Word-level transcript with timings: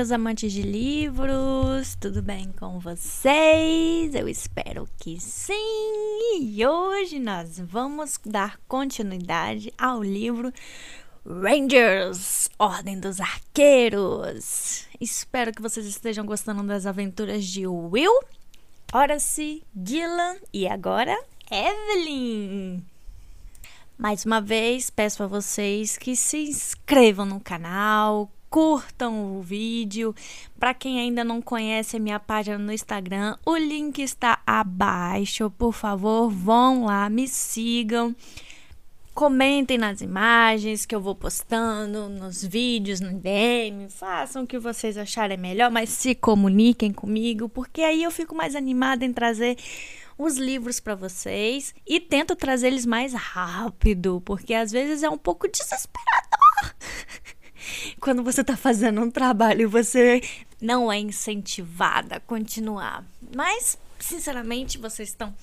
meus 0.00 0.12
amantes 0.12 0.50
de 0.50 0.62
livros, 0.62 1.94
tudo 2.00 2.22
bem 2.22 2.50
com 2.58 2.80
vocês? 2.80 4.14
Eu 4.14 4.26
espero 4.30 4.88
que 4.96 5.20
sim! 5.20 6.40
E 6.40 6.66
hoje 6.66 7.18
nós 7.18 7.58
vamos 7.58 8.18
dar 8.24 8.58
continuidade 8.66 9.70
ao 9.76 10.02
livro 10.02 10.50
Rangers 11.22 12.48
Ordem 12.58 12.98
dos 12.98 13.20
Arqueiros. 13.20 14.86
Espero 14.98 15.52
que 15.52 15.60
vocês 15.60 15.84
estejam 15.84 16.24
gostando 16.24 16.62
das 16.62 16.86
aventuras 16.86 17.44
de 17.44 17.66
Will, 17.66 18.20
Horace, 18.94 19.62
Gillan 19.76 20.36
e 20.50 20.66
agora 20.66 21.14
Evelyn. 21.50 22.82
Mais 23.98 24.24
uma 24.24 24.40
vez, 24.40 24.88
peço 24.88 25.22
a 25.22 25.26
vocês 25.26 25.98
que 25.98 26.16
se 26.16 26.38
inscrevam 26.38 27.26
no 27.26 27.38
canal, 27.38 28.30
curtam 28.50 29.38
o 29.38 29.40
vídeo. 29.40 30.14
Para 30.58 30.74
quem 30.74 30.98
ainda 30.98 31.22
não 31.22 31.40
conhece 31.40 31.96
a 31.96 32.00
minha 32.00 32.18
página 32.18 32.58
no 32.58 32.72
Instagram, 32.72 33.36
o 33.46 33.56
link 33.56 34.02
está 34.02 34.42
abaixo. 34.44 35.48
Por 35.50 35.72
favor, 35.72 36.28
vão 36.28 36.84
lá, 36.84 37.08
me 37.08 37.28
sigam. 37.28 38.14
Comentem 39.14 39.76
nas 39.76 40.00
imagens 40.00 40.86
que 40.86 40.94
eu 40.94 41.00
vou 41.00 41.14
postando, 41.14 42.08
nos 42.08 42.44
vídeos, 42.44 43.00
no 43.00 43.12
DM, 43.12 43.88
façam 43.90 44.44
o 44.44 44.46
que 44.46 44.58
vocês 44.58 44.96
acharem 44.96 45.36
melhor, 45.36 45.70
mas 45.70 45.90
se 45.90 46.14
comuniquem 46.14 46.92
comigo, 46.92 47.48
porque 47.48 47.82
aí 47.82 48.02
eu 48.02 48.10
fico 48.10 48.34
mais 48.34 48.54
animada 48.54 49.04
em 49.04 49.12
trazer 49.12 49.58
os 50.16 50.36
livros 50.36 50.80
para 50.80 50.94
vocês 50.94 51.74
e 51.86 51.98
tento 51.98 52.36
trazer 52.36 52.68
eles 52.68 52.86
mais 52.86 53.12
rápido, 53.12 54.22
porque 54.24 54.54
às 54.54 54.70
vezes 54.70 55.02
é 55.02 55.10
um 55.10 55.18
pouco 55.18 55.48
desesperador. 55.48 56.74
Quando 58.00 58.22
você 58.22 58.40
está 58.40 58.56
fazendo 58.56 59.00
um 59.00 59.10
trabalho 59.10 59.62
e 59.62 59.66
você 59.66 60.22
não 60.60 60.90
é 60.90 60.98
incentivada 60.98 62.16
a 62.16 62.20
continuar. 62.20 63.04
Mas, 63.34 63.78
sinceramente, 63.98 64.78
vocês 64.78 65.10
estão. 65.10 65.34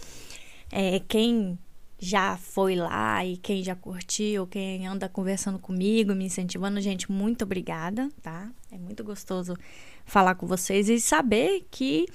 É, 0.72 1.02
quem 1.08 1.58
já 2.00 2.38
foi 2.38 2.76
lá 2.76 3.26
e 3.26 3.38
quem 3.38 3.64
já 3.64 3.76
curtiu, 3.76 4.46
quem 4.46 4.86
anda 4.86 5.10
conversando 5.10 5.58
comigo, 5.58 6.14
me 6.14 6.26
incentivando, 6.26 6.80
gente, 6.80 7.12
muito 7.12 7.44
obrigada, 7.44 8.10
tá? 8.22 8.50
É 8.72 8.78
muito 8.78 9.04
gostoso 9.04 9.58
falar 10.06 10.36
com 10.36 10.46
vocês 10.46 10.90
e 10.90 11.00
saber 11.00 11.66
que. 11.72 12.06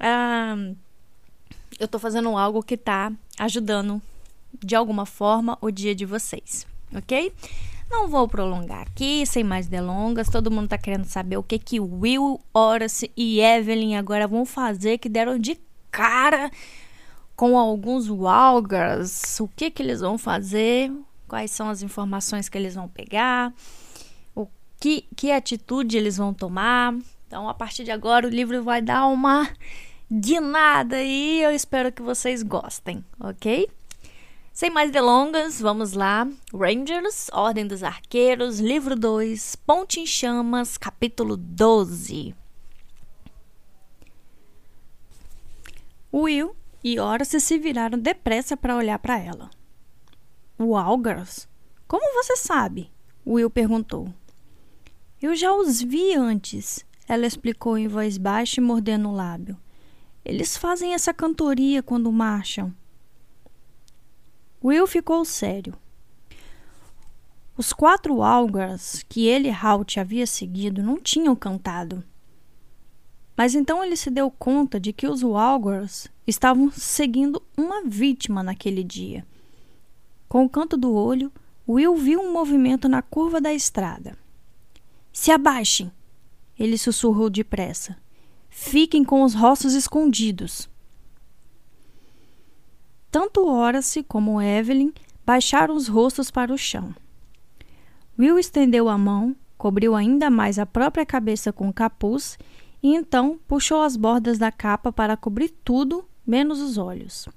Uh, 0.00 0.76
eu 1.78 1.88
tô 1.88 1.98
fazendo 1.98 2.36
algo 2.36 2.62
que 2.62 2.76
tá 2.76 3.10
ajudando 3.38 4.02
de 4.62 4.74
alguma 4.74 5.06
forma 5.06 5.56
o 5.60 5.70
dia 5.70 5.94
de 5.94 6.04
vocês, 6.04 6.66
ok? 6.94 7.32
Não 7.90 8.06
vou 8.06 8.28
prolongar 8.28 8.82
aqui, 8.82 9.26
sem 9.26 9.42
mais 9.42 9.66
delongas. 9.66 10.28
Todo 10.28 10.50
mundo 10.50 10.68
tá 10.68 10.78
querendo 10.78 11.06
saber 11.06 11.36
o 11.36 11.42
que 11.42 11.58
que 11.58 11.80
Will, 11.80 12.40
Horace 12.54 13.10
e 13.16 13.40
Evelyn 13.40 13.96
agora 13.96 14.28
vão 14.28 14.46
fazer 14.46 14.98
que 14.98 15.08
deram 15.08 15.36
de 15.36 15.58
cara 15.90 16.50
com 17.34 17.58
alguns 17.58 18.08
Walgers. 18.08 19.40
O 19.40 19.48
que 19.48 19.72
que 19.72 19.82
eles 19.82 20.00
vão 20.00 20.16
fazer? 20.16 20.92
Quais 21.26 21.50
são 21.50 21.68
as 21.68 21.82
informações 21.82 22.48
que 22.48 22.56
eles 22.56 22.76
vão 22.76 22.88
pegar? 22.88 23.52
O 24.36 24.46
que 24.78 25.04
que 25.16 25.32
atitude 25.32 25.96
eles 25.96 26.16
vão 26.16 26.32
tomar? 26.32 26.94
Então, 27.26 27.48
a 27.48 27.54
partir 27.54 27.82
de 27.82 27.90
agora, 27.90 28.26
o 28.26 28.30
livro 28.30 28.62
vai 28.62 28.80
dar 28.80 29.06
uma 29.06 29.50
de 30.08 30.38
nada 30.38 31.02
e 31.02 31.42
eu 31.42 31.50
espero 31.50 31.90
que 31.92 32.02
vocês 32.02 32.42
gostem, 32.42 33.04
ok? 33.18 33.68
Sem 34.60 34.68
mais 34.68 34.90
delongas, 34.90 35.58
vamos 35.58 35.94
lá. 35.94 36.28
Rangers, 36.52 37.30
Ordem 37.32 37.66
dos 37.66 37.82
Arqueiros, 37.82 38.60
livro 38.60 38.94
2, 38.94 39.56
Ponte 39.56 40.00
em 40.00 40.06
Chamas, 40.06 40.76
capítulo 40.76 41.34
12. 41.34 42.34
Will 46.12 46.54
e 46.84 47.00
Horace 47.00 47.40
se 47.40 47.56
viraram 47.56 47.98
depressa 47.98 48.54
para 48.54 48.76
olhar 48.76 48.98
para 48.98 49.18
ela. 49.18 49.48
Walgers? 50.58 51.48
Como 51.88 52.22
você 52.22 52.36
sabe? 52.36 52.92
Will 53.26 53.48
perguntou. 53.48 54.12
Eu 55.22 55.34
já 55.34 55.54
os 55.54 55.80
vi 55.80 56.12
antes, 56.12 56.84
ela 57.08 57.26
explicou 57.26 57.78
em 57.78 57.88
voz 57.88 58.18
baixa 58.18 58.60
e 58.60 58.62
mordendo 58.62 59.08
o 59.08 59.14
lábio. 59.16 59.56
Eles 60.22 60.54
fazem 60.54 60.92
essa 60.92 61.14
cantoria 61.14 61.82
quando 61.82 62.12
marcham. 62.12 62.78
Will 64.62 64.86
ficou 64.86 65.24
sério. 65.24 65.74
Os 67.56 67.72
quatro 67.72 68.22
Algars 68.22 69.02
que 69.08 69.26
ele 69.26 69.48
e 69.48 69.50
Halt 69.50 69.98
havia 69.98 70.26
seguido 70.26 70.82
não 70.82 70.98
tinham 70.98 71.34
cantado. 71.34 72.04
Mas 73.36 73.54
então 73.54 73.82
ele 73.82 73.96
se 73.96 74.10
deu 74.10 74.30
conta 74.30 74.78
de 74.78 74.92
que 74.92 75.06
os 75.06 75.22
Walgars 75.22 76.08
estavam 76.26 76.70
seguindo 76.70 77.42
uma 77.56 77.82
vítima 77.84 78.42
naquele 78.42 78.84
dia. 78.84 79.26
Com 80.28 80.44
o 80.44 80.48
canto 80.48 80.76
do 80.76 80.92
olho, 80.94 81.32
Will 81.66 81.96
viu 81.96 82.20
um 82.20 82.32
movimento 82.32 82.88
na 82.88 83.00
curva 83.00 83.40
da 83.40 83.54
estrada. 83.54 84.16
Se 85.12 85.30
abaixem! 85.30 85.90
Ele 86.58 86.76
sussurrou 86.76 87.30
depressa. 87.30 87.96
Fiquem 88.50 89.02
com 89.02 89.22
os 89.22 89.32
rostos 89.32 89.72
escondidos. 89.72 90.68
Tanto 93.10 93.46
Horace 93.46 94.02
como 94.04 94.40
Evelyn 94.40 94.92
baixaram 95.26 95.74
os 95.74 95.88
rostos 95.88 96.30
para 96.30 96.52
o 96.52 96.58
chão. 96.58 96.94
Will 98.18 98.38
estendeu 98.38 98.88
a 98.88 98.96
mão, 98.96 99.34
cobriu 99.58 99.94
ainda 99.96 100.30
mais 100.30 100.58
a 100.58 100.66
própria 100.66 101.04
cabeça 101.04 101.52
com 101.52 101.68
o 101.68 101.72
capuz 101.72 102.38
e 102.82 102.94
então 102.94 103.38
puxou 103.48 103.82
as 103.82 103.96
bordas 103.96 104.38
da 104.38 104.52
capa 104.52 104.92
para 104.92 105.16
cobrir 105.16 105.50
tudo, 105.64 106.04
menos 106.26 106.60
os 106.60 106.78
olhos. 106.78 107.28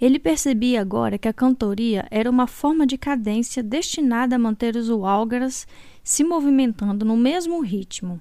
Ele 0.00 0.18
percebia 0.18 0.80
agora 0.80 1.18
que 1.18 1.28
a 1.28 1.32
cantoria 1.32 2.06
era 2.10 2.30
uma 2.30 2.46
forma 2.46 2.86
de 2.86 2.98
cadência 2.98 3.62
destinada 3.62 4.36
a 4.36 4.38
manter 4.38 4.76
os 4.76 4.88
Walgaras 4.88 5.66
se 6.02 6.22
movimentando 6.22 7.04
no 7.04 7.16
mesmo 7.16 7.60
ritmo 7.60 8.20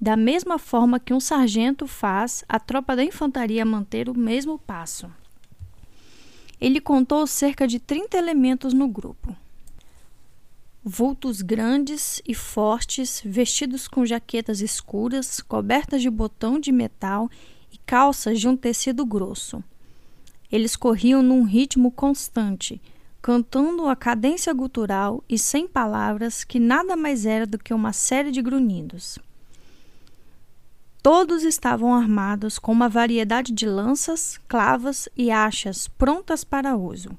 da 0.00 0.16
mesma 0.16 0.58
forma 0.58 1.00
que 1.00 1.14
um 1.14 1.20
sargento 1.20 1.86
faz 1.86 2.44
a 2.48 2.60
tropa 2.60 2.94
da 2.94 3.02
infantaria 3.02 3.64
manter 3.64 4.08
o 4.08 4.16
mesmo 4.16 4.58
passo. 4.58 5.10
Ele 6.60 6.80
contou 6.80 7.26
cerca 7.26 7.66
de 7.66 7.78
30 7.78 8.16
elementos 8.16 8.72
no 8.72 8.88
grupo. 8.88 9.36
Vultos 10.82 11.42
grandes 11.42 12.22
e 12.26 12.34
fortes, 12.34 13.20
vestidos 13.24 13.88
com 13.88 14.06
jaquetas 14.06 14.60
escuras, 14.60 15.40
cobertas 15.40 16.00
de 16.00 16.08
botão 16.08 16.58
de 16.58 16.70
metal 16.72 17.28
e 17.72 17.78
calças 17.78 18.40
de 18.40 18.48
um 18.48 18.56
tecido 18.56 19.04
grosso. 19.04 19.62
Eles 20.50 20.76
corriam 20.76 21.22
num 21.22 21.42
ritmo 21.42 21.90
constante, 21.90 22.80
cantando 23.20 23.88
a 23.88 23.96
cadência 23.96 24.54
gutural 24.54 25.22
e 25.28 25.36
sem 25.36 25.66
palavras 25.66 26.44
que 26.44 26.60
nada 26.60 26.96
mais 26.96 27.26
era 27.26 27.44
do 27.44 27.58
que 27.58 27.74
uma 27.74 27.92
série 27.92 28.30
de 28.30 28.40
grunhidos. 28.40 29.18
Todos 31.08 31.44
estavam 31.44 31.94
armados 31.94 32.58
com 32.58 32.72
uma 32.72 32.88
variedade 32.88 33.52
de 33.52 33.64
lanças, 33.64 34.40
clavas 34.48 35.08
e 35.16 35.30
achas 35.30 35.86
prontas 35.86 36.42
para 36.42 36.76
uso. 36.76 37.16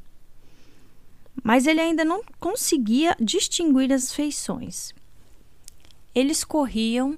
Mas 1.41 1.65
ele 1.65 1.79
ainda 1.79 2.03
não 2.03 2.21
conseguia 2.37 3.15
distinguir 3.17 3.93
as 3.93 4.11
feições. 4.11 4.93
Eles 6.13 6.43
corriam 6.43 7.15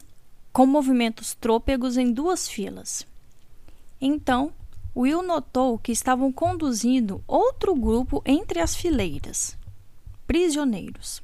com 0.54 0.68
movimentos 0.68 1.34
trôpegos 1.34 1.98
em 1.98 2.14
duas 2.14 2.48
filas. 2.48 3.04
Então, 4.00 4.54
Will 4.96 5.24
notou 5.24 5.80
que 5.80 5.92
estavam 5.92 6.32
conduzindo 6.32 7.24
outro 7.28 7.74
grupo 7.74 8.22
entre 8.24 8.60
as 8.60 8.76
fileiras 8.76 9.58
prisioneiros. 10.28 11.20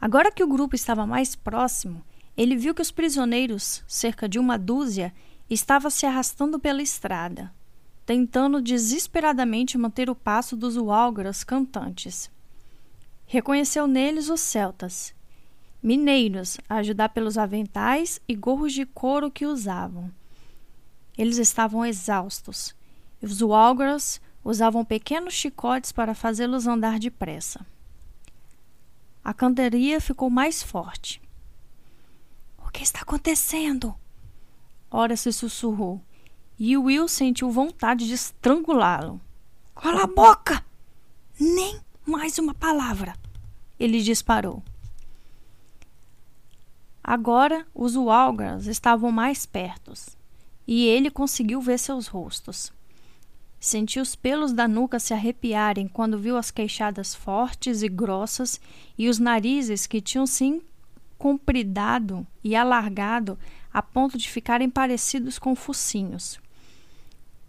Agora 0.00 0.32
que 0.32 0.42
o 0.42 0.48
grupo 0.48 0.74
estava 0.74 1.06
mais 1.06 1.36
próximo, 1.36 2.02
ele 2.38 2.54
viu 2.54 2.72
que 2.72 2.80
os 2.80 2.92
prisioneiros, 2.92 3.82
cerca 3.88 4.28
de 4.28 4.38
uma 4.38 4.56
dúzia, 4.56 5.12
estavam 5.50 5.90
se 5.90 6.06
arrastando 6.06 6.56
pela 6.56 6.80
estrada, 6.80 7.52
tentando 8.06 8.62
desesperadamente 8.62 9.76
manter 9.76 10.08
o 10.08 10.14
passo 10.14 10.56
dos 10.56 10.76
Walgaras 10.76 11.42
cantantes. 11.42 12.30
Reconheceu 13.26 13.88
neles 13.88 14.28
os 14.28 14.40
celtas, 14.40 15.12
mineiros, 15.82 16.58
a 16.68 16.76
ajudar 16.76 17.08
pelos 17.08 17.36
aventais 17.36 18.20
e 18.28 18.36
gorros 18.36 18.72
de 18.72 18.86
couro 18.86 19.32
que 19.32 19.44
usavam. 19.44 20.08
Eles 21.18 21.38
estavam 21.38 21.84
exaustos, 21.84 22.72
e 23.20 23.26
os 23.26 23.42
Walgaras 23.42 24.20
usavam 24.44 24.84
pequenos 24.84 25.34
chicotes 25.34 25.90
para 25.90 26.14
fazê-los 26.14 26.68
andar 26.68 27.00
depressa. 27.00 27.66
A 29.24 29.34
canteria 29.34 30.00
ficou 30.00 30.30
mais 30.30 30.62
forte. 30.62 31.20
Que 32.78 32.84
está 32.84 33.00
acontecendo? 33.00 33.92
Ora 34.88 35.16
se 35.16 35.32
sussurrou, 35.32 36.00
e 36.56 36.76
Will 36.76 37.08
sentiu 37.08 37.50
vontade 37.50 38.06
de 38.06 38.14
estrangulá-lo. 38.14 39.20
Cala 39.74 40.04
a 40.04 40.06
boca! 40.06 40.64
Nem 41.40 41.80
mais 42.06 42.38
uma 42.38 42.54
palavra! 42.54 43.16
Ele 43.80 44.00
disparou. 44.00 44.62
Agora 47.02 47.66
os 47.74 47.96
Walgars 47.96 48.68
estavam 48.68 49.10
mais 49.10 49.44
perto 49.44 49.92
e 50.64 50.86
ele 50.86 51.10
conseguiu 51.10 51.60
ver 51.60 51.80
seus 51.80 52.06
rostos. 52.06 52.72
Sentiu 53.58 54.02
os 54.04 54.14
pelos 54.14 54.52
da 54.52 54.68
nuca 54.68 55.00
se 55.00 55.12
arrepiarem 55.12 55.88
quando 55.88 56.16
viu 56.16 56.36
as 56.36 56.52
queixadas 56.52 57.12
fortes 57.12 57.82
e 57.82 57.88
grossas 57.88 58.60
e 58.96 59.08
os 59.08 59.18
narizes 59.18 59.84
que 59.84 60.00
tinham 60.00 60.28
se 60.28 60.44
compridado 61.18 62.26
e 62.42 62.54
alargado 62.54 63.38
a 63.72 63.82
ponto 63.82 64.16
de 64.16 64.28
ficarem 64.28 64.70
parecidos 64.70 65.38
com 65.38 65.54
focinhos. 65.54 66.40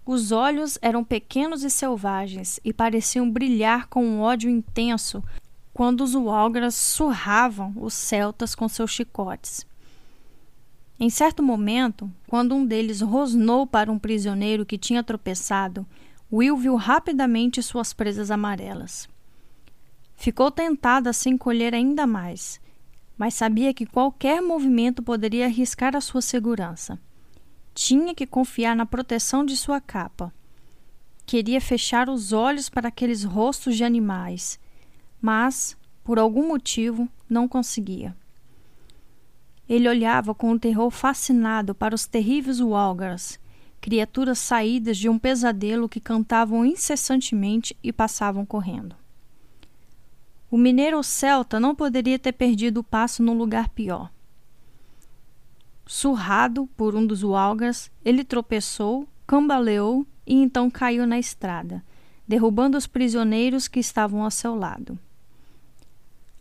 Os 0.05 0.31
olhos 0.31 0.77
eram 0.81 1.03
pequenos 1.03 1.63
e 1.63 1.69
selvagens 1.69 2.59
e 2.65 2.73
pareciam 2.73 3.29
brilhar 3.29 3.87
com 3.87 4.03
um 4.03 4.21
ódio 4.21 4.49
intenso 4.49 5.23
quando 5.71 6.01
os 6.01 6.15
Walgras 6.15 6.75
surravam 6.75 7.73
os 7.77 7.93
celtas 7.93 8.55
com 8.55 8.67
seus 8.67 8.91
chicotes. 8.91 9.65
Em 10.99 11.09
certo 11.09 11.41
momento, 11.41 12.11
quando 12.27 12.53
um 12.53 12.65
deles 12.65 12.99
rosnou 12.99 13.65
para 13.65 13.91
um 13.91 13.97
prisioneiro 13.97 14.65
que 14.65 14.77
tinha 14.77 15.03
tropeçado, 15.03 15.85
Will 16.31 16.57
viu 16.57 16.75
rapidamente 16.75 17.63
suas 17.63 17.93
presas 17.93 18.29
amarelas. 18.29 19.07
Ficou 20.15 20.51
tentado 20.51 21.07
a 21.07 21.13
se 21.13 21.29
encolher 21.29 21.73
ainda 21.73 22.05
mais, 22.05 22.59
mas 23.19 23.35
sabia 23.35 23.71
que 23.71 23.85
qualquer 23.85 24.41
movimento 24.41 25.03
poderia 25.03 25.45
arriscar 25.45 25.95
a 25.95 26.01
sua 26.01 26.23
segurança. 26.23 26.99
Tinha 27.75 28.15
que 28.15 28.25
confiar 28.25 28.75
na 28.75 28.85
proteção 28.87 29.45
de 29.45 29.55
sua 29.55 29.79
capa. 29.79 30.33
Queria 31.23 31.61
fechar 31.61 32.09
os 32.09 32.33
olhos 32.33 32.67
para 32.67 32.87
aqueles 32.87 33.23
rostos 33.23 33.77
de 33.77 33.83
animais 33.83 34.59
mas, 35.21 35.77
por 36.03 36.17
algum 36.17 36.47
motivo, 36.47 37.07
não 37.29 37.47
conseguia. 37.47 38.15
Ele 39.67 39.87
olhava 39.87 40.33
com 40.33 40.51
um 40.51 40.57
terror 40.57 40.89
fascinado 40.89 41.75
para 41.75 41.93
os 41.93 42.05
terríveis 42.05 42.59
Walgars, 42.59 43.39
criaturas 43.79 44.39
saídas 44.39 44.97
de 44.97 45.07
um 45.07 45.19
pesadelo 45.19 45.87
que 45.87 45.99
cantavam 45.99 46.65
incessantemente 46.65 47.77
e 47.83 47.93
passavam 47.93 48.45
correndo. 48.45 48.95
O 50.51 50.57
mineiro 50.57 51.03
celta 51.03 51.59
não 51.59 51.75
poderia 51.75 52.17
ter 52.17 52.31
perdido 52.31 52.79
o 52.79 52.83
passo 52.83 53.21
num 53.21 53.37
lugar 53.37 53.69
pior. 53.69 54.11
Surrado 55.85 56.67
por 56.75 56.95
um 56.95 57.05
dos 57.05 57.23
Walgars, 57.23 57.91
ele 58.03 58.23
tropeçou, 58.23 59.07
cambaleou 59.27 60.05
e 60.25 60.35
então 60.35 60.69
caiu 60.69 61.05
na 61.05 61.19
estrada, 61.19 61.83
derrubando 62.27 62.77
os 62.77 62.87
prisioneiros 62.87 63.67
que 63.67 63.79
estavam 63.79 64.23
ao 64.23 64.31
seu 64.31 64.55
lado. 64.55 64.97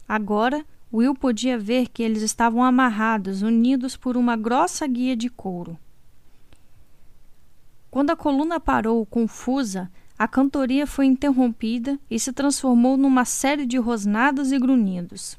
Agora, 0.08 0.64
Will 0.92 1.14
podia 1.14 1.58
ver 1.58 1.88
que 1.88 2.02
eles 2.02 2.22
estavam 2.22 2.64
amarrados, 2.64 3.42
unidos 3.42 3.94
por 3.94 4.16
uma 4.16 4.36
grossa 4.36 4.86
guia 4.86 5.14
de 5.14 5.28
couro. 5.28 5.78
Quando 7.90 8.10
a 8.10 8.16
coluna 8.16 8.58
parou, 8.58 9.04
confusa, 9.04 9.90
a 10.18 10.26
cantoria 10.26 10.86
foi 10.86 11.06
interrompida 11.06 11.98
e 12.10 12.18
se 12.18 12.32
transformou 12.32 12.96
numa 12.96 13.24
série 13.24 13.64
de 13.64 13.78
rosnados 13.78 14.50
e 14.50 14.58
grunhidos. 14.58 15.36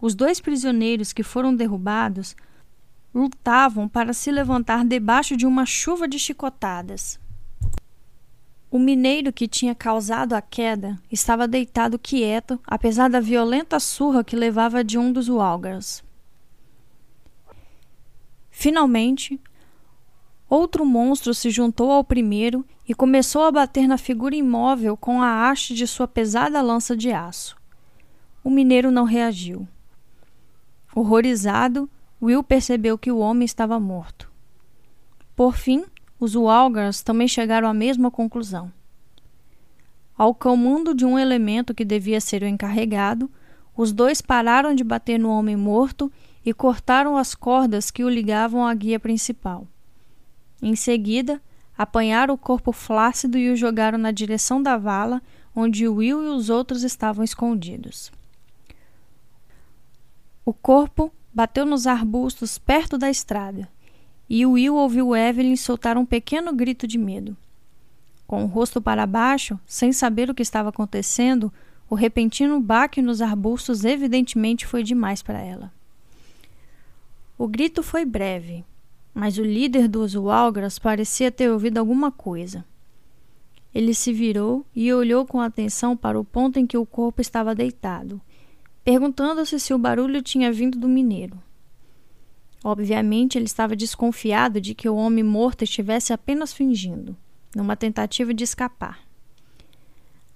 Os 0.00 0.14
dois 0.14 0.40
prisioneiros 0.40 1.12
que 1.12 1.22
foram 1.22 1.54
derrubados 1.54 2.34
lutavam 3.14 3.88
para 3.88 4.12
se 4.12 4.32
levantar 4.32 4.84
debaixo 4.84 5.36
de 5.36 5.46
uma 5.46 5.64
chuva 5.64 6.08
de 6.08 6.18
chicotadas. 6.18 7.20
O 8.70 8.78
mineiro 8.78 9.32
que 9.32 9.48
tinha 9.48 9.74
causado 9.74 10.34
a 10.34 10.42
queda 10.42 11.00
estava 11.10 11.48
deitado 11.48 11.98
quieto, 11.98 12.60
apesar 12.66 13.08
da 13.08 13.20
violenta 13.20 13.80
surra 13.80 14.24
que 14.24 14.36
levava 14.36 14.84
de 14.84 14.98
um 14.98 15.10
dos 15.12 15.28
Walgars. 15.28 16.02
Finalmente, 18.50 19.40
outro 20.48 20.84
monstro 20.84 21.34
se 21.34 21.50
juntou 21.50 21.90
ao 21.90 22.02
primeiro 22.02 22.64
e 22.88 22.94
começou 22.94 23.42
a 23.42 23.52
bater 23.52 23.86
na 23.86 23.98
figura 23.98 24.34
imóvel 24.34 24.96
com 24.96 25.20
a 25.20 25.48
haste 25.48 25.74
de 25.74 25.86
sua 25.86 26.08
pesada 26.08 26.62
lança 26.62 26.96
de 26.96 27.12
aço. 27.12 27.56
O 28.42 28.50
mineiro 28.50 28.90
não 28.90 29.04
reagiu. 29.04 29.68
Horrorizado, 30.94 31.88
Will 32.20 32.42
percebeu 32.42 32.96
que 32.96 33.12
o 33.12 33.18
homem 33.18 33.44
estava 33.44 33.78
morto. 33.78 34.30
Por 35.36 35.56
fim, 35.56 35.84
os 36.18 36.34
Walgars 36.34 37.02
também 37.02 37.28
chegaram 37.28 37.68
à 37.68 37.74
mesma 37.74 38.10
conclusão. 38.10 38.72
Ao 40.16 40.34
comando 40.34 40.94
de 40.94 41.04
um 41.04 41.16
elemento 41.16 41.72
que 41.72 41.84
devia 41.84 42.20
ser 42.20 42.42
o 42.42 42.46
encarregado, 42.46 43.30
os 43.76 43.92
dois 43.92 44.20
pararam 44.20 44.74
de 44.74 44.82
bater 44.82 45.16
no 45.16 45.30
homem 45.30 45.54
morto 45.54 46.10
e 46.44 46.52
cortaram 46.52 47.16
as 47.16 47.36
cordas 47.36 47.88
que 47.90 48.02
o 48.02 48.08
ligavam 48.08 48.66
à 48.66 48.74
guia 48.74 48.98
principal. 48.98 49.68
Em 50.60 50.74
seguida, 50.74 51.40
apanharam 51.76 52.34
o 52.34 52.38
corpo 52.38 52.72
flácido 52.72 53.38
e 53.38 53.50
o 53.50 53.56
jogaram 53.56 53.98
na 53.98 54.10
direção 54.10 54.62
da 54.62 54.76
vala, 54.76 55.22
onde 55.54 55.88
Will 55.88 56.24
e 56.24 56.28
os 56.28 56.50
outros 56.50 56.82
estavam 56.82 57.24
escondidos. 57.24 58.10
O 60.44 60.52
corpo 60.52 61.12
bateu 61.32 61.64
nos 61.64 61.86
arbustos 61.86 62.58
perto 62.58 62.96
da 62.96 63.10
estrada 63.10 63.68
e 64.28 64.44
Will 64.44 64.74
ouviu 64.74 65.16
Evelyn 65.16 65.56
soltar 65.56 65.96
um 65.96 66.04
pequeno 66.04 66.52
grito 66.52 66.86
de 66.86 66.98
medo. 66.98 67.36
Com 68.26 68.44
o 68.44 68.46
rosto 68.46 68.80
para 68.80 69.06
baixo, 69.06 69.58
sem 69.66 69.92
saber 69.92 70.28
o 70.28 70.34
que 70.34 70.42
estava 70.42 70.68
acontecendo, 70.68 71.52
o 71.88 71.94
repentino 71.94 72.60
baque 72.60 73.00
nos 73.00 73.22
arbustos 73.22 73.84
evidentemente 73.84 74.66
foi 74.66 74.82
demais 74.82 75.22
para 75.22 75.40
ela. 75.40 75.72
O 77.38 77.48
grito 77.48 77.82
foi 77.82 78.04
breve, 78.04 78.64
mas 79.18 79.36
o 79.36 79.42
líder 79.42 79.88
dos 79.88 80.14
Walgras 80.14 80.78
parecia 80.78 81.32
ter 81.32 81.50
ouvido 81.50 81.78
alguma 81.78 82.12
coisa. 82.12 82.64
Ele 83.74 83.92
se 83.92 84.12
virou 84.12 84.64
e 84.72 84.92
olhou 84.92 85.26
com 85.26 85.40
atenção 85.40 85.96
para 85.96 86.20
o 86.20 86.24
ponto 86.24 86.60
em 86.60 86.64
que 86.64 86.78
o 86.78 86.86
corpo 86.86 87.20
estava 87.20 87.52
deitado, 87.52 88.20
perguntando-se 88.84 89.58
se 89.58 89.74
o 89.74 89.78
barulho 89.78 90.22
tinha 90.22 90.52
vindo 90.52 90.78
do 90.78 90.88
mineiro. 90.88 91.36
Obviamente, 92.62 93.36
ele 93.36 93.46
estava 93.46 93.74
desconfiado 93.74 94.60
de 94.60 94.72
que 94.72 94.88
o 94.88 94.94
homem 94.94 95.24
morto 95.24 95.64
estivesse 95.64 96.12
apenas 96.12 96.52
fingindo, 96.52 97.16
numa 97.56 97.74
tentativa 97.74 98.32
de 98.32 98.44
escapar. 98.44 99.00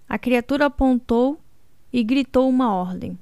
A 0.08 0.18
criatura 0.18 0.66
apontou 0.66 1.38
e 1.92 2.02
gritou 2.02 2.48
uma 2.48 2.74
ordem. 2.74 3.16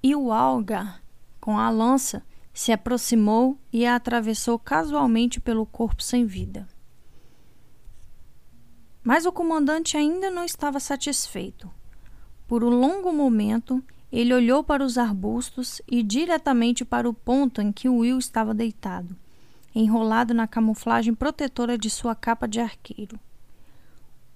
E 0.00 0.14
o 0.14 0.30
alga, 0.30 0.94
com 1.40 1.58
a 1.58 1.68
lança, 1.68 2.22
se 2.52 2.72
aproximou 2.72 3.58
e 3.72 3.86
a 3.86 3.96
atravessou 3.96 4.58
casualmente 4.58 5.40
pelo 5.40 5.64
corpo 5.64 6.02
sem 6.02 6.26
vida. 6.26 6.68
Mas 9.02 9.26
o 9.26 9.32
comandante 9.32 9.96
ainda 9.96 10.30
não 10.30 10.44
estava 10.44 10.78
satisfeito. 10.78 11.70
Por 12.46 12.62
um 12.62 12.70
longo 12.70 13.12
momento, 13.12 13.82
ele 14.12 14.34
olhou 14.34 14.62
para 14.62 14.84
os 14.84 14.98
arbustos 14.98 15.80
e 15.90 16.02
diretamente 16.02 16.84
para 16.84 17.08
o 17.08 17.14
ponto 17.14 17.60
em 17.60 17.72
que 17.72 17.88
Will 17.88 18.18
estava 18.18 18.52
deitado, 18.52 19.16
enrolado 19.74 20.34
na 20.34 20.46
camuflagem 20.46 21.14
protetora 21.14 21.78
de 21.78 21.88
sua 21.88 22.14
capa 22.14 22.46
de 22.46 22.60
arqueiro. 22.60 23.18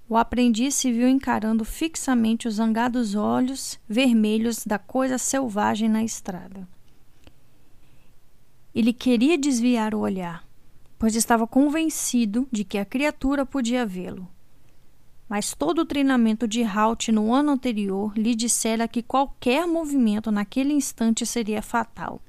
O 0.09 0.17
aprendiz 0.17 0.75
se 0.77 0.91
viu 0.91 1.09
encarando 1.09 1.65
fixamente 1.65 2.49
os 2.49 2.55
zangados 2.55 3.15
olhos 3.15 3.79
vermelhos 3.89 4.65
da 4.65 4.79
coisa 4.79 5.19
selvagem 5.19 5.89
na 5.89 6.03
estrada. 6.03 6.67
Ele 8.77 8.93
queria 8.93 9.37
desviar 9.37 9.93
o 9.93 10.01
olhar, 10.01 10.47
pois 10.97 11.17
estava 11.17 11.49
convencido 11.49 12.47
de 12.53 12.63
que 12.63 12.79
a 12.79 12.85
criatura 12.85 13.45
podia 13.45 13.85
vê-lo 13.85 14.29
mas 15.29 15.55
todo 15.55 15.81
o 15.81 15.87
treinamento 15.87 16.47
de 16.47 16.63
Halt 16.63 17.09
no 17.09 17.35
ano 17.35 17.53
anterior 17.53 18.13
lhe 18.17 18.35
dissera 18.35 18.87
que 18.87 19.03
qualquer 19.03 19.67
movimento 19.67 20.31
naquele 20.31 20.73
instante 20.73 21.27
seria 21.27 21.61
fatal. 21.61 22.21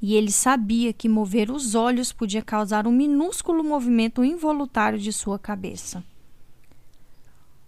E 0.00 0.14
ele 0.14 0.30
sabia 0.30 0.92
que 0.92 1.08
mover 1.08 1.50
os 1.50 1.74
olhos 1.74 2.12
podia 2.12 2.42
causar 2.42 2.86
um 2.86 2.92
minúsculo 2.92 3.64
movimento 3.64 4.22
involuntário 4.22 4.98
de 4.98 5.12
sua 5.12 5.38
cabeça. 5.38 6.04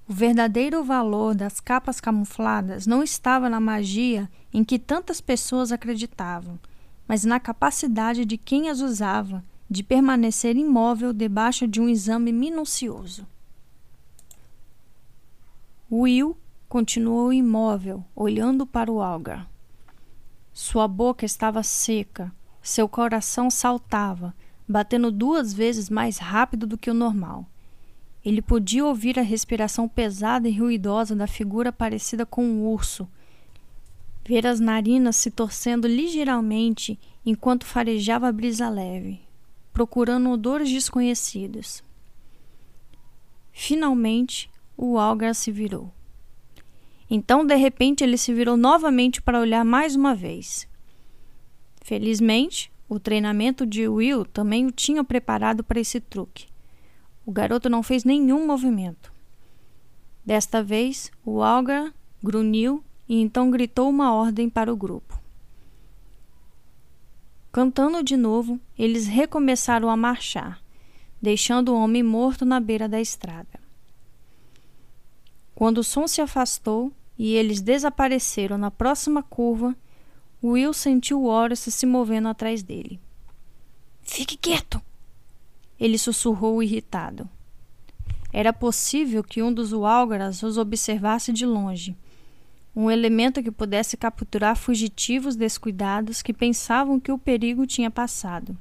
O 0.07 0.13
verdadeiro 0.13 0.85
valor 0.85 1.35
das 1.35 1.59
capas 1.59 2.01
camufladas 2.01 2.87
não 2.87 3.03
estava 3.03 3.49
na 3.49 3.61
magia 3.61 4.31
em 4.53 4.63
que 4.63 4.79
tantas 4.79 5.21
pessoas 5.21 5.73
acreditavam, 5.73 6.59
mas 7.11 7.25
na 7.25 7.41
capacidade 7.41 8.25
de 8.25 8.39
quem 8.39 8.69
as 8.69 8.81
usava 8.81 9.43
de 9.69 9.83
permanecer 9.83 10.55
imóvel 10.55 11.13
debaixo 11.13 11.67
de 11.67 11.81
um 11.81 11.89
exame 11.89 12.31
minucioso. 12.31 13.27
Will 15.91 16.39
continuou 16.69 17.33
imóvel, 17.33 18.05
olhando 18.15 18.65
para 18.65 18.93
o 18.93 19.03
Algar. 19.03 19.51
Sua 20.53 20.87
boca 20.87 21.27
estava 21.27 21.65
seca, 21.65 22.33
seu 22.63 22.89
coração 22.89 23.51
saltava, 23.51 24.33
batendo 24.69 25.11
duas 25.11 25.53
vezes 25.53 25.91
mais 25.91 26.17
rápido 26.17 26.65
do 26.65 26.79
que 26.79 26.93
o 26.93 26.95
normal. 26.95 27.45
Ele 28.25 28.41
podia 28.41 28.87
ouvir 28.87 29.19
a 29.19 29.23
respiração 29.23 29.89
pesada 29.89 30.49
e 30.49 30.57
ruidosa 30.57 31.17
da 31.17 31.27
figura 31.27 31.73
parecida 31.73 32.25
com 32.25 32.45
um 32.45 32.69
urso, 32.69 33.09
ver 34.31 34.47
as 34.47 34.61
narinas 34.61 35.17
se 35.17 35.29
torcendo 35.29 35.89
ligeiramente 35.89 36.97
enquanto 37.27 37.67
farejava 37.67 38.29
a 38.29 38.33
brisa 38.33 38.69
leve, 38.69 39.19
procurando 39.73 40.31
odores 40.31 40.71
desconhecidos. 40.71 41.83
Finalmente, 43.51 44.49
o 44.77 45.01
Algar 45.01 45.35
se 45.35 45.51
virou. 45.51 45.93
Então, 47.11 47.45
de 47.45 47.57
repente, 47.57 48.05
ele 48.05 48.17
se 48.17 48.33
virou 48.33 48.57
novamente 48.57 49.21
para 49.21 49.41
olhar 49.41 49.65
mais 49.65 49.97
uma 49.97 50.15
vez. 50.15 50.69
Felizmente, 51.83 52.71
o 52.89 53.01
treinamento 53.01 53.67
de 53.67 53.89
Will 53.89 54.25
também 54.25 54.65
o 54.65 54.71
tinha 54.71 55.03
preparado 55.03 55.65
para 55.65 55.81
esse 55.81 55.99
truque. 55.99 56.47
O 57.27 57.33
garoto 57.33 57.69
não 57.69 57.83
fez 57.83 58.05
nenhum 58.05 58.47
movimento. 58.47 59.13
Desta 60.25 60.63
vez, 60.63 61.11
o 61.25 61.43
Algar 61.43 61.93
grunhiu 62.23 62.85
e 63.11 63.21
então 63.21 63.51
gritou 63.51 63.91
uma 63.91 64.15
ordem 64.15 64.49
para 64.49 64.73
o 64.73 64.77
grupo. 64.77 65.21
Cantando 67.51 68.05
de 68.05 68.17
novo, 68.17 68.61
eles 68.79 69.09
recomeçaram 69.09 69.91
a 69.91 69.97
marchar, 69.97 70.63
deixando 71.21 71.73
o 71.73 71.77
homem 71.77 72.05
morto 72.05 72.45
na 72.45 72.61
beira 72.61 72.89
da 72.89 73.01
estrada. 73.01 73.59
Quando 75.57 75.79
o 75.79 75.83
som 75.83 76.07
se 76.07 76.21
afastou 76.21 76.93
e 77.19 77.35
eles 77.35 77.61
desapareceram 77.61 78.57
na 78.57 78.71
próxima 78.71 79.25
curva, 79.25 79.75
Will 80.41 80.73
sentiu 80.73 81.25
Horace 81.25 81.73
se 81.73 81.87
movendo 81.87 82.29
atrás 82.29 82.63
dele. 82.63 83.01
Fique 84.03 84.37
quieto! 84.37 84.81
Ele 85.81 85.99
sussurrou 85.99 86.63
irritado. 86.63 87.29
Era 88.33 88.53
possível 88.53 89.25
que 89.25 89.43
um 89.43 89.53
dos 89.53 89.73
Walgaras 89.73 90.45
os 90.45 90.57
observasse 90.57 91.33
de 91.33 91.45
longe 91.45 91.97
um 92.75 92.91
elemento 92.91 93.43
que 93.43 93.51
pudesse 93.51 93.97
capturar 93.97 94.57
fugitivos 94.57 95.37
descuidados 95.37 96.23
que 96.23 96.33
pensavam 96.33 97.01
que 97.01 97.11
o 97.11 97.19
perigo 97.19 97.67
tinha 97.67 97.91
passado. 97.91 98.57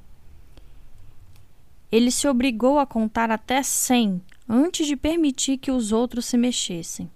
Ele 1.90 2.10
se 2.10 2.28
obrigou 2.28 2.78
a 2.78 2.86
contar 2.86 3.30
até 3.30 3.62
cem 3.62 4.20
antes 4.48 4.86
de 4.86 4.96
permitir 4.96 5.58
que 5.58 5.70
os 5.70 5.92
outros 5.92 6.26
se 6.26 6.36
mexessem. 6.36 7.10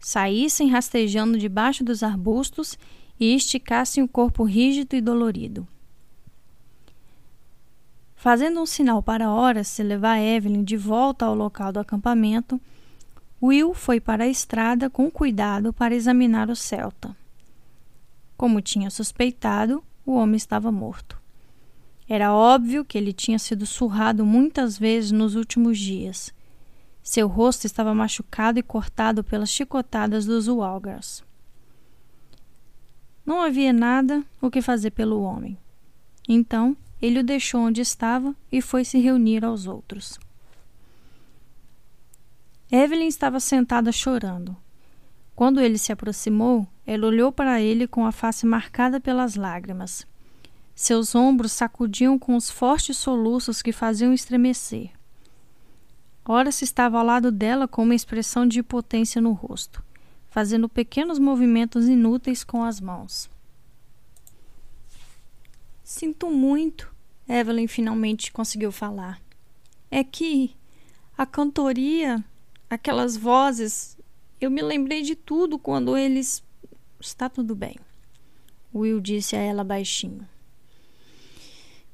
Saíssem 0.00 0.68
rastejando 0.68 1.38
debaixo 1.38 1.84
dos 1.84 2.02
arbustos 2.02 2.78
e 3.18 3.34
esticassem 3.34 4.02
o 4.02 4.08
corpo 4.08 4.44
rígido 4.44 4.96
e 4.96 5.00
dolorido. 5.00 5.66
Fazendo 8.16 8.60
um 8.60 8.66
sinal 8.66 9.02
para 9.02 9.30
Horace 9.30 9.82
levar 9.82 10.18
Evelyn 10.18 10.62
de 10.62 10.76
volta 10.76 11.26
ao 11.26 11.34
local 11.34 11.72
do 11.72 11.80
acampamento, 11.80 12.60
Will 13.42 13.74
foi 13.74 13.98
para 14.00 14.22
a 14.22 14.28
estrada 14.28 14.88
com 14.88 15.10
cuidado 15.10 15.72
para 15.72 15.96
examinar 15.96 16.48
o 16.48 16.54
Celta. 16.54 17.16
Como 18.36 18.60
tinha 18.60 18.88
suspeitado, 18.88 19.82
o 20.06 20.14
homem 20.14 20.36
estava 20.36 20.70
morto. 20.70 21.20
Era 22.08 22.32
óbvio 22.32 22.84
que 22.84 22.96
ele 22.96 23.12
tinha 23.12 23.40
sido 23.40 23.66
surrado 23.66 24.24
muitas 24.24 24.78
vezes 24.78 25.10
nos 25.10 25.34
últimos 25.34 25.76
dias. 25.76 26.32
Seu 27.02 27.26
rosto 27.26 27.66
estava 27.66 27.92
machucado 27.92 28.60
e 28.60 28.62
cortado 28.62 29.24
pelas 29.24 29.50
chicotadas 29.50 30.24
dos 30.24 30.46
Walgers. 30.46 31.24
Não 33.26 33.40
havia 33.40 33.72
nada 33.72 34.24
o 34.40 34.50
que 34.50 34.62
fazer 34.62 34.92
pelo 34.92 35.20
homem. 35.20 35.58
Então, 36.28 36.76
ele 37.00 37.18
o 37.18 37.24
deixou 37.24 37.62
onde 37.62 37.80
estava 37.80 38.36
e 38.52 38.62
foi 38.62 38.84
se 38.84 39.00
reunir 39.00 39.44
aos 39.44 39.66
outros. 39.66 40.18
Evelyn 42.74 43.06
estava 43.06 43.38
sentada 43.38 43.92
chorando. 43.92 44.56
Quando 45.36 45.60
ele 45.60 45.76
se 45.76 45.92
aproximou, 45.92 46.66
ela 46.86 47.06
olhou 47.06 47.30
para 47.30 47.60
ele 47.60 47.86
com 47.86 48.06
a 48.06 48.10
face 48.10 48.46
marcada 48.46 48.98
pelas 48.98 49.34
lágrimas. 49.36 50.06
Seus 50.74 51.14
ombros 51.14 51.52
sacudiam 51.52 52.18
com 52.18 52.34
os 52.34 52.50
fortes 52.50 52.96
soluços 52.96 53.60
que 53.60 53.72
faziam 53.72 54.10
estremecer. 54.14 54.90
Horace 56.26 56.64
estava 56.64 56.98
ao 56.98 57.04
lado 57.04 57.30
dela 57.30 57.68
com 57.68 57.82
uma 57.82 57.94
expressão 57.94 58.48
de 58.48 58.60
impotência 58.60 59.20
no 59.20 59.32
rosto, 59.32 59.84
fazendo 60.30 60.66
pequenos 60.66 61.18
movimentos 61.18 61.86
inúteis 61.88 62.42
com 62.42 62.64
as 62.64 62.80
mãos. 62.80 63.28
Sinto 65.84 66.30
muito, 66.30 66.90
Evelyn 67.28 67.66
finalmente 67.66 68.32
conseguiu 68.32 68.72
falar. 68.72 69.20
É 69.90 70.02
que 70.02 70.56
a 71.18 71.26
cantoria 71.26 72.24
aquelas 72.74 73.16
vozes, 73.16 73.98
eu 74.40 74.50
me 74.50 74.62
lembrei 74.62 75.02
de 75.02 75.14
tudo 75.14 75.58
quando 75.58 75.96
eles. 75.96 76.42
Está 77.00 77.28
tudo 77.28 77.54
bem. 77.54 77.76
Will 78.74 79.00
disse 79.00 79.36
a 79.36 79.40
ela 79.40 79.62
baixinho. 79.62 80.26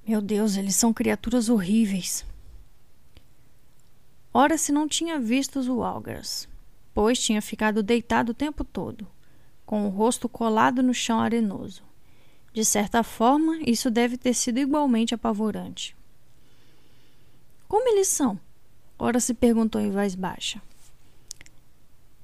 Meu 0.07 0.21
Deus, 0.23 0.57
eles 0.57 0.77
são 0.77 0.93
criaturas 0.93 1.49
horríveis. 1.49 2.25
Ora, 4.33 4.57
se 4.57 4.71
não 4.71 4.87
tinha 4.87 5.19
visto 5.19 5.59
os 5.59 5.67
Walgers, 5.67 6.49
pois 6.95 7.19
tinha 7.19 7.43
ficado 7.43 7.83
deitado 7.83 8.31
o 8.31 8.35
tempo 8.35 8.63
todo, 8.63 9.07
com 9.67 9.87
o 9.87 9.91
rosto 9.91 10.29
colado 10.29 10.83
no 10.83 10.95
chão 10.95 11.19
arenoso. 11.19 11.83
De 12.53 12.65
certa 12.65 13.03
forma, 13.03 13.59
isso 13.67 13.91
deve 13.91 14.17
ter 14.17 14.35
sido 14.35 14.59
igualmente 14.59 15.15
apavorante. 15.15 15.97
Como 17.67 17.89
eles 17.89 18.09
são? 18.09 18.39
Ora 18.99 19.21
se 19.21 19.35
perguntou 19.35 19.81
em 19.81 19.91
voz 19.91 20.15
baixa. 20.15 20.63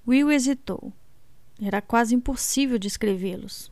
Will 0.06 0.30
hesitou. 0.30 0.92
Era 1.60 1.80
quase 1.80 2.14
impossível 2.14 2.78
descrevê-los. 2.78 3.70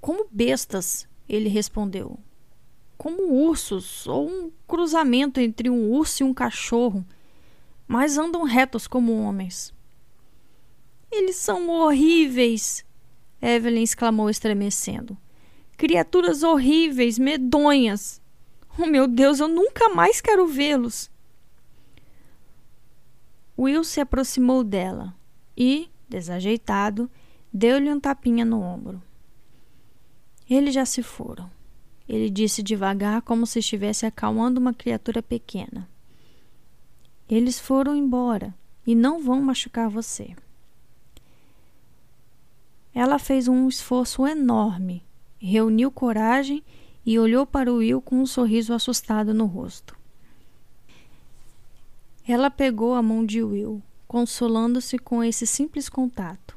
Como 0.00 0.26
bestas, 0.30 1.08
ele 1.28 1.48
respondeu. 1.48 2.18
Como 2.96 3.32
ursos, 3.32 4.06
ou 4.06 4.28
um 4.28 4.52
cruzamento 4.68 5.40
entre 5.40 5.68
um 5.68 5.90
urso 5.90 6.22
e 6.22 6.26
um 6.26 6.34
cachorro, 6.34 7.04
mas 7.88 8.16
andam 8.16 8.42
retos 8.42 8.86
como 8.86 9.18
homens. 9.20 9.74
Eles 11.10 11.36
são 11.36 11.68
horríveis! 11.68 12.84
Evelyn 13.40 13.82
exclamou 13.82 14.30
estremecendo. 14.30 15.16
Criaturas 15.76 16.42
horríveis, 16.42 17.18
medonhas! 17.18 18.20
Oh 18.78 18.86
meu 18.86 19.06
Deus, 19.06 19.40
eu 19.40 19.48
nunca 19.48 19.88
mais 19.88 20.20
quero 20.20 20.46
vê-los! 20.46 21.10
Will 23.56 23.84
se 23.84 24.00
aproximou 24.00 24.64
dela 24.64 25.14
e, 25.56 25.88
desajeitado, 26.08 27.10
deu-lhe 27.52 27.90
um 27.90 28.00
tapinha 28.00 28.44
no 28.44 28.60
ombro. 28.60 29.00
Eles 30.48 30.74
já 30.74 30.84
se 30.84 31.02
foram. 31.02 31.50
Ele 32.08 32.28
disse 32.28 32.62
devagar, 32.62 33.22
como 33.22 33.46
se 33.46 33.60
estivesse 33.60 34.04
acalmando 34.04 34.60
uma 34.60 34.74
criatura 34.74 35.22
pequena. 35.22 35.88
Eles 37.28 37.58
foram 37.58 37.96
embora 37.96 38.54
e 38.86 38.94
não 38.94 39.22
vão 39.22 39.40
machucar 39.40 39.88
você. 39.88 40.36
Ela 42.92 43.18
fez 43.18 43.48
um 43.48 43.68
esforço 43.68 44.26
enorme, 44.26 45.02
reuniu 45.38 45.90
coragem 45.90 46.62
e 47.06 47.18
olhou 47.18 47.46
para 47.46 47.72
Will 47.72 48.00
com 48.00 48.16
um 48.16 48.26
sorriso 48.26 48.72
assustado 48.72 49.32
no 49.32 49.46
rosto. 49.46 49.96
Ela 52.26 52.50
pegou 52.50 52.94
a 52.94 53.02
mão 53.02 53.24
de 53.24 53.42
Will, 53.42 53.82
consolando-se 54.08 54.98
com 54.98 55.22
esse 55.22 55.46
simples 55.46 55.88
contato. 55.88 56.56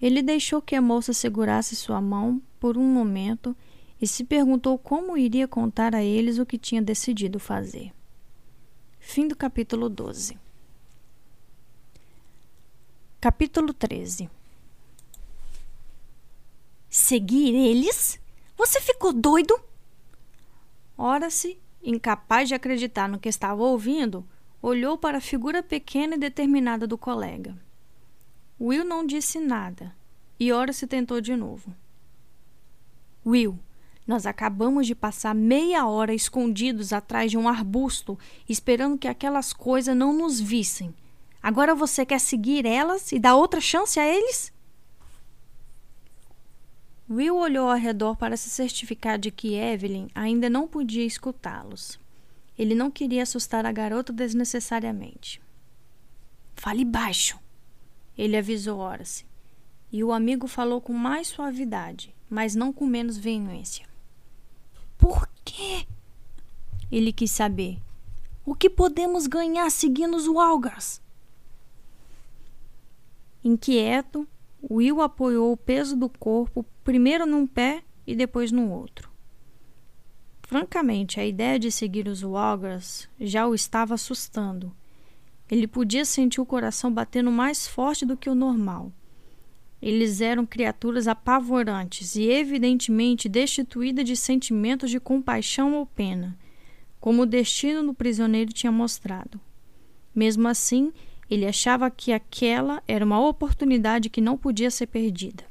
Ele 0.00 0.22
deixou 0.22 0.62
que 0.62 0.74
a 0.74 0.80
moça 0.80 1.12
segurasse 1.12 1.76
sua 1.76 2.00
mão 2.00 2.40
por 2.58 2.78
um 2.78 2.84
momento 2.84 3.54
e 4.00 4.06
se 4.06 4.24
perguntou 4.24 4.78
como 4.78 5.16
iria 5.16 5.46
contar 5.46 5.94
a 5.94 6.02
eles 6.02 6.38
o 6.38 6.46
que 6.46 6.58
tinha 6.58 6.80
decidido 6.80 7.38
fazer. 7.38 7.92
Fim 8.98 9.28
do 9.28 9.36
capítulo 9.36 9.88
12. 9.88 10.38
Capítulo 13.20 13.72
13 13.72 14.30
Seguir 16.88 17.54
eles? 17.54 18.20
Você 18.56 18.80
ficou 18.80 19.12
doido? 19.12 19.58
Ora-se 20.96 21.58
incapaz 21.84 22.48
de 22.48 22.54
acreditar 22.54 23.08
no 23.08 23.18
que 23.18 23.28
estava 23.28 23.62
ouvindo, 23.62 24.26
olhou 24.62 24.96
para 24.96 25.18
a 25.18 25.20
figura 25.20 25.62
pequena 25.62 26.14
e 26.14 26.18
determinada 26.18 26.86
do 26.86 26.96
colega. 26.96 27.54
Will 28.60 28.84
não 28.84 29.06
disse 29.06 29.38
nada 29.38 29.94
e 30.40 30.50
ora 30.52 30.72
se 30.72 30.86
tentou 30.86 31.20
de 31.20 31.36
novo. 31.36 31.74
Will, 33.26 33.58
nós 34.06 34.26
acabamos 34.26 34.86
de 34.86 34.94
passar 34.94 35.34
meia 35.34 35.86
hora 35.86 36.14
escondidos 36.14 36.92
atrás 36.92 37.30
de 37.30 37.38
um 37.38 37.48
arbusto, 37.48 38.18
esperando 38.48 38.98
que 38.98 39.08
aquelas 39.08 39.52
coisas 39.52 39.96
não 39.96 40.12
nos 40.12 40.40
vissem. 40.40 40.94
Agora 41.42 41.74
você 41.74 42.06
quer 42.06 42.20
seguir 42.20 42.64
elas 42.64 43.12
e 43.12 43.18
dar 43.18 43.36
outra 43.36 43.60
chance 43.60 43.98
a 43.98 44.06
eles? 44.06 44.52
Will 47.08 47.36
olhou 47.36 47.70
ao 47.70 47.76
redor 47.76 48.16
para 48.16 48.36
se 48.36 48.48
certificar 48.48 49.18
de 49.18 49.30
que 49.30 49.54
Evelyn 49.54 50.08
ainda 50.14 50.48
não 50.48 50.66
podia 50.66 51.04
escutá-los. 51.04 51.98
Ele 52.58 52.74
não 52.74 52.90
queria 52.90 53.22
assustar 53.22 53.66
a 53.66 53.72
garota 53.72 54.12
desnecessariamente. 54.12 55.40
Fale 56.54 56.84
baixo, 56.84 57.38
ele 58.16 58.36
avisou 58.36 58.78
Horace. 58.78 59.26
e 59.92 60.02
o 60.02 60.12
amigo 60.12 60.48
falou 60.48 60.80
com 60.80 60.92
mais 60.92 61.28
suavidade, 61.28 62.14
mas 62.28 62.54
não 62.54 62.72
com 62.72 62.86
menos 62.86 63.16
veemência. 63.16 63.86
Por 64.98 65.28
quê? 65.44 65.86
Ele 66.90 67.12
quis 67.12 67.30
saber. 67.30 67.78
O 68.44 68.54
que 68.54 68.68
podemos 68.70 69.26
ganhar 69.26 69.70
seguindo 69.70 70.16
os 70.16 70.26
Walgars? 70.26 71.00
Inquieto, 73.42 74.26
Will 74.70 75.00
apoiou 75.00 75.52
o 75.52 75.56
peso 75.56 75.96
do 75.96 76.08
corpo 76.08 76.64
primeiro 76.82 77.26
num 77.26 77.46
pé 77.46 77.82
e 78.06 78.14
depois 78.14 78.50
no 78.50 78.70
outro. 78.70 79.10
Francamente, 80.42 81.18
a 81.18 81.26
ideia 81.26 81.58
de 81.58 81.70
seguir 81.70 82.06
os 82.06 82.22
Walgars 82.22 83.08
já 83.18 83.46
o 83.46 83.54
estava 83.54 83.94
assustando. 83.94 84.74
Ele 85.50 85.66
podia 85.66 86.04
sentir 86.04 86.40
o 86.40 86.46
coração 86.46 86.92
batendo 86.92 87.30
mais 87.30 87.66
forte 87.66 88.04
do 88.06 88.16
que 88.16 88.30
o 88.30 88.34
normal. 88.34 88.92
Eles 89.80 90.20
eram 90.20 90.46
criaturas 90.46 91.06
apavorantes 91.06 92.16
e, 92.16 92.22
evidentemente, 92.22 93.28
destituídas 93.28 94.04
de 94.04 94.16
sentimentos 94.16 94.90
de 94.90 94.98
compaixão 94.98 95.74
ou 95.74 95.84
pena, 95.84 96.38
como 96.98 97.22
o 97.22 97.26
destino 97.26 97.82
do 97.82 97.92
prisioneiro 97.92 98.52
tinha 98.52 98.72
mostrado. 98.72 99.38
Mesmo 100.14 100.48
assim, 100.48 100.92
ele 101.30 101.46
achava 101.46 101.90
que 101.90 102.12
aquela 102.12 102.82
era 102.86 103.04
uma 103.04 103.20
oportunidade 103.20 104.10
que 104.10 104.20
não 104.20 104.36
podia 104.36 104.70
ser 104.70 104.86
perdida. 104.86 105.44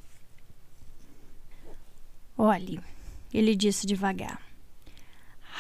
Olhe, 2.38 2.80
ele 3.34 3.56
disse 3.56 3.86
devagar. 3.86 4.42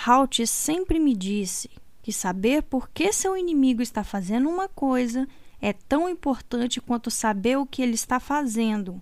Halt 0.05 0.45
sempre 0.45 0.99
me 0.99 1.15
disse 1.15 1.69
que 2.01 2.11
saber 2.11 2.63
por 2.63 2.89
que 2.89 3.13
seu 3.13 3.37
inimigo 3.37 3.81
está 3.81 4.03
fazendo 4.03 4.49
uma 4.49 4.67
coisa 4.67 5.27
é 5.61 5.71
tão 5.71 6.09
importante 6.09 6.81
quanto 6.81 7.09
saber 7.09 7.57
o 7.57 7.65
que 7.65 7.81
ele 7.81 7.93
está 7.93 8.19
fazendo. 8.19 9.01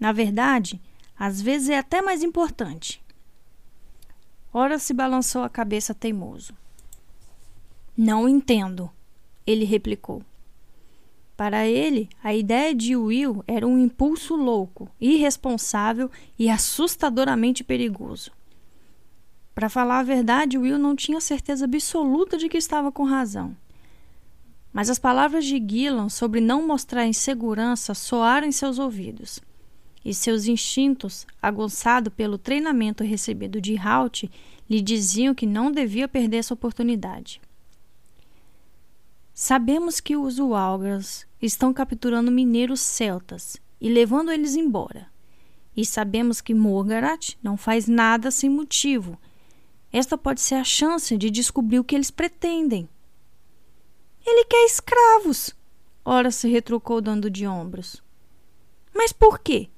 Na 0.00 0.10
verdade, 0.10 0.80
às 1.16 1.40
vezes 1.40 1.68
é 1.68 1.78
até 1.78 2.02
mais 2.02 2.22
importante. 2.22 3.00
Ora 4.52 4.78
se 4.78 4.92
balançou 4.92 5.44
a 5.44 5.48
cabeça 5.48 5.94
teimoso. 5.94 6.52
Não 7.96 8.28
entendo, 8.28 8.90
ele 9.46 9.64
replicou. 9.64 10.22
Para 11.36 11.66
ele, 11.66 12.08
a 12.22 12.34
ideia 12.34 12.74
de 12.74 12.94
Will 12.94 13.42
era 13.46 13.66
um 13.66 13.78
impulso 13.78 14.36
louco, 14.36 14.88
irresponsável 15.00 16.10
e 16.38 16.48
assustadoramente 16.48 17.64
perigoso. 17.64 18.30
Para 19.54 19.68
falar 19.68 20.00
a 20.00 20.04
verdade, 20.04 20.56
Will 20.56 20.78
não 20.78 20.94
tinha 20.94 21.20
certeza 21.20 21.64
absoluta 21.64 22.38
de 22.38 22.48
que 22.48 22.56
estava 22.56 22.92
com 22.92 23.04
razão. 23.04 23.56
Mas 24.72 24.88
as 24.88 24.98
palavras 24.98 25.44
de 25.44 25.58
Gillan 25.58 26.08
sobre 26.08 26.40
não 26.40 26.66
mostrar 26.66 27.06
insegurança 27.06 27.92
soaram 27.92 28.46
em 28.46 28.52
seus 28.52 28.78
ouvidos, 28.78 29.40
e 30.04 30.14
seus 30.14 30.46
instintos, 30.46 31.26
aguçados 31.40 32.12
pelo 32.14 32.38
treinamento 32.38 33.04
recebido 33.04 33.60
de 33.60 33.76
Halt, 33.76 34.24
lhe 34.68 34.80
diziam 34.80 35.34
que 35.34 35.46
não 35.46 35.70
devia 35.70 36.08
perder 36.08 36.38
essa 36.38 36.54
oportunidade. 36.54 37.40
Sabemos 39.34 39.98
que 39.98 40.16
os 40.16 40.38
Walgras 40.38 41.26
estão 41.40 41.72
capturando 41.72 42.30
mineiros 42.30 42.80
celtas 42.80 43.56
e 43.80 43.88
levando 43.88 44.30
eles 44.30 44.54
embora. 44.54 45.10
E 45.74 45.86
sabemos 45.86 46.42
que 46.42 46.52
Morgarat 46.52 47.38
não 47.42 47.56
faz 47.56 47.88
nada 47.88 48.30
sem 48.30 48.50
motivo. 48.50 49.18
Esta 49.90 50.18
pode 50.18 50.40
ser 50.40 50.56
a 50.56 50.64
chance 50.64 51.16
de 51.16 51.30
descobrir 51.30 51.78
o 51.78 51.84
que 51.84 51.94
eles 51.94 52.10
pretendem. 52.10 52.88
Ele 54.24 54.44
quer 54.44 54.66
escravos, 54.66 55.56
ora 56.04 56.30
se 56.30 56.48
retrucou 56.48 57.00
dando 57.00 57.30
de 57.30 57.46
ombros. 57.46 58.02
Mas 58.94 59.12
por 59.12 59.38
quê? 59.38 59.70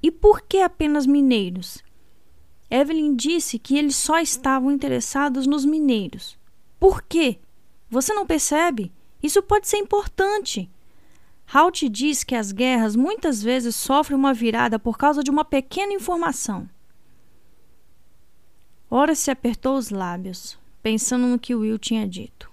E 0.00 0.10
por 0.10 0.40
que 0.42 0.58
apenas 0.58 1.04
mineiros? 1.04 1.82
Evelyn 2.70 3.16
disse 3.16 3.58
que 3.58 3.76
eles 3.76 3.96
só 3.96 4.20
estavam 4.20 4.70
interessados 4.70 5.46
nos 5.46 5.64
mineiros. 5.64 6.38
Por 6.78 7.02
quê? 7.02 7.38
Você 7.94 8.12
não 8.12 8.26
percebe? 8.26 8.92
Isso 9.22 9.40
pode 9.40 9.68
ser 9.68 9.76
importante. 9.76 10.68
Halt 11.46 11.88
diz 11.88 12.24
que 12.24 12.34
as 12.34 12.50
guerras 12.50 12.96
muitas 12.96 13.40
vezes 13.40 13.76
sofrem 13.76 14.18
uma 14.18 14.34
virada 14.34 14.80
por 14.80 14.98
causa 14.98 15.22
de 15.22 15.30
uma 15.30 15.44
pequena 15.44 15.92
informação. 15.92 16.68
Ora 18.90 19.14
se 19.14 19.30
apertou 19.30 19.76
os 19.76 19.90
lábios, 19.90 20.58
pensando 20.82 21.28
no 21.28 21.38
que 21.38 21.54
Will 21.54 21.78
tinha 21.78 22.04
dito. 22.04 22.50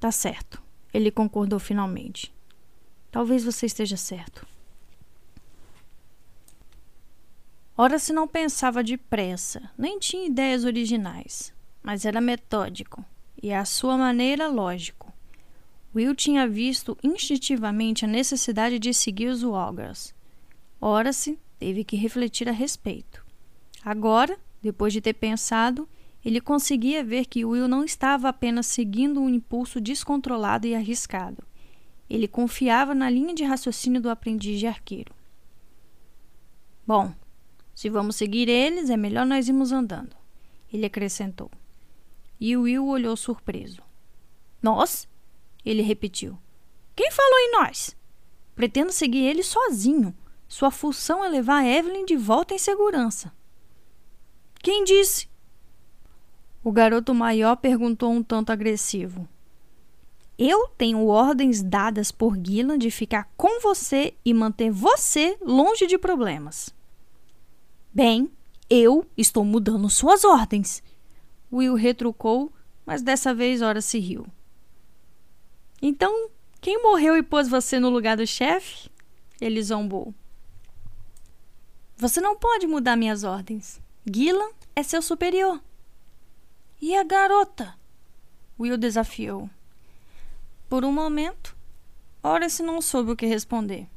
Tá 0.00 0.10
certo, 0.10 0.62
ele 0.90 1.10
concordou 1.10 1.58
finalmente. 1.58 2.32
Talvez 3.10 3.44
você 3.44 3.66
esteja 3.66 3.98
certo. 3.98 4.46
Ora 7.76 7.98
se 7.98 8.10
não 8.10 8.26
pensava 8.26 8.82
depressa, 8.82 9.70
nem 9.76 9.98
tinha 9.98 10.26
ideias 10.26 10.64
originais 10.64 11.52
mas 11.82 12.04
era 12.04 12.20
metódico 12.20 13.04
e, 13.42 13.52
à 13.52 13.64
sua 13.64 13.98
maneira, 13.98 14.46
lógico. 14.46 15.12
Will 15.94 16.14
tinha 16.14 16.46
visto 16.48 16.96
instintivamente 17.02 18.04
a 18.04 18.08
necessidade 18.08 18.78
de 18.78 18.94
seguir 18.94 19.28
os 19.28 19.42
Walgers. 19.42 20.14
Ora-se, 20.80 21.38
teve 21.58 21.84
que 21.84 21.96
refletir 21.96 22.48
a 22.48 22.52
respeito. 22.52 23.24
Agora, 23.84 24.38
depois 24.62 24.92
de 24.92 25.00
ter 25.00 25.14
pensado, 25.14 25.88
ele 26.24 26.40
conseguia 26.40 27.02
ver 27.02 27.26
que 27.26 27.44
Will 27.44 27.66
não 27.66 27.84
estava 27.84 28.28
apenas 28.28 28.66
seguindo 28.66 29.20
um 29.20 29.28
impulso 29.28 29.80
descontrolado 29.80 30.66
e 30.66 30.74
arriscado. 30.74 31.42
Ele 32.08 32.28
confiava 32.28 32.94
na 32.94 33.10
linha 33.10 33.34
de 33.34 33.42
raciocínio 33.42 34.00
do 34.00 34.08
aprendiz 34.08 34.60
de 34.60 34.66
arqueiro. 34.66 35.12
Bom, 36.86 37.12
se 37.74 37.90
vamos 37.90 38.16
seguir 38.16 38.48
eles, 38.48 38.88
é 38.88 38.96
melhor 38.96 39.26
nós 39.26 39.48
irmos 39.48 39.72
andando, 39.72 40.14
ele 40.72 40.86
acrescentou. 40.86 41.50
E 42.44 42.56
Will 42.56 42.88
olhou 42.88 43.16
surpreso. 43.16 43.80
Nós? 44.60 45.08
Ele 45.64 45.80
repetiu. 45.80 46.36
Quem 46.96 47.08
falou 47.12 47.38
em 47.38 47.52
nós? 47.52 47.96
Pretendo 48.56 48.90
seguir 48.90 49.20
ele 49.20 49.44
sozinho. 49.44 50.12
Sua 50.48 50.72
função 50.72 51.24
é 51.24 51.28
levar 51.28 51.64
Evelyn 51.64 52.04
de 52.04 52.16
volta 52.16 52.52
em 52.52 52.58
segurança. 52.58 53.32
Quem 54.60 54.82
disse? 54.82 55.28
O 56.64 56.72
garoto 56.72 57.14
maior 57.14 57.54
perguntou 57.54 58.10
um 58.10 58.24
tanto 58.24 58.50
agressivo. 58.50 59.28
Eu 60.36 60.66
tenho 60.76 61.06
ordens 61.06 61.62
dadas 61.62 62.10
por 62.10 62.36
Gillan 62.36 62.76
de 62.76 62.90
ficar 62.90 63.30
com 63.36 63.60
você 63.60 64.14
e 64.24 64.34
manter 64.34 64.68
você 64.68 65.38
longe 65.40 65.86
de 65.86 65.96
problemas. 65.96 66.74
Bem, 67.94 68.28
eu 68.68 69.06
estou 69.16 69.44
mudando 69.44 69.88
suas 69.88 70.24
ordens. 70.24 70.82
Will 71.52 71.74
retrucou, 71.74 72.52
mas 72.86 73.02
dessa 73.02 73.34
vez 73.34 73.60
Ora 73.60 73.82
se 73.82 73.98
riu. 73.98 74.26
Então, 75.80 76.30
quem 76.60 76.82
morreu 76.82 77.16
e 77.16 77.22
pôs 77.22 77.48
você 77.48 77.78
no 77.78 77.90
lugar 77.90 78.16
do 78.16 78.26
chefe? 78.26 78.88
Ele 79.40 79.62
zombou. 79.62 80.14
Você 81.96 82.20
não 82.20 82.36
pode 82.36 82.66
mudar 82.66 82.96
minhas 82.96 83.24
ordens. 83.24 83.80
Gillan 84.06 84.50
é 84.74 84.82
seu 84.82 85.02
superior. 85.02 85.60
E 86.80 86.96
a 86.96 87.04
garota? 87.04 87.74
Will 88.58 88.76
desafiou. 88.76 89.50
Por 90.68 90.84
um 90.84 90.92
momento, 90.92 91.56
Horace 92.22 92.62
não 92.62 92.80
soube 92.80 93.12
o 93.12 93.16
que 93.16 93.26
responder. 93.26 93.88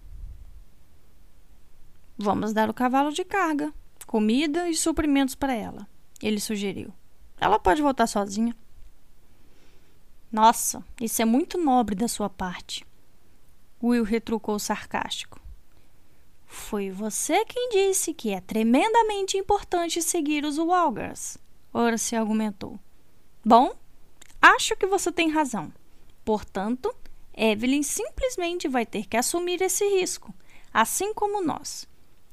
Vamos 2.18 2.54
dar 2.54 2.70
o 2.70 2.74
cavalo 2.74 3.12
de 3.12 3.24
carga, 3.24 3.74
comida 4.06 4.70
e 4.70 4.76
suprimentos 4.76 5.36
para 5.36 5.54
ela, 5.54 5.88
ele 6.22 6.40
sugeriu. 6.40 6.94
Ela 7.40 7.60
pode 7.60 7.82
voltar 7.82 8.08
sozinha. 8.08 8.56
Nossa, 10.32 10.84
isso 11.00 11.22
é 11.22 11.26
muito 11.26 11.58
nobre 11.58 11.96
da 11.96 12.08
sua 12.08 12.30
parte. 12.30 12.86
Will 13.82 14.04
retrucou 14.04 14.58
sarcástico. 14.60 15.40
Foi 16.46 16.90
você 16.90 17.44
quem 17.46 17.70
disse 17.70 18.14
que 18.14 18.32
é 18.32 18.40
tremendamente 18.40 19.38
importante 19.38 20.02
seguir 20.02 20.46
os 20.46 20.58
Walgers, 20.58 21.38
Horace 21.74 22.16
argumentou. 22.16 22.80
Bom, 23.44 23.76
acho 24.42 24.76
que 24.76 24.88
você 24.88 25.12
tem 25.12 25.30
razão. 25.30 25.72
Portanto, 26.24 26.96
Evelyn 27.36 27.84
simplesmente 27.84 28.68
vai 28.68 28.86
ter 28.86 29.06
que 29.06 29.18
assumir 29.18 29.62
esse 29.62 29.86
risco, 29.88 30.34
assim 30.74 31.14
como 31.14 31.44
nós. 31.44 31.88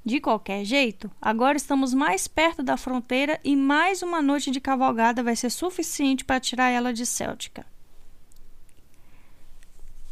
De 0.05 0.21
qualquer 0.21 0.65
jeito, 0.65 1.09
agora 1.21 1.57
estamos 1.57 1.95
mais 1.95 2.27
perto 2.27 2.61
da 2.61 2.77
fronteira 2.77 3.39
e 3.45 3.55
mais 3.55 4.03
uma 4.03 4.21
noite 4.21 4.51
de 4.51 4.61
cavalgada 4.61 5.23
vai 5.23 5.37
ser 5.37 5.51
suficiente 5.51 6.25
para 6.25 6.41
tirar 6.41 6.71
ela 6.71 6.93
de 6.93 7.07
Céltica. 7.07 7.65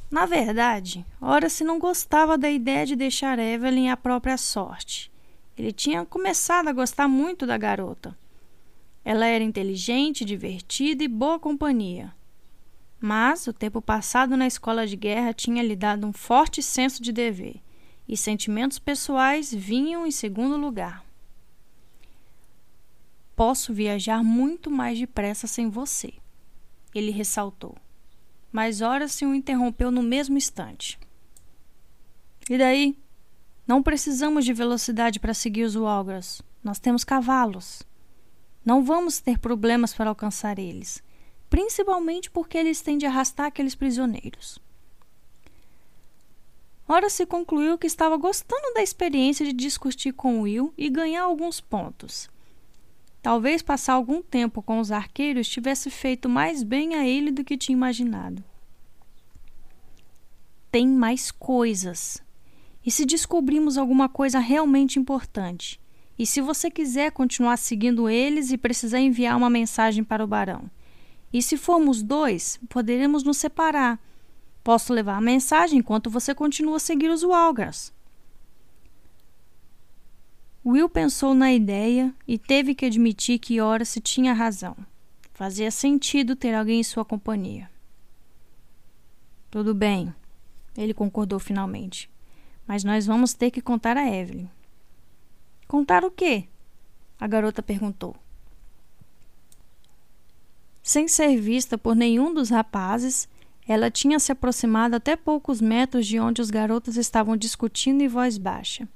Na 0.08 0.26
verdade, 0.26 1.04
Horace 1.20 1.64
não 1.64 1.78
gostava 1.78 2.38
da 2.38 2.48
ideia 2.48 2.86
de 2.86 2.94
deixar 2.94 3.38
Evelyn 3.38 3.90
à 3.90 3.96
própria 3.96 4.36
sorte. 4.36 5.10
Ele 5.58 5.72
tinha 5.72 6.04
começado 6.06 6.68
a 6.68 6.72
gostar 6.72 7.08
muito 7.08 7.44
da 7.44 7.58
garota. 7.58 8.16
Ela 9.04 9.26
era 9.26 9.42
inteligente, 9.42 10.24
divertida 10.24 11.02
e 11.02 11.08
boa 11.08 11.38
companhia. 11.38 12.12
Mas 13.00 13.46
o 13.46 13.52
tempo 13.52 13.82
passado 13.82 14.36
na 14.36 14.46
escola 14.46 14.86
de 14.86 14.94
guerra 14.94 15.32
tinha 15.32 15.62
lhe 15.62 15.74
dado 15.74 16.06
um 16.06 16.12
forte 16.12 16.62
senso 16.62 17.02
de 17.02 17.12
dever, 17.12 17.60
e 18.10 18.16
sentimentos 18.16 18.80
pessoais 18.80 19.54
vinham 19.54 20.04
em 20.04 20.10
segundo 20.10 20.56
lugar. 20.56 21.06
Posso 23.36 23.72
viajar 23.72 24.24
muito 24.24 24.68
mais 24.68 24.98
depressa 24.98 25.46
sem 25.46 25.70
você, 25.70 26.14
ele 26.92 27.12
ressaltou. 27.12 27.76
Mas 28.50 28.80
Horace 28.80 29.24
o 29.24 29.32
interrompeu 29.32 29.92
no 29.92 30.02
mesmo 30.02 30.36
instante. 30.36 30.98
E 32.50 32.58
daí? 32.58 32.98
Não 33.64 33.80
precisamos 33.80 34.44
de 34.44 34.52
velocidade 34.52 35.20
para 35.20 35.32
seguir 35.32 35.62
os 35.62 35.76
Walgras. 35.76 36.42
Nós 36.64 36.80
temos 36.80 37.04
cavalos. 37.04 37.84
Não 38.64 38.84
vamos 38.84 39.20
ter 39.20 39.38
problemas 39.38 39.94
para 39.94 40.10
alcançar 40.10 40.58
eles, 40.58 41.00
principalmente 41.48 42.28
porque 42.28 42.58
eles 42.58 42.82
têm 42.82 42.98
de 42.98 43.06
arrastar 43.06 43.46
aqueles 43.46 43.76
prisioneiros. 43.76 44.58
Ora 46.92 47.08
se 47.08 47.24
concluiu 47.24 47.78
que 47.78 47.86
estava 47.86 48.16
gostando 48.16 48.74
da 48.74 48.82
experiência 48.82 49.46
de 49.46 49.52
discutir 49.52 50.12
com 50.12 50.40
Will 50.40 50.74
e 50.76 50.90
ganhar 50.90 51.22
alguns 51.22 51.60
pontos. 51.60 52.28
Talvez 53.22 53.62
passar 53.62 53.92
algum 53.92 54.20
tempo 54.20 54.60
com 54.60 54.80
os 54.80 54.90
arqueiros 54.90 55.48
tivesse 55.48 55.88
feito 55.88 56.28
mais 56.28 56.64
bem 56.64 56.96
a 56.96 57.06
ele 57.06 57.30
do 57.30 57.44
que 57.44 57.56
tinha 57.56 57.76
imaginado. 57.76 58.42
Tem 60.72 60.84
mais 60.84 61.30
coisas. 61.30 62.20
E 62.84 62.90
se 62.90 63.06
descobrimos 63.06 63.78
alguma 63.78 64.08
coisa 64.08 64.40
realmente 64.40 64.98
importante? 64.98 65.80
E 66.18 66.26
se 66.26 66.40
você 66.40 66.68
quiser 66.68 67.12
continuar 67.12 67.56
seguindo 67.56 68.08
eles 68.08 68.50
e 68.50 68.58
precisar 68.58 68.98
enviar 68.98 69.36
uma 69.36 69.48
mensagem 69.48 70.02
para 70.02 70.24
o 70.24 70.26
barão? 70.26 70.68
E 71.32 71.40
se 71.40 71.56
formos 71.56 72.02
dois, 72.02 72.58
poderemos 72.68 73.22
nos 73.22 73.36
separar. 73.36 73.96
Posso 74.70 74.92
levar 74.92 75.16
a 75.16 75.20
mensagem 75.20 75.80
enquanto 75.80 76.08
você 76.08 76.32
continua 76.32 76.76
a 76.76 76.78
seguir 76.78 77.10
os 77.10 77.24
Walgars. 77.24 77.92
Will 80.64 80.88
pensou 80.88 81.34
na 81.34 81.52
ideia 81.52 82.14
e 82.24 82.38
teve 82.38 82.72
que 82.72 82.86
admitir 82.86 83.40
que 83.40 83.60
Horace 83.60 84.00
tinha 84.00 84.32
razão. 84.32 84.76
Fazia 85.34 85.72
sentido 85.72 86.36
ter 86.36 86.54
alguém 86.54 86.78
em 86.78 86.84
sua 86.84 87.04
companhia. 87.04 87.68
Tudo 89.50 89.74
bem, 89.74 90.14
ele 90.76 90.94
concordou 90.94 91.40
finalmente. 91.40 92.08
Mas 92.64 92.84
nós 92.84 93.04
vamos 93.04 93.34
ter 93.34 93.50
que 93.50 93.60
contar 93.60 93.96
a 93.96 94.08
Evelyn. 94.08 94.48
Contar 95.66 96.04
o 96.04 96.12
quê? 96.12 96.44
A 97.18 97.26
garota 97.26 97.60
perguntou. 97.60 98.14
Sem 100.80 101.08
ser 101.08 101.40
vista 101.40 101.76
por 101.76 101.96
nenhum 101.96 102.32
dos 102.32 102.50
rapazes, 102.50 103.28
ela 103.66 103.90
tinha 103.90 104.18
se 104.18 104.32
aproximado 104.32 104.96
até 104.96 105.16
poucos 105.16 105.60
metros 105.60 106.06
de 106.06 106.18
onde 106.18 106.42
os 106.42 106.50
garotos 106.50 106.96
estavam 106.96 107.36
discutindo 107.36 108.02
em 108.02 108.08
voz 108.08 108.36
baixa. 108.38 108.88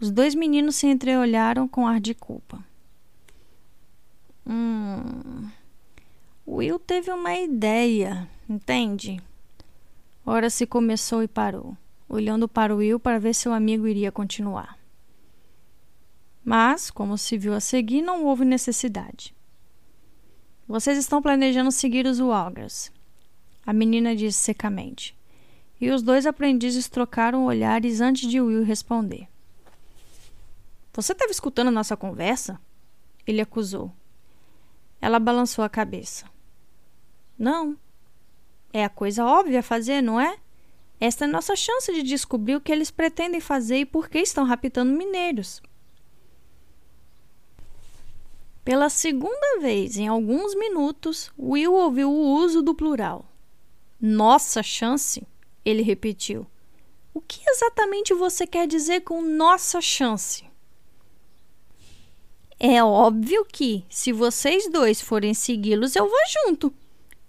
Os 0.00 0.10
dois 0.10 0.34
meninos 0.34 0.76
se 0.76 0.86
entreolharam 0.86 1.68
com 1.68 1.86
ar 1.86 2.00
de 2.00 2.14
culpa. 2.14 2.62
Hum. 4.46 5.48
Will 6.46 6.78
teve 6.78 7.10
uma 7.10 7.34
ideia, 7.34 8.28
entende? 8.48 9.20
Ora 10.26 10.50
se 10.50 10.66
começou 10.66 11.22
e 11.22 11.28
parou, 11.28 11.76
olhando 12.08 12.48
para 12.48 12.74
Will 12.74 13.00
para 13.00 13.18
ver 13.18 13.34
se 13.34 13.48
o 13.48 13.52
amigo 13.52 13.86
iria 13.86 14.12
continuar. 14.12 14.78
Mas, 16.44 16.90
como 16.90 17.16
se 17.16 17.38
viu 17.38 17.54
a 17.54 17.60
seguir, 17.60 18.02
não 18.02 18.24
houve 18.24 18.44
necessidade. 18.44 19.34
Vocês 20.68 20.98
estão 20.98 21.22
planejando 21.22 21.70
seguir 21.70 22.06
os 22.06 22.20
Walgers, 22.20 22.92
a 23.64 23.72
menina 23.72 24.14
disse 24.14 24.38
secamente. 24.38 25.16
E 25.80 25.90
os 25.90 26.02
dois 26.02 26.26
aprendizes 26.26 26.88
trocaram 26.88 27.44
olhares 27.44 28.00
antes 28.00 28.28
de 28.28 28.40
Will 28.40 28.64
responder. 28.64 29.28
Você 30.92 31.12
estava 31.12 31.30
escutando 31.30 31.68
a 31.68 31.72
nossa 31.72 31.96
conversa? 31.96 32.60
Ele 33.26 33.40
acusou. 33.40 33.92
Ela 35.00 35.18
balançou 35.18 35.64
a 35.64 35.68
cabeça. 35.68 36.26
Não. 37.38 37.76
É 38.72 38.84
a 38.84 38.88
coisa 38.88 39.24
óbvia 39.24 39.60
a 39.60 39.62
fazer, 39.62 40.00
não 40.00 40.20
é? 40.20 40.38
Esta 41.00 41.24
é 41.24 41.28
nossa 41.28 41.56
chance 41.56 41.92
de 41.92 42.02
descobrir 42.02 42.56
o 42.56 42.60
que 42.60 42.72
eles 42.72 42.90
pretendem 42.90 43.40
fazer 43.40 43.78
e 43.78 43.84
por 43.84 44.08
que 44.08 44.18
estão 44.20 44.44
raptando 44.44 44.92
mineiros. 44.96 45.60
Pela 48.64 48.88
segunda 48.88 49.60
vez 49.60 49.98
em 49.98 50.08
alguns 50.08 50.54
minutos, 50.54 51.30
Will 51.38 51.74
ouviu 51.74 52.10
o 52.10 52.34
uso 52.36 52.62
do 52.62 52.74
plural. 52.74 53.33
Nossa 54.06 54.62
chance? 54.62 55.26
Ele 55.64 55.80
repetiu. 55.80 56.46
O 57.14 57.22
que 57.22 57.40
exatamente 57.48 58.12
você 58.12 58.46
quer 58.46 58.66
dizer 58.66 59.00
com 59.00 59.22
nossa 59.22 59.80
chance? 59.80 60.44
É 62.60 62.84
óbvio 62.84 63.46
que, 63.46 63.82
se 63.88 64.12
vocês 64.12 64.70
dois 64.70 65.00
forem 65.00 65.32
segui-los, 65.32 65.96
eu 65.96 66.06
vou 66.06 66.18
junto. 66.28 66.70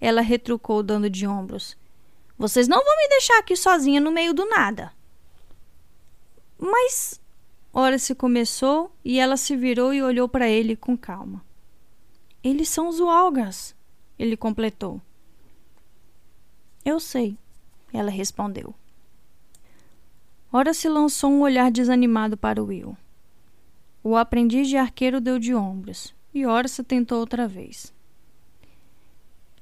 Ela 0.01 0.19
retrucou, 0.19 0.83
dando 0.83 1.09
de 1.09 1.25
ombros. 1.25 1.77
Vocês 2.37 2.67
não 2.67 2.83
vão 2.83 2.97
me 2.97 3.07
deixar 3.07 3.39
aqui 3.39 3.55
sozinha 3.55 4.01
no 4.01 4.11
meio 4.11 4.33
do 4.33 4.43
nada. 4.43 4.91
Mas. 6.59 7.21
Ora 7.71 7.97
se 7.97 8.13
começou 8.13 8.93
e 9.01 9.17
ela 9.17 9.37
se 9.37 9.55
virou 9.55 9.93
e 9.93 10.03
olhou 10.03 10.27
para 10.27 10.49
ele 10.49 10.75
com 10.75 10.97
calma. 10.97 11.41
Eles 12.43 12.67
são 12.67 12.89
os 12.89 12.99
Walgas, 12.99 13.73
ele 14.19 14.35
completou. 14.35 15.01
Eu 16.85 16.99
sei, 16.99 17.35
ela 17.91 18.11
respondeu. 18.11 18.75
Ora 20.53 20.73
se 20.73 20.87
lançou 20.87 21.31
um 21.31 21.41
olhar 21.41 21.71
desanimado 21.71 22.37
para 22.37 22.63
Will. 22.63 22.95
O 24.03 24.15
aprendiz 24.15 24.69
de 24.69 24.77
arqueiro 24.77 25.19
deu 25.19 25.39
de 25.39 25.55
ombros 25.55 26.13
e 26.31 26.45
Orsa 26.45 26.83
tentou 26.83 27.19
outra 27.19 27.47
vez. 27.47 27.91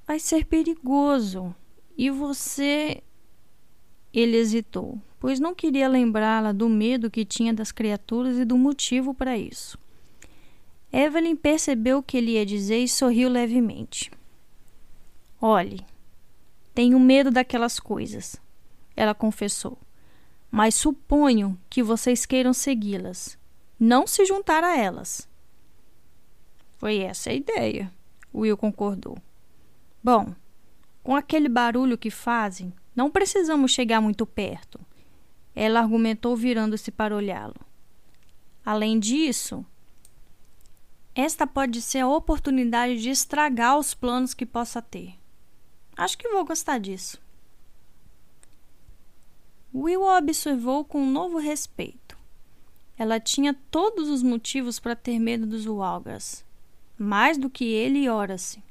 Vai 0.06 0.20
ser 0.20 0.46
perigoso. 0.46 1.56
E 1.98 2.10
você. 2.10 3.02
Ele 4.14 4.38
hesitou, 4.38 5.00
pois 5.20 5.40
não 5.40 5.56
queria 5.56 5.88
lembrá-la 5.88 6.52
do 6.52 6.68
medo 6.68 7.10
que 7.10 7.24
tinha 7.24 7.54
das 7.54 7.72
criaturas 7.72 8.38
e 8.38 8.46
do 8.46 8.58
motivo 8.58 9.14
para 9.14 9.38
isso. 9.38 9.78
Evelyn 10.92 11.36
percebeu 11.36 12.00
o 12.00 12.04
que 12.04 12.18
ele 12.18 12.32
ia 12.32 12.46
dizer 12.46 12.78
e 12.80 12.88
sorriu 12.88 13.30
levemente. 13.30 14.12
Olhe, 15.42 15.84
tenho 16.74 17.00
medo 17.00 17.32
daquelas 17.32 17.80
coisas, 17.80 18.36
ela 18.96 19.14
confessou. 19.14 19.78
Mas 20.50 20.76
suponho 20.76 21.60
que 21.70 21.82
vocês 21.82 22.26
queiram 22.26 22.54
segui-las 22.54 23.38
não 23.80 24.08
se 24.08 24.26
juntar 24.26 24.64
a 24.64 24.78
elas. 24.78 25.28
Foi 26.78 27.00
essa 27.00 27.32
a 27.32 27.34
ideia, 27.34 27.92
Will 28.34 28.56
concordou. 28.56 29.18
Bom, 30.02 30.34
com 31.04 31.16
aquele 31.16 31.50
barulho 31.50 31.98
que 31.98 32.10
fazem, 32.10 32.74
não 32.96 33.12
precisamos 33.12 33.72
chegar 33.72 34.00
muito 34.00 34.26
perto, 34.26 34.80
ela 35.54 35.82
argumentou 35.82 36.36
virando-se 36.36 36.92
para 36.92 37.16
olhá-lo. 37.16 37.56
Além 38.66 39.00
disso, 39.00 39.66
esta 41.14 41.46
pode 41.46 41.82
ser 41.82 42.00
a 42.00 42.08
oportunidade 42.08 43.02
de 43.02 43.10
estragar 43.10 43.78
os 43.78 43.94
planos 43.94 44.34
que 44.34 44.46
possa 44.46 44.82
ter. 44.82 45.16
Acho 45.96 46.18
que 46.18 46.30
vou 46.30 46.46
gostar 46.46 46.80
disso. 46.80 47.22
Will 49.74 50.04
observou 50.04 50.86
com 50.86 51.02
um 51.02 51.12
novo 51.12 51.38
respeito. 51.38 52.18
Ela 52.98 53.20
tinha 53.20 53.54
todos 53.72 54.08
os 54.08 54.22
motivos 54.22 54.80
para 54.80 54.96
ter 54.96 55.18
medo 55.18 55.48
dos 55.48 55.66
Walgas, 55.66 56.46
mais 56.98 57.38
do 57.38 57.50
que 57.50 57.66
ele 57.66 58.00
e 58.00 58.10
Horace. 58.10 58.64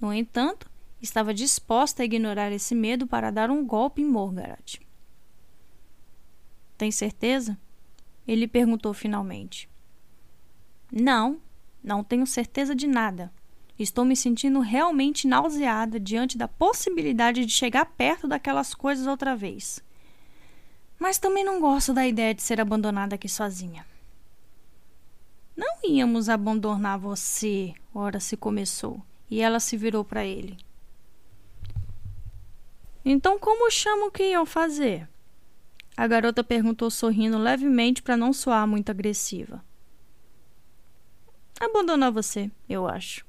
No 0.00 0.12
entanto, 0.12 0.70
estava 1.00 1.34
disposta 1.34 2.02
a 2.02 2.06
ignorar 2.06 2.50
esse 2.52 2.74
medo 2.74 3.06
para 3.06 3.30
dar 3.30 3.50
um 3.50 3.66
golpe 3.66 4.00
em 4.00 4.06
Morgaret. 4.06 4.80
Tem 6.76 6.90
certeza? 6.90 7.58
Ele 8.26 8.48
perguntou 8.48 8.94
finalmente. 8.94 9.68
Não, 10.90 11.38
não 11.82 12.02
tenho 12.02 12.26
certeza 12.26 12.74
de 12.74 12.86
nada. 12.86 13.30
Estou 13.78 14.04
me 14.04 14.14
sentindo 14.14 14.60
realmente 14.60 15.26
nauseada 15.26 15.98
diante 15.98 16.38
da 16.38 16.46
possibilidade 16.46 17.44
de 17.44 17.52
chegar 17.52 17.84
perto 17.84 18.28
daquelas 18.28 18.72
coisas 18.72 19.06
outra 19.06 19.34
vez. 19.34 19.82
Mas 20.98 21.18
também 21.18 21.44
não 21.44 21.60
gosto 21.60 21.92
da 21.92 22.06
ideia 22.06 22.34
de 22.34 22.42
ser 22.42 22.60
abandonada 22.60 23.16
aqui 23.16 23.28
sozinha. 23.28 23.84
Não 25.56 25.78
íamos 25.84 26.28
abandonar 26.28 26.98
você, 26.98 27.74
ora 27.92 28.20
se 28.20 28.36
começou, 28.36 29.02
e 29.28 29.40
ela 29.40 29.58
se 29.58 29.76
virou 29.76 30.04
para 30.04 30.24
ele. 30.24 30.56
Então, 33.04 33.38
como 33.38 33.70
chamo 33.70 34.10
que 34.10 34.30
iam 34.30 34.46
fazer? 34.46 35.08
A 35.96 36.06
garota 36.06 36.42
perguntou 36.42 36.90
sorrindo 36.90 37.38
levemente 37.38 38.02
para 38.02 38.16
não 38.16 38.32
soar 38.32 38.66
muito 38.66 38.90
agressiva. 38.90 39.64
Abandonar 41.60 42.10
você, 42.10 42.50
eu 42.68 42.88
acho. 42.88 43.24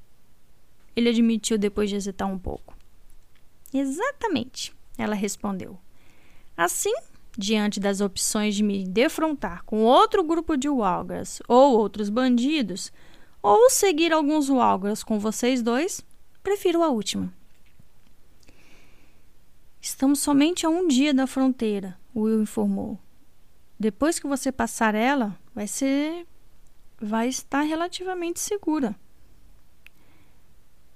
Ele 0.96 1.10
admitiu 1.10 1.58
depois 1.58 1.90
de 1.90 1.96
hesitar 1.96 2.26
um 2.26 2.38
pouco. 2.38 2.74
Exatamente, 3.72 4.74
ela 4.96 5.14
respondeu. 5.14 5.78
Assim, 6.56 6.94
diante 7.36 7.78
das 7.78 8.00
opções 8.00 8.54
de 8.54 8.62
me 8.62 8.84
defrontar 8.84 9.62
com 9.64 9.82
outro 9.82 10.24
grupo 10.24 10.56
de 10.56 10.68
Walgras 10.68 11.42
ou 11.46 11.76
outros 11.76 12.08
bandidos, 12.08 12.90
ou 13.42 13.68
seguir 13.70 14.12
alguns 14.12 14.48
Walgras 14.48 15.04
com 15.04 15.18
vocês 15.18 15.62
dois, 15.62 16.00
prefiro 16.42 16.82
a 16.82 16.88
última. 16.88 17.32
Estamos 19.80 20.18
somente 20.18 20.66
a 20.66 20.68
um 20.68 20.88
dia 20.88 21.14
da 21.14 21.26
fronteira, 21.26 21.96
Will 22.14 22.42
informou. 22.42 22.98
Depois 23.78 24.18
que 24.18 24.26
você 24.26 24.50
passar 24.50 24.94
ela, 24.94 25.38
vai 25.54 25.66
ser. 25.66 26.26
vai 27.00 27.28
estar 27.28 27.60
relativamente 27.60 28.40
segura. 28.40 28.96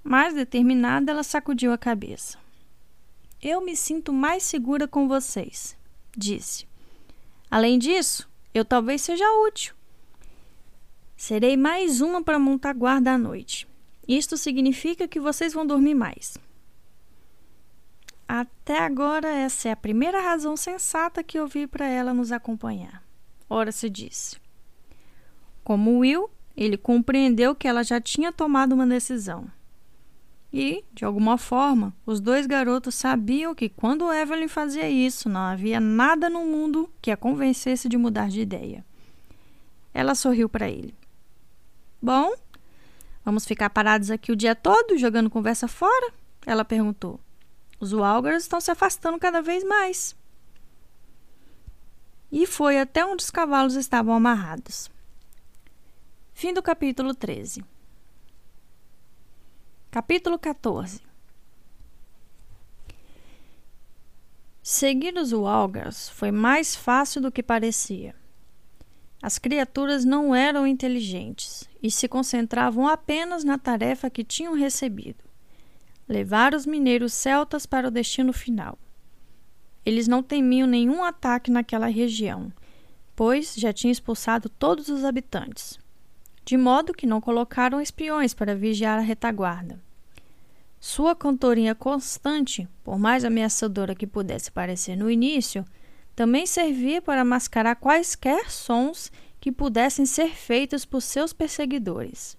Mais 0.02 0.34
determinada, 0.34 1.12
ela 1.12 1.22
sacudiu 1.22 1.72
a 1.72 1.78
cabeça. 1.78 2.38
Eu 3.42 3.60
me 3.64 3.76
sinto 3.76 4.12
mais 4.12 4.42
segura 4.42 4.86
com 4.86 5.08
vocês, 5.08 5.76
disse. 6.16 6.66
Além 7.50 7.78
disso, 7.78 8.28
eu 8.52 8.64
talvez 8.64 9.02
seja 9.02 9.24
útil. 9.46 9.74
Serei 11.16 11.56
mais 11.56 12.00
uma 12.00 12.22
para 12.22 12.38
montar 12.38 12.72
guarda 12.72 13.12
à 13.12 13.18
noite. 13.18 13.68
Isto 14.08 14.36
significa 14.36 15.06
que 15.06 15.20
vocês 15.20 15.52
vão 15.52 15.66
dormir 15.66 15.94
mais. 15.94 16.36
Até 18.26 18.78
agora, 18.78 19.28
essa 19.28 19.68
é 19.68 19.72
a 19.72 19.76
primeira 19.76 20.20
razão 20.20 20.56
sensata 20.56 21.22
que 21.22 21.38
ouvi 21.38 21.66
para 21.66 21.86
ela 21.86 22.14
nos 22.14 22.30
acompanhar. 22.30 23.02
Ora 23.48 23.72
se 23.72 23.90
disse. 23.90 24.36
Como 25.64 25.98
Will, 25.98 26.30
ele 26.56 26.76
compreendeu 26.76 27.54
que 27.54 27.66
ela 27.66 27.82
já 27.82 28.00
tinha 28.00 28.32
tomado 28.32 28.72
uma 28.72 28.86
decisão. 28.86 29.50
E, 30.52 30.84
de 30.92 31.04
alguma 31.04 31.38
forma, 31.38 31.94
os 32.04 32.20
dois 32.20 32.46
garotos 32.46 32.96
sabiam 32.96 33.54
que 33.54 33.68
quando 33.68 34.12
Evelyn 34.12 34.48
fazia 34.48 34.88
isso, 34.88 35.28
não 35.28 35.40
havia 35.40 35.78
nada 35.78 36.28
no 36.28 36.44
mundo 36.44 36.90
que 37.00 37.10
a 37.10 37.16
convencesse 37.16 37.88
de 37.88 37.96
mudar 37.96 38.28
de 38.28 38.40
ideia. 38.40 38.84
Ela 39.94 40.14
sorriu 40.14 40.48
para 40.48 40.68
ele. 40.68 40.94
Bom, 42.02 42.32
vamos 43.24 43.44
ficar 43.44 43.70
parados 43.70 44.10
aqui 44.10 44.32
o 44.32 44.36
dia 44.36 44.56
todo 44.56 44.98
jogando 44.98 45.30
conversa 45.30 45.68
fora? 45.68 46.12
Ela 46.44 46.64
perguntou. 46.64 47.20
Os 47.78 47.92
Walgers 47.92 48.42
estão 48.42 48.60
se 48.60 48.70
afastando 48.70 49.18
cada 49.18 49.40
vez 49.40 49.62
mais. 49.62 50.16
E 52.32 52.46
foi 52.46 52.78
até 52.78 53.04
onde 53.04 53.22
os 53.22 53.30
cavalos 53.30 53.74
estavam 53.74 54.14
amarrados. 54.14 54.90
Fim 56.34 56.52
do 56.52 56.62
capítulo 56.62 57.14
13. 57.14 57.64
Capítulo 59.90 60.38
14. 60.38 61.00
Seguir 64.62 65.16
os 65.16 65.32
Walgers 65.32 66.08
foi 66.10 66.30
mais 66.30 66.76
fácil 66.76 67.20
do 67.20 67.32
que 67.32 67.42
parecia. 67.42 68.14
As 69.20 69.36
criaturas 69.36 70.04
não 70.04 70.32
eram 70.32 70.64
inteligentes 70.64 71.68
e 71.82 71.90
se 71.90 72.06
concentravam 72.06 72.86
apenas 72.86 73.42
na 73.42 73.58
tarefa 73.58 74.08
que 74.08 74.22
tinham 74.22 74.54
recebido 74.54 75.24
levar 76.06 76.54
os 76.54 76.64
mineiros 76.66 77.12
celtas 77.12 77.66
para 77.66 77.88
o 77.88 77.90
destino 77.90 78.32
final. 78.32 78.78
Eles 79.84 80.06
não 80.06 80.22
temiam 80.22 80.68
nenhum 80.68 81.02
ataque 81.02 81.50
naquela 81.50 81.88
região, 81.88 82.52
pois 83.16 83.56
já 83.56 83.72
tinham 83.72 83.90
expulsado 83.90 84.48
todos 84.48 84.88
os 84.88 85.04
habitantes, 85.04 85.80
de 86.44 86.56
modo 86.56 86.94
que 86.94 87.06
não 87.06 87.20
colocaram 87.20 87.80
espiões 87.80 88.34
para 88.34 88.54
vigiar 88.54 88.98
a 88.98 89.02
retaguarda. 89.02 89.80
Sua 90.78 91.14
cantorinha 91.14 91.74
constante, 91.74 92.66
por 92.82 92.98
mais 92.98 93.24
ameaçadora 93.24 93.94
que 93.94 94.06
pudesse 94.06 94.50
parecer 94.50 94.96
no 94.96 95.10
início, 95.10 95.64
também 96.16 96.46
servia 96.46 97.02
para 97.02 97.24
mascarar 97.24 97.76
quaisquer 97.76 98.50
sons 98.50 99.12
que 99.40 99.52
pudessem 99.52 100.06
ser 100.06 100.30
feitos 100.30 100.84
por 100.84 101.00
seus 101.00 101.32
perseguidores. 101.32 102.36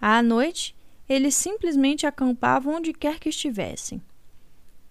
À 0.00 0.22
noite, 0.22 0.74
eles 1.08 1.34
simplesmente 1.34 2.06
acampavam 2.06 2.76
onde 2.76 2.92
quer 2.92 3.18
que 3.18 3.28
estivessem. 3.28 4.02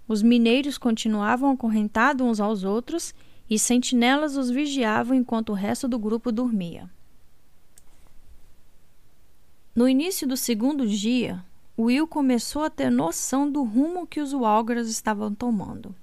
Os 0.08 0.22
mineiros 0.22 0.78
continuavam 0.78 1.52
acorrentados 1.52 2.26
uns 2.26 2.39
aos 2.39 2.63
outros 2.63 3.13
e 3.50 3.58
sentinelas 3.60 4.38
os 4.38 4.50
vigiavam 4.50 5.15
enquanto 5.15 5.50
o 5.50 5.54
resto 5.54 5.88
do 5.88 6.00
grupo 6.00 6.32
dormia. 6.32 6.89
No 9.76 9.90
início 9.90 10.26
do 10.26 10.38
segundo 10.38 10.88
dia, 10.88 11.44
Will 11.78 12.08
começou 12.08 12.64
a 12.64 12.70
ter 12.70 12.90
noção 12.90 13.52
do 13.52 13.62
rumo 13.62 14.08
que 14.08 14.22
os 14.22 14.32
Walgras 14.32 14.88
estavam 14.88 15.36
tomando. 15.36 15.94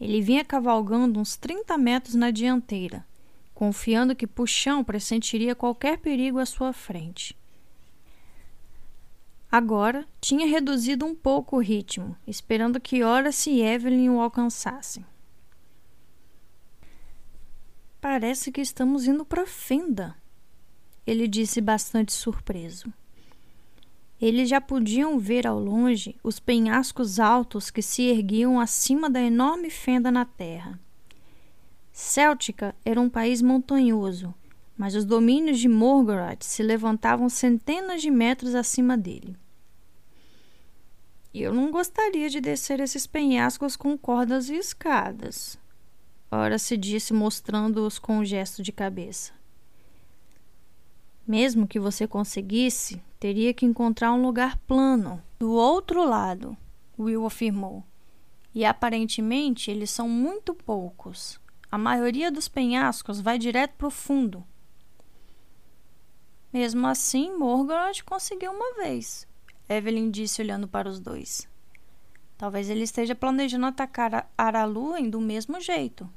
Ele 0.00 0.22
vinha 0.22 0.44
cavalgando 0.44 1.18
uns 1.18 1.36
30 1.36 1.76
metros 1.76 2.14
na 2.14 2.30
dianteira, 2.30 3.04
confiando 3.52 4.14
que 4.14 4.28
Puxão 4.28 4.84
pressentiria 4.84 5.56
qualquer 5.56 5.98
perigo 5.98 6.38
à 6.38 6.46
sua 6.46 6.72
frente. 6.72 7.36
Agora 9.50 10.06
tinha 10.20 10.46
reduzido 10.46 11.04
um 11.04 11.16
pouco 11.16 11.56
o 11.56 11.60
ritmo, 11.60 12.16
esperando 12.28 12.78
que 12.78 13.02
Horace 13.02 13.50
e 13.50 13.60
Evelyn 13.60 14.10
o 14.10 14.20
alcançassem. 14.20 15.04
Parece 18.00 18.52
que 18.52 18.60
estamos 18.60 19.08
indo 19.08 19.24
para 19.24 19.42
a 19.42 19.46
fenda, 19.46 20.14
ele 21.06 21.28
disse 21.28 21.60
bastante 21.60 22.12
surpreso. 22.12 22.92
Eles 24.20 24.48
já 24.48 24.60
podiam 24.60 25.18
ver 25.18 25.46
ao 25.46 25.58
longe 25.58 26.16
os 26.22 26.40
penhascos 26.40 27.20
altos 27.20 27.70
que 27.70 27.82
se 27.82 28.02
erguiam 28.02 28.58
acima 28.58 29.10
da 29.10 29.20
enorme 29.20 29.70
fenda 29.70 30.10
na 30.10 30.24
terra. 30.24 30.80
Céltica 31.92 32.74
era 32.84 33.00
um 33.00 33.08
país 33.08 33.40
montanhoso, 33.40 34.34
mas 34.76 34.94
os 34.94 35.04
domínios 35.04 35.58
de 35.58 35.68
Morgoth 35.68 36.42
se 36.42 36.62
levantavam 36.62 37.28
centenas 37.28 38.02
de 38.02 38.10
metros 38.10 38.54
acima 38.54 38.96
dele. 38.96 39.36
Eu 41.32 41.52
não 41.52 41.70
gostaria 41.70 42.30
de 42.30 42.40
descer 42.40 42.80
esses 42.80 43.06
penhascos 43.06 43.76
com 43.76 43.96
cordas 43.96 44.48
e 44.48 44.54
escadas. 44.54 45.58
Ora 46.30 46.58
se 46.58 46.76
disse, 46.76 47.12
mostrando-os 47.12 47.98
com 47.98 48.18
um 48.18 48.24
gesto 48.24 48.62
de 48.62 48.72
cabeça. 48.72 49.32
Mesmo 51.26 51.66
que 51.66 51.80
você 51.80 52.06
conseguisse, 52.06 53.02
teria 53.18 53.52
que 53.52 53.66
encontrar 53.66 54.12
um 54.12 54.22
lugar 54.22 54.56
plano. 54.58 55.20
Do 55.38 55.52
outro 55.52 56.04
lado, 56.04 56.56
Will 56.96 57.26
afirmou. 57.26 57.82
E 58.54 58.64
aparentemente 58.64 59.70
eles 59.70 59.90
são 59.90 60.08
muito 60.08 60.54
poucos. 60.54 61.40
A 61.70 61.76
maioria 61.76 62.30
dos 62.30 62.46
penhascos 62.46 63.20
vai 63.20 63.38
direto 63.38 63.74
para 63.76 63.88
o 63.88 63.90
fundo. 63.90 64.44
Mesmo 66.52 66.86
assim, 66.86 67.36
Morgoth 67.36 68.02
conseguiu 68.04 68.52
uma 68.52 68.74
vez. 68.76 69.26
Evelyn 69.68 70.10
disse 70.10 70.40
olhando 70.40 70.68
para 70.68 70.88
os 70.88 71.00
dois. 71.00 71.48
Talvez 72.38 72.70
ele 72.70 72.84
esteja 72.84 73.14
planejando 73.14 73.66
atacar 73.66 74.30
Araluen 74.38 75.10
do 75.10 75.20
mesmo 75.20 75.60
jeito. 75.60 76.08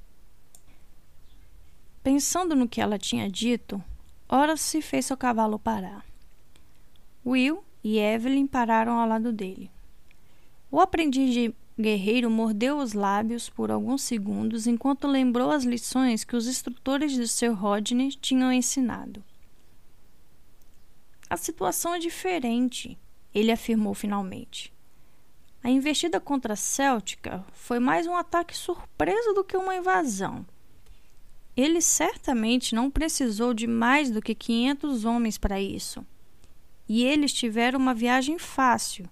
Pensando 2.03 2.55
no 2.55 2.69
que 2.69 2.79
ela 2.79 2.97
tinha 2.97 3.29
dito, 3.29 3.83
Horace 4.29 4.81
fez 4.81 5.05
seu 5.05 5.17
cavalo 5.17 5.57
parar. 5.57 6.05
Will 7.25 7.63
e 7.83 7.97
Evelyn 7.97 8.47
pararam 8.47 8.99
ao 8.99 9.07
lado 9.07 9.31
dele. 9.33 9.71
O 10.71 10.79
aprendiz 10.79 11.33
de 11.33 11.53
guerreiro 11.79 12.29
mordeu 12.29 12.77
os 12.77 12.93
lábios 12.93 13.49
por 13.49 13.71
alguns 13.71 14.03
segundos 14.03 14.67
enquanto 14.67 15.07
lembrou 15.07 15.49
as 15.49 15.63
lições 15.63 16.23
que 16.23 16.35
os 16.35 16.47
instrutores 16.47 17.11
de 17.11 17.27
Sir 17.27 17.53
Rodney 17.53 18.09
tinham 18.09 18.51
ensinado. 18.51 19.23
A 21.29 21.35
situação 21.37 21.95
é 21.95 21.99
diferente 21.99 22.97
ele 23.33 23.51
afirmou 23.51 23.93
finalmente. 23.93 24.73
A 25.63 25.69
investida 25.69 26.19
contra 26.19 26.53
a 26.53 26.57
Céltica 26.57 27.45
foi 27.53 27.79
mais 27.79 28.07
um 28.07 28.15
ataque 28.15 28.55
surpresa 28.55 29.33
do 29.33 29.43
que 29.43 29.57
uma 29.57 29.75
invasão. 29.75 30.45
Ele 31.59 31.81
certamente 31.81 32.73
não 32.73 32.89
precisou 32.89 33.53
de 33.53 33.67
mais 33.67 34.09
do 34.09 34.21
que 34.21 34.33
500 34.33 35.03
homens 35.03 35.37
para 35.37 35.59
isso. 35.59 36.05
E 36.87 37.03
eles 37.03 37.33
tiveram 37.33 37.77
uma 37.77 37.93
viagem 37.93 38.39
fácil. 38.39 39.09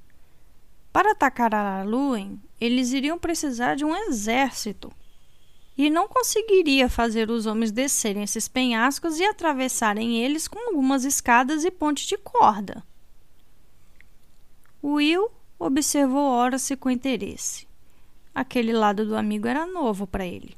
Para 0.94 1.12
atacar 1.12 1.54
Araluen, 1.54 2.40
eles 2.58 2.94
iriam 2.94 3.20
precisar 3.20 3.76
de 3.76 3.84
um 3.84 3.94
exército. 3.94 4.90
E 5.78 5.90
não 5.90 6.08
conseguiria 6.08 6.88
fazer 6.88 7.30
os 7.30 7.46
homens 7.46 7.70
descerem 7.70 8.24
esses 8.24 8.48
penhascos 8.48 9.20
e 9.20 9.26
atravessarem 9.26 10.24
eles 10.24 10.48
com 10.48 10.70
algumas 10.70 11.04
escadas 11.04 11.66
e 11.66 11.70
pontes 11.70 12.08
de 12.08 12.16
corda. 12.16 12.82
Will 14.82 15.30
observou 15.60 16.32
Horace 16.32 16.78
com 16.78 16.90
interesse. 16.90 17.68
Aquele 18.34 18.72
lado 18.72 19.06
do 19.06 19.18
amigo 19.18 19.50
era 19.50 19.68
novo 19.68 20.08
para 20.08 20.26
ele. 20.26 20.56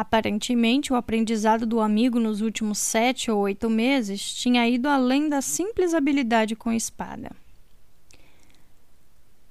Aparentemente, 0.00 0.92
o 0.92 0.96
aprendizado 0.96 1.66
do 1.66 1.80
amigo 1.80 2.20
nos 2.20 2.40
últimos 2.40 2.78
sete 2.78 3.32
ou 3.32 3.40
oito 3.40 3.68
meses 3.68 4.32
tinha 4.32 4.64
ido 4.68 4.86
além 4.86 5.28
da 5.28 5.42
simples 5.42 5.92
habilidade 5.92 6.54
com 6.54 6.70
espada. 6.70 7.32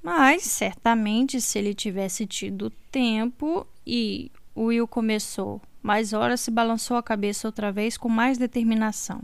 Mas 0.02 0.44
certamente, 0.44 1.42
se 1.42 1.60
ele 1.60 1.74
tivesse 1.74 2.26
tido 2.26 2.70
tempo 2.90 3.68
e 3.86 4.32
Will 4.56 4.88
começou, 4.88 5.62
mas 5.84 6.14
ora 6.14 6.38
se 6.38 6.50
balançou 6.50 6.96
a 6.96 7.04
cabeça 7.04 7.46
outra 7.46 7.70
vez 7.70 7.98
com 7.98 8.08
mais 8.08 8.38
determinação. 8.38 9.22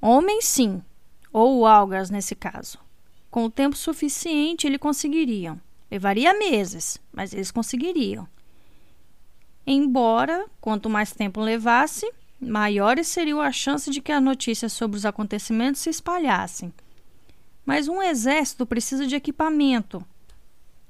Homem, 0.00 0.42
sim, 0.42 0.82
ou 1.32 1.64
algas 1.64 2.10
nesse 2.10 2.34
caso. 2.34 2.76
Com 3.30 3.44
o 3.44 3.50
tempo 3.52 3.76
suficiente, 3.76 4.66
ele 4.66 4.78
conseguiriam. 4.78 5.60
Levaria 5.88 6.36
meses, 6.36 7.00
mas 7.12 7.32
eles 7.32 7.52
conseguiriam. 7.52 8.26
Embora, 9.66 10.46
quanto 10.60 10.90
mais 10.90 11.12
tempo 11.12 11.40
levasse, 11.40 12.10
maiores 12.40 13.08
seriam 13.08 13.40
as 13.40 13.56
chances 13.56 13.94
de 13.94 14.00
que 14.00 14.12
as 14.12 14.22
notícias 14.22 14.72
sobre 14.72 14.96
os 14.96 15.06
acontecimentos 15.06 15.80
se 15.80 15.90
espalhassem. 15.90 16.72
Mas 17.64 17.88
um 17.88 18.02
exército 18.02 18.66
precisa 18.66 19.06
de 19.06 19.16
equipamento. 19.16 20.04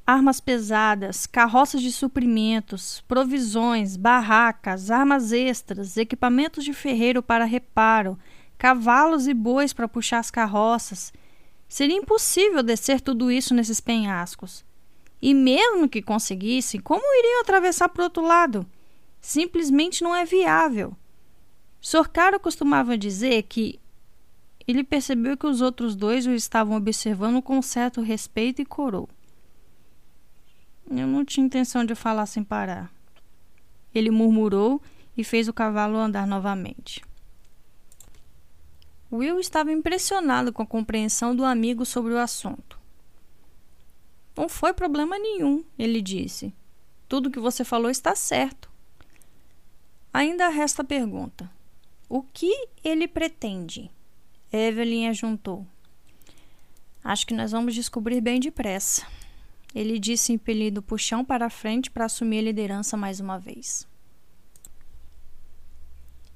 Armas 0.07 0.41
pesadas, 0.41 1.25
carroças 1.25 1.81
de 1.81 1.91
suprimentos, 1.93 3.03
provisões, 3.07 3.97
barracas, 3.97 4.91
armas 4.91 5.33
extras, 5.33 5.97
equipamentos 5.97 6.65
de 6.65 6.75
ferreiro 6.75 7.23
para 7.23 7.45
reparo, 7.45 8.19
cavalos 8.59 9.29
e 9.29 9.33
bois 9.33 9.73
para 9.73 9.89
puxar 9.89 10.19
as 10.19 10.31
carroças. 10.31 11.13
Seria 11.69 11.97
impossível 11.97 12.63
descer 12.63 13.01
tudo 13.01 13.31
isso 13.31 13.55
nesses 13.55 13.81
penhascos. 13.81 14.65
E 15.25 15.33
mesmo 15.33 15.89
que 15.89 16.03
conseguissem, 16.03 16.79
como 16.79 17.03
iriam 17.03 17.41
atravessar 17.41 17.89
para 17.89 18.03
o 18.03 18.05
outro 18.05 18.23
lado? 18.23 18.67
Simplesmente 19.23 20.05
não 20.05 20.15
é 20.15 20.23
viável. 20.23 20.95
Sorcaro 21.81 22.39
costumava 22.39 22.99
dizer 22.99 23.45
que 23.45 23.81
ele 24.69 24.85
percebeu 24.85 25.35
que 25.35 25.47
os 25.47 25.63
outros 25.63 25.97
dois 25.97 26.27
o 26.27 26.33
estavam 26.33 26.77
observando 26.77 27.41
com 27.41 27.63
certo 27.63 28.03
respeito 28.03 28.61
e 28.61 28.67
corou. 28.67 29.09
Eu 30.91 31.07
não 31.07 31.25
tinha 31.25 31.47
intenção 31.47 31.87
de 31.87 31.95
falar 31.95 32.27
sem 32.27 32.45
parar. 32.45 32.93
Ele 33.95 34.11
murmurou 34.11 34.79
e 35.17 35.25
fez 35.25 35.49
o 35.49 35.55
cavalo 35.55 35.97
andar 35.97 36.27
novamente. 36.27 37.03
Will 39.11 39.41
estava 39.41 39.73
impressionado 39.73 40.53
com 40.53 40.63
a 40.63 40.67
compreensão 40.67 41.35
do 41.35 41.47
amigo 41.47 41.87
sobre 41.87 42.13
o 42.13 42.19
assunto. 42.19 42.84
Não 44.37 44.49
foi 44.49 44.73
problema 44.73 45.19
nenhum, 45.19 45.65
ele 45.79 46.03
disse. 46.03 46.53
Tudo 47.09 47.31
que 47.31 47.39
você 47.39 47.65
falou 47.65 47.91
está 47.91 48.15
certo. 48.17 48.71
Ainda 50.13 50.49
resta 50.49 50.83
a 50.83 50.85
pergunta: 50.85 51.51
o 52.09 52.23
que 52.23 52.69
ele 52.83 53.07
pretende? 53.07 53.91
Evelyn 54.53 55.09
ajuntou. 55.09 55.67
Acho 57.03 57.27
que 57.27 57.35
nós 57.35 57.53
vamos 57.53 57.75
descobrir 57.75 58.21
bem 58.21 58.41
depressa. 58.41 59.07
Ele 59.75 59.99
disse, 59.99 60.33
impelido 60.33 60.79
o 60.79 60.83
puxão 60.83 61.25
para 61.25 61.47
a 61.47 61.51
frente 61.51 61.91
para 61.91 62.05
assumir 62.05 62.39
a 62.39 62.43
liderança 62.43 62.97
mais 62.97 63.19
uma 63.19 63.39
vez. 63.39 63.87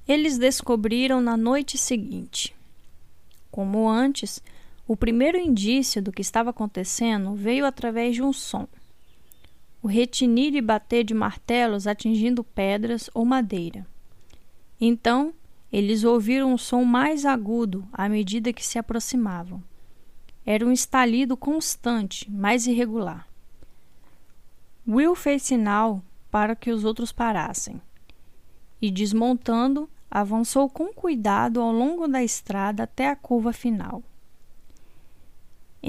Eles 0.05 0.37
descobriram 0.37 1.21
na 1.21 1.37
noite 1.37 1.77
seguinte. 1.77 2.53
Como 3.49 3.87
antes, 3.87 4.43
o 4.89 4.97
primeiro 4.97 5.37
indício 5.37 6.01
do 6.01 6.11
que 6.11 6.19
estava 6.19 6.49
acontecendo 6.49 7.35
veio 7.35 7.63
através 7.63 8.15
de 8.15 8.23
um 8.23 8.33
som. 8.33 8.67
O 9.83 9.87
retinir 9.87 10.55
e 10.55 10.61
bater 10.61 11.03
de 11.03 11.13
martelos 11.13 11.85
atingindo 11.85 12.43
pedras 12.43 13.07
ou 13.13 13.23
madeira. 13.23 13.85
Então, 14.81 15.31
eles 15.71 16.03
ouviram 16.03 16.51
um 16.51 16.57
som 16.57 16.83
mais 16.83 17.23
agudo 17.23 17.87
à 17.93 18.09
medida 18.09 18.51
que 18.51 18.65
se 18.65 18.79
aproximavam. 18.79 19.61
Era 20.43 20.65
um 20.65 20.71
estalido 20.71 21.37
constante, 21.37 22.27
mais 22.31 22.65
irregular. 22.65 23.27
Will 24.87 25.13
fez 25.13 25.43
sinal 25.43 26.01
para 26.31 26.55
que 26.55 26.71
os 26.71 26.83
outros 26.83 27.11
parassem 27.11 27.79
e, 28.81 28.89
desmontando, 28.89 29.87
avançou 30.09 30.67
com 30.67 30.91
cuidado 30.91 31.61
ao 31.61 31.71
longo 31.71 32.07
da 32.07 32.23
estrada 32.23 32.85
até 32.85 33.07
a 33.07 33.15
curva 33.15 33.53
final. 33.53 34.01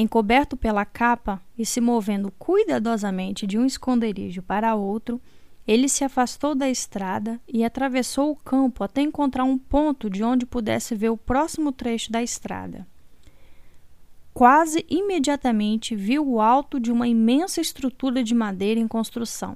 Encoberto 0.02 0.56
pela 0.56 0.86
capa 0.86 1.42
e 1.58 1.66
se 1.66 1.78
movendo 1.78 2.32
cuidadosamente 2.38 3.46
de 3.46 3.58
um 3.58 3.66
esconderijo 3.66 4.40
para 4.40 4.74
outro, 4.74 5.20
ele 5.68 5.90
se 5.90 6.02
afastou 6.02 6.54
da 6.54 6.70
estrada 6.70 7.38
e 7.46 7.62
atravessou 7.62 8.30
o 8.30 8.36
campo 8.36 8.82
até 8.82 9.02
encontrar 9.02 9.44
um 9.44 9.58
ponto 9.58 10.08
de 10.08 10.24
onde 10.24 10.46
pudesse 10.46 10.94
ver 10.94 11.10
o 11.10 11.18
próximo 11.18 11.70
trecho 11.70 12.10
da 12.10 12.22
estrada. 12.22 12.88
Quase 14.32 14.86
imediatamente 14.88 15.94
viu 15.94 16.26
o 16.26 16.40
alto 16.40 16.80
de 16.80 16.90
uma 16.90 17.06
imensa 17.06 17.60
estrutura 17.60 18.24
de 18.24 18.34
madeira 18.34 18.80
em 18.80 18.88
construção. 18.88 19.54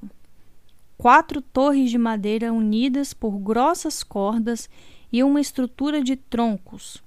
Quatro 0.98 1.40
torres 1.40 1.90
de 1.90 1.96
madeira 1.96 2.52
unidas 2.52 3.14
por 3.14 3.38
grossas 3.38 4.02
cordas 4.02 4.68
e 5.11 5.24
uma 5.24 5.40
estrutura 5.40 6.02
de 6.02 6.16
troncos. 6.16 7.02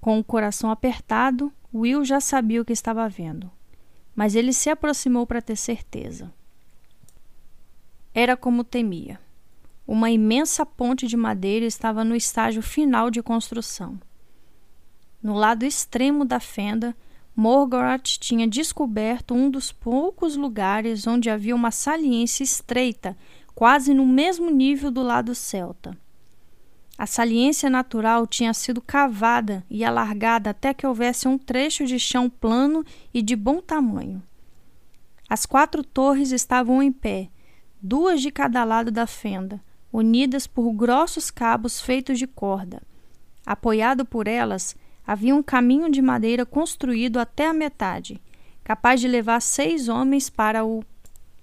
Com 0.00 0.18
o 0.18 0.24
coração 0.24 0.70
apertado, 0.70 1.52
Will 1.74 2.04
já 2.04 2.20
sabia 2.20 2.62
o 2.62 2.64
que 2.64 2.72
estava 2.72 3.08
vendo, 3.08 3.50
mas 4.14 4.34
ele 4.34 4.52
se 4.52 4.70
aproximou 4.70 5.26
para 5.26 5.42
ter 5.42 5.56
certeza. 5.56 6.32
Era 8.14 8.36
como 8.36 8.64
temia. 8.64 9.20
Uma 9.86 10.10
imensa 10.10 10.64
ponte 10.64 11.06
de 11.06 11.16
madeira 11.16 11.66
estava 11.66 12.02
no 12.02 12.16
estágio 12.16 12.62
final 12.62 13.10
de 13.10 13.22
construção. 13.22 14.00
No 15.22 15.34
lado 15.34 15.64
extremo 15.64 16.24
da 16.24 16.40
fenda, 16.40 16.96
Morgoth 17.34 18.18
tinha 18.18 18.48
descoberto 18.48 19.34
um 19.34 19.50
dos 19.50 19.70
poucos 19.70 20.36
lugares 20.36 21.06
onde 21.06 21.28
havia 21.28 21.54
uma 21.54 21.70
saliência 21.70 22.42
estreita, 22.42 23.16
quase 23.54 23.92
no 23.92 24.06
mesmo 24.06 24.50
nível 24.50 24.90
do 24.90 25.02
lado 25.02 25.34
celta. 25.34 25.96
A 26.98 27.06
saliência 27.06 27.68
natural 27.68 28.26
tinha 28.26 28.54
sido 28.54 28.80
cavada 28.80 29.62
e 29.68 29.84
alargada 29.84 30.50
até 30.50 30.72
que 30.72 30.86
houvesse 30.86 31.28
um 31.28 31.36
trecho 31.36 31.84
de 31.84 31.98
chão 31.98 32.30
plano 32.30 32.84
e 33.12 33.20
de 33.20 33.36
bom 33.36 33.60
tamanho. 33.60 34.22
As 35.28 35.44
quatro 35.44 35.84
torres 35.84 36.32
estavam 36.32 36.82
em 36.82 36.90
pé, 36.90 37.28
duas 37.82 38.22
de 38.22 38.30
cada 38.30 38.64
lado 38.64 38.90
da 38.90 39.06
fenda, 39.06 39.62
unidas 39.92 40.46
por 40.46 40.72
grossos 40.72 41.30
cabos 41.30 41.82
feitos 41.82 42.18
de 42.18 42.26
corda. 42.26 42.82
Apoiado 43.44 44.04
por 44.04 44.26
elas, 44.26 44.74
havia 45.06 45.34
um 45.34 45.42
caminho 45.42 45.90
de 45.90 46.00
madeira 46.00 46.46
construído 46.46 47.18
até 47.18 47.46
a 47.46 47.52
metade, 47.52 48.22
capaz 48.64 49.00
de 49.00 49.08
levar 49.08 49.40
seis 49.42 49.88
homens 49.88 50.30
para 50.30 50.64
o 50.64 50.82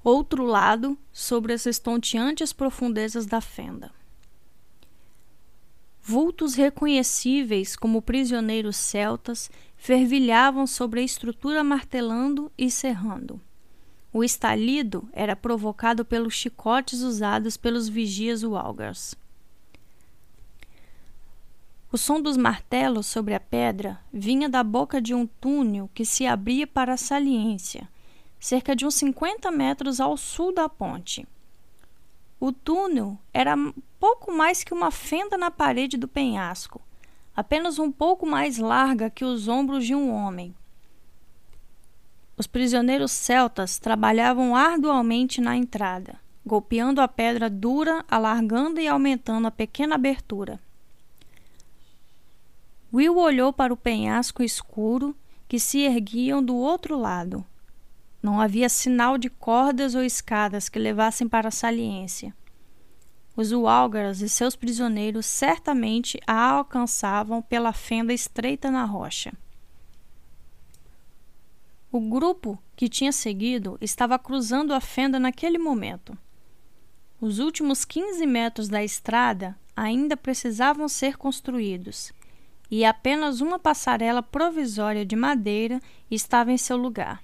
outro 0.03 0.43
lado 0.45 0.97
sobre 1.11 1.53
as 1.53 1.67
estonteantes 1.67 2.51
profundezas 2.51 3.27
da 3.27 3.39
fenda. 3.39 3.91
Vultos 6.05 6.55
reconhecíveis 6.55 7.77
como 7.77 8.01
prisioneiros 8.01 8.75
celtas 8.75 9.49
fervilhavam 9.77 10.67
sobre 10.67 10.99
a 10.99 11.03
estrutura 11.03 11.63
martelando 11.63 12.51
e 12.57 12.69
serrando. 12.69 13.39
O 14.11 14.21
estalido 14.21 15.07
era 15.13 15.33
provocado 15.33 16.03
pelos 16.03 16.33
chicotes 16.33 16.99
usados 16.99 17.55
pelos 17.55 17.87
vigias 17.87 18.43
Walgers. 18.43 19.15
O 21.89 21.97
som 21.97 22.21
dos 22.21 22.35
martelos 22.35 23.07
sobre 23.07 23.33
a 23.33 23.39
pedra 23.39 23.97
vinha 24.11 24.49
da 24.49 24.61
boca 24.61 25.01
de 25.01 25.13
um 25.13 25.25
túnel 25.25 25.89
que 25.93 26.03
se 26.03 26.25
abria 26.25 26.67
para 26.67 26.95
a 26.95 26.97
saliência, 26.97 27.87
cerca 28.39 28.75
de 28.75 28.85
uns 28.85 28.95
50 28.95 29.49
metros 29.51 30.01
ao 30.01 30.17
sul 30.17 30.53
da 30.53 30.67
ponte. 30.67 31.25
O 32.45 32.51
túnel 32.51 33.17
era 33.33 33.55
pouco 33.97 34.29
mais 34.29 34.65
que 34.65 34.73
uma 34.73 34.91
fenda 34.91 35.37
na 35.37 35.49
parede 35.49 35.95
do 35.95 36.09
penhasco, 36.09 36.81
apenas 37.33 37.79
um 37.79 37.89
pouco 37.89 38.25
mais 38.25 38.57
larga 38.57 39.09
que 39.09 39.23
os 39.23 39.47
ombros 39.47 39.85
de 39.85 39.95
um 39.95 40.11
homem. 40.11 40.53
Os 42.35 42.45
prisioneiros 42.45 43.13
celtas 43.13 43.79
trabalhavam 43.79 44.57
arduamente 44.57 45.39
na 45.39 45.55
entrada, 45.55 46.19
golpeando 46.45 46.99
a 46.99 47.07
pedra 47.07 47.49
dura, 47.49 48.03
alargando 48.11 48.81
e 48.81 48.89
aumentando 48.89 49.47
a 49.47 49.51
pequena 49.51 49.95
abertura. 49.95 50.59
Will 52.93 53.15
olhou 53.19 53.53
para 53.53 53.73
o 53.73 53.77
penhasco 53.77 54.43
escuro 54.43 55.15
que 55.47 55.57
se 55.57 55.79
erguiam 55.79 56.43
do 56.43 56.57
outro 56.57 56.97
lado. 56.97 57.45
Não 58.23 58.39
havia 58.39 58.69
sinal 58.69 59.17
de 59.17 59.29
cordas 59.29 59.95
ou 59.95 60.01
escadas 60.01 60.69
que 60.69 60.79
levassem 60.79 61.27
para 61.27 61.49
a 61.49 61.51
saliência. 61.51 62.33
Os 63.35 63.51
Walgars 63.51 64.21
e 64.21 64.29
seus 64.29 64.55
prisioneiros 64.55 65.25
certamente 65.25 66.17
a 66.25 66.51
alcançavam 66.51 67.41
pela 67.41 67.73
fenda 67.73 68.13
estreita 68.13 68.71
na 68.71 68.85
rocha. 68.85 69.33
O 71.91 71.99
grupo 71.99 72.57
que 72.77 72.87
tinha 72.87 73.11
seguido 73.11 73.77
estava 73.81 74.17
cruzando 74.17 74.73
a 74.73 74.79
fenda 74.79 75.19
naquele 75.19 75.57
momento. 75.57 76.17
Os 77.19 77.39
últimos 77.39 77.83
15 77.83 78.25
metros 78.25 78.69
da 78.69 78.81
estrada 78.81 79.53
ainda 79.75 80.15
precisavam 80.15 80.87
ser 80.87 81.17
construídos, 81.17 82.13
e 82.71 82.85
apenas 82.85 83.41
uma 83.41 83.59
passarela 83.59 84.23
provisória 84.23 85.05
de 85.05 85.15
madeira 85.15 85.81
estava 86.09 86.53
em 86.53 86.57
seu 86.57 86.77
lugar. 86.77 87.21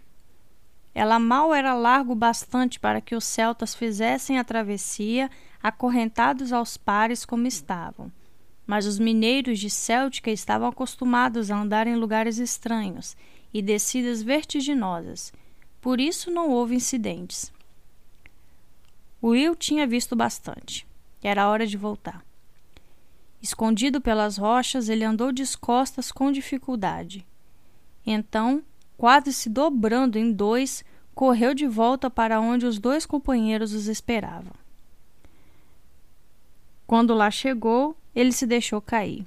Ela 0.93 1.19
mal 1.19 1.53
era 1.53 1.73
largo 1.73 2.15
bastante 2.15 2.79
para 2.79 2.99
que 2.99 3.15
os 3.15 3.23
celtas 3.23 3.75
fizessem 3.75 4.37
a 4.37 4.43
travessia 4.43 5.29
acorrentados 5.61 6.51
aos 6.51 6.77
pares 6.77 7.25
como 7.25 7.47
estavam. 7.47 8.11
Mas 8.65 8.85
os 8.85 8.99
mineiros 8.99 9.59
de 9.59 9.69
Céltica 9.69 10.31
estavam 10.31 10.67
acostumados 10.67 11.51
a 11.51 11.57
andar 11.57 11.87
em 11.87 11.95
lugares 11.95 12.37
estranhos 12.37 13.15
e 13.53 13.61
descidas 13.61 14.21
vertiginosas. 14.21 15.33
Por 15.81 15.99
isso 15.99 16.29
não 16.29 16.49
houve 16.49 16.75
incidentes. 16.75 17.51
Will 19.21 19.55
tinha 19.55 19.87
visto 19.87 20.15
bastante. 20.15 20.87
Era 21.21 21.49
hora 21.49 21.67
de 21.67 21.77
voltar. 21.77 22.23
Escondido 23.41 24.01
pelas 24.01 24.37
rochas, 24.37 24.89
ele 24.89 25.03
andou 25.03 25.31
descostas 25.31 26.11
com 26.11 26.31
dificuldade. 26.31 27.25
Então, 28.05 28.63
quase 28.99 29.31
se 29.31 29.49
dobrando 29.49 30.19
em 30.19 30.29
dois, 30.29 30.83
correu 31.15 31.53
de 31.53 31.65
volta 31.65 32.09
para 32.09 32.41
onde 32.41 32.65
os 32.65 32.77
dois 32.77 33.05
companheiros 33.05 33.71
os 33.71 33.87
esperavam. 33.87 34.51
Quando 36.85 37.13
lá 37.13 37.31
chegou, 37.31 37.95
ele 38.13 38.33
se 38.33 38.45
deixou 38.45 38.81
cair, 38.81 39.25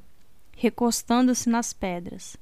recostando-se 0.54 1.48
nas 1.48 1.72
pedras. 1.72 2.36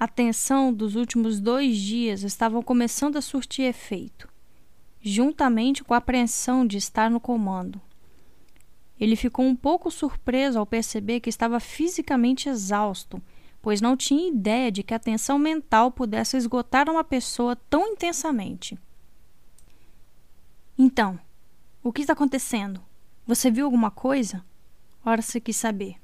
A 0.00 0.08
tensão 0.08 0.72
dos 0.72 0.96
últimos 0.96 1.38
dois 1.38 1.76
dias 1.76 2.22
estava 2.22 2.62
começando 2.62 3.18
a 3.18 3.20
surtir 3.20 3.66
efeito, 3.66 4.26
juntamente 5.02 5.84
com 5.84 5.92
a 5.92 5.98
apreensão 5.98 6.66
de 6.66 6.78
estar 6.78 7.10
no 7.10 7.20
comando. 7.20 7.78
Ele 8.98 9.16
ficou 9.16 9.44
um 9.44 9.54
pouco 9.54 9.90
surpreso 9.90 10.58
ao 10.58 10.64
perceber 10.64 11.20
que 11.20 11.28
estava 11.28 11.60
fisicamente 11.60 12.48
exausto, 12.48 13.20
pois 13.62 13.80
não 13.80 13.96
tinha 13.96 14.28
ideia 14.28 14.72
de 14.72 14.82
que 14.82 14.92
a 14.92 14.98
tensão 14.98 15.38
mental 15.38 15.92
pudesse 15.92 16.36
esgotar 16.36 16.90
uma 16.90 17.04
pessoa 17.04 17.54
tão 17.54 17.86
intensamente. 17.92 18.76
Então, 20.76 21.18
o 21.82 21.92
que 21.92 22.00
está 22.00 22.12
acontecendo? 22.12 22.82
Você 23.24 23.50
viu 23.50 23.64
alguma 23.64 23.90
coisa? 23.90 24.44
Ora 25.04 25.22
quis 25.22 25.56
saber. 25.56 25.96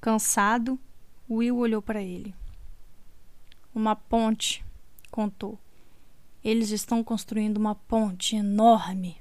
Cansado, 0.00 0.78
Will 1.28 1.58
olhou 1.58 1.82
para 1.82 2.02
ele. 2.02 2.34
Uma 3.74 3.94
ponte, 3.94 4.64
contou. 5.10 5.58
Eles 6.42 6.70
estão 6.70 7.04
construindo 7.04 7.58
uma 7.58 7.74
ponte 7.74 8.36
enorme. 8.36 9.20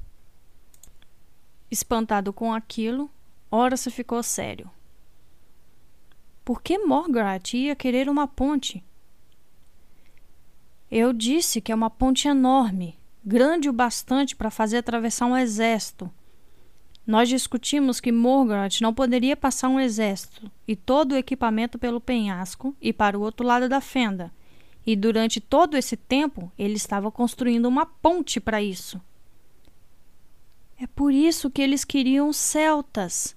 Espantado 1.70 2.32
com 2.32 2.54
aquilo, 2.54 3.10
Horace 3.52 3.92
ficou 3.92 4.24
sério. 4.24 4.72
Por 6.48 6.62
que 6.62 6.78
Morgarath 6.78 7.56
ia 7.56 7.76
querer 7.76 8.08
uma 8.08 8.26
ponte? 8.26 8.82
Eu 10.90 11.12
disse 11.12 11.60
que 11.60 11.74
é 11.74 11.76
uma 11.76 11.90
ponte 11.90 12.26
enorme, 12.30 12.98
grande 13.22 13.68
o 13.68 13.74
bastante 13.74 14.34
para 14.34 14.50
fazer 14.50 14.78
atravessar 14.78 15.26
um 15.26 15.36
exército. 15.36 16.10
Nós 17.06 17.28
discutimos 17.28 18.00
que 18.00 18.14
Morgarath 18.14 18.80
não 18.80 18.94
poderia 18.94 19.36
passar 19.36 19.68
um 19.68 19.78
exército 19.78 20.50
e 20.66 20.74
todo 20.74 21.12
o 21.12 21.18
equipamento 21.18 21.78
pelo 21.78 22.00
penhasco 22.00 22.74
e 22.82 22.94
para 22.94 23.20
o 23.20 23.22
outro 23.24 23.46
lado 23.46 23.68
da 23.68 23.82
fenda. 23.82 24.32
E 24.86 24.96
durante 24.96 25.42
todo 25.42 25.76
esse 25.76 25.98
tempo 25.98 26.50
ele 26.58 26.76
estava 26.76 27.12
construindo 27.12 27.66
uma 27.66 27.86
ponte 27.86 28.40
para 28.40 28.64
isso. 28.64 29.02
É 30.80 30.88
por 30.88 31.14
isso 31.14 31.52
que 31.52 31.62
eles 31.62 31.84
queriam 31.84 32.32
celtas. 32.32 33.36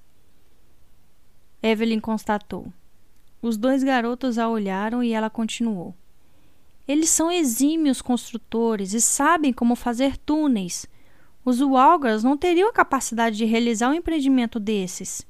Evelyn 1.61 1.99
constatou. 1.99 2.73
Os 3.43 3.57
dois 3.57 3.83
garotos 3.83 4.39
a 4.39 4.49
olharam 4.49 5.03
e 5.03 5.13
ela 5.13 5.31
continuou. 5.31 5.95
Eles 6.87 7.09
são 7.09 7.31
exímios 7.31 8.03
construtores 8.03 8.93
e 8.93 9.01
sabem 9.01 9.53
como 9.53 9.77
fazer 9.77 10.17
túneis. 10.17 10.87
Os 11.45 11.61
Walgers 11.61 12.23
não 12.23 12.37
teriam 12.37 12.69
a 12.69 12.73
capacidade 12.73 13.37
de 13.37 13.45
realizar 13.45 13.91
um 13.91 13.95
empreendimento 13.95 14.59
desses. 14.61 15.27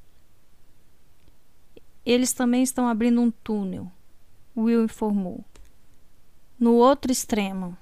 Eles 2.05 2.33
também 2.33 2.63
estão 2.63 2.87
abrindo 2.87 3.21
um 3.21 3.29
túnel, 3.29 3.91
Will 4.57 4.83
informou. 4.83 5.45
No 6.59 6.73
outro 6.73 7.11
extremo, 7.11 7.77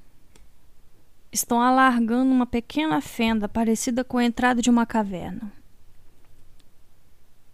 estão 1.31 1.61
alargando 1.61 2.31
uma 2.31 2.45
pequena 2.45 3.01
fenda 3.01 3.47
parecida 3.47 4.03
com 4.03 4.17
a 4.17 4.25
entrada 4.25 4.61
de 4.61 4.69
uma 4.69 4.85
caverna. 4.85 5.51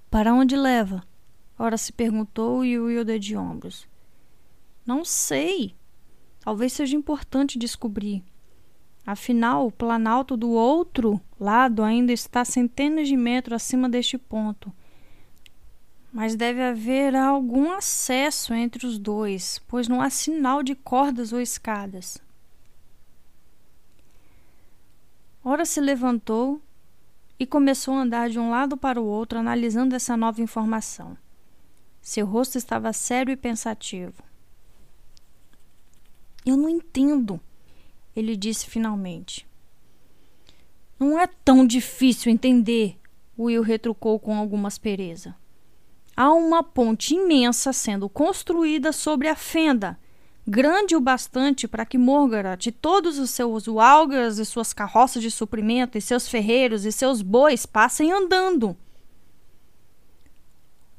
Para 0.10 0.34
onde 0.34 0.56
leva? 0.56 1.04
Ora 1.58 1.78
se 1.78 1.94
perguntou 1.94 2.66
e 2.66 2.78
o 2.78 2.86
Wilder 2.86 3.18
de 3.18 3.36
ombros. 3.36 3.88
Não 4.86 5.06
sei. 5.06 5.74
Talvez 6.40 6.74
seja 6.74 6.96
importante 6.96 7.58
descobrir. 7.58 8.24
Afinal, 9.06 9.68
o 9.68 9.72
planalto 9.72 10.36
do 10.36 10.50
outro 10.50 11.22
lado 11.40 11.84
ainda 11.84 12.12
está 12.12 12.44
centenas 12.44 13.08
de 13.08 13.16
metros 13.16 13.56
acima 13.56 13.88
deste 13.88 14.18
ponto. 14.18 14.74
Mas 16.12 16.36
deve 16.36 16.62
haver 16.62 17.16
algum 17.16 17.72
acesso 17.72 18.54
entre 18.54 18.86
os 18.86 18.98
dois, 18.98 19.62
pois 19.68 19.88
não 19.88 20.02
há 20.02 20.10
sinal 20.10 20.64
de 20.64 20.74
cordas 20.74 21.34
ou 21.34 21.40
escadas. 21.40 22.18
Ora 25.44 25.66
se 25.66 25.80
levantou 25.80 26.60
e 27.40 27.46
começou 27.46 27.94
a 27.94 28.02
andar 28.02 28.30
de 28.30 28.40
um 28.40 28.50
lado 28.50 28.76
para 28.76 29.00
o 29.00 29.06
outro, 29.06 29.38
analisando 29.38 29.96
essa 29.96 30.18
nova 30.18 30.42
informação. 30.42 31.16
Seu 32.06 32.24
rosto 32.28 32.56
estava 32.56 32.94
sério 32.94 33.32
e 33.32 33.36
pensativo. 33.36 34.22
Eu 36.46 36.56
não 36.56 36.70
entendo, 36.70 37.42
ele 38.16 38.36
disse 38.36 38.68
finalmente. 38.68 39.48
Não 41.00 41.20
é 41.20 41.26
tão 41.26 41.66
difícil 41.66 42.32
entender, 42.32 43.00
Will 43.36 43.64
retrucou 43.64 44.20
com 44.20 44.36
alguma 44.36 44.68
aspereza. 44.68 45.36
Há 46.16 46.32
uma 46.32 46.62
ponte 46.62 47.16
imensa 47.16 47.74
sendo 47.74 48.08
construída 48.08 48.92
sobre 48.92 49.28
a 49.28 49.36
fenda 49.36 50.00
grande 50.48 50.96
o 50.96 51.02
bastante 51.02 51.68
para 51.68 51.88
que 51.88 51.98
Morgarat 51.98 52.68
e 52.68 52.72
todos 52.72 53.18
os 53.18 53.32
seus 53.32 53.68
walgers 53.68 54.38
e 54.38 54.46
suas 54.46 54.74
carroças 54.74 55.24
de 55.24 55.32
suprimento, 55.32 55.98
e 55.98 56.02
seus 56.02 56.30
ferreiros 56.30 56.86
e 56.86 56.92
seus 56.92 57.24
bois 57.24 57.66
passem 57.66 58.12
andando. 58.12 58.78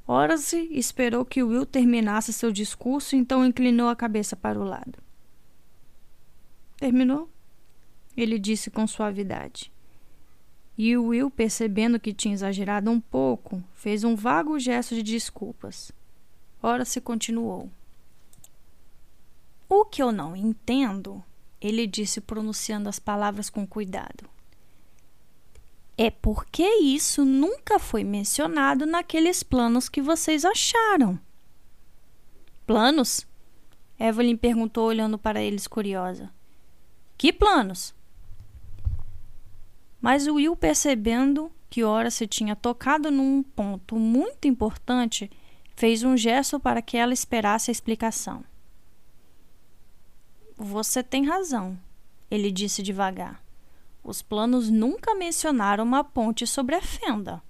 Horace 0.07 0.69
esperou 0.71 1.25
que 1.25 1.43
Will 1.43 1.67
terminasse 1.67 2.33
seu 2.33 2.53
discurso, 2.53 3.17
então 3.17 3.45
inclinou 3.45 3.89
a 3.89 3.97
cabeça 3.97 4.37
para 4.37 4.59
o 4.59 4.65
lado. 4.65 4.99
Terminou? 6.77 7.29
Ele 8.17 8.39
disse 8.39 8.71
com 8.71 8.87
suavidade. 8.87 9.73
E 10.79 10.97
Will, 10.97 11.31
percebendo 11.31 11.99
que 11.99 12.13
tinha 12.13 12.35
exagerado 12.35 12.91
um 12.91 13.01
pouco, 13.01 13.65
fez 13.75 14.05
um 14.05 14.15
vago 14.15 14.59
gesto 14.59 14.95
de 14.95 15.03
desculpas. 15.03 15.91
Horace 16.63 17.01
continuou. 17.01 17.71
O 19.69 19.85
que 19.85 20.03
eu 20.03 20.13
não 20.13 20.37
entendo, 20.37 21.25
ele 21.61 21.87
disse 21.87 22.21
pronunciando 22.21 22.89
as 22.89 23.01
palavras 23.01 23.51
com 23.51 23.67
cuidado, 23.67 24.29
é 25.99 26.11
porque 26.11 26.67
isso 26.81 27.25
nunca 27.25 27.79
foi 27.79 28.05
mencionado 28.05 28.85
naqueles 28.85 29.43
planos 29.43 29.89
que 29.89 30.03
vocês 30.03 30.45
acharam. 30.45 31.19
Planos? 32.67 33.27
Evelyn 33.99 34.37
perguntou, 34.37 34.87
olhando 34.87 35.17
para 35.17 35.41
eles 35.41 35.67
curiosa. 35.67 36.31
Que 37.17 37.33
planos? 37.33 37.95
Mas 40.01 40.27
Will, 40.27 40.55
percebendo 40.55 41.51
que 41.71 41.83
ora 41.83 42.11
se 42.11 42.27
tinha 42.27 42.55
tocado 42.55 43.11
num 43.11 43.43
ponto 43.43 43.97
muito 43.97 44.47
importante, 44.47 45.31
fez 45.75 46.03
um 46.03 46.17
gesto 46.17 46.61
para 46.61 46.83
que 46.83 46.97
ela 46.99 47.15
esperasse 47.15 47.71
a 47.71 47.73
explicação. 47.73 48.45
Você 50.59 51.03
tem 51.03 51.27
razão, 51.27 51.79
ele 52.31 52.51
disse 52.51 52.83
devagar. 52.83 53.46
Os 54.07 54.23
planos 54.23 54.71
nunca 54.71 55.17
mencionaram 55.17 55.83
uma 55.83 56.05
ponte 56.05 56.47
sobre 56.47 56.77
a 56.77 56.81
fenda. 56.81 57.43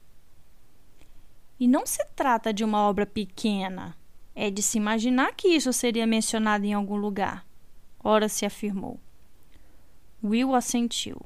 E 1.60 1.68
não 1.68 1.84
se 1.84 2.02
trata 2.16 2.50
de 2.50 2.64
uma 2.64 2.78
obra 2.88 3.04
pequena. 3.04 3.94
É 4.34 4.48
de 4.48 4.62
se 4.62 4.78
imaginar 4.78 5.34
que 5.34 5.48
isso 5.48 5.70
seria 5.70 6.06
mencionado 6.06 6.64
em 6.64 6.72
algum 6.72 6.96
lugar. 6.96 7.46
Ora 8.02 8.26
se 8.26 8.46
afirmou. 8.46 8.98
Will 10.24 10.54
assentiu. 10.54 11.20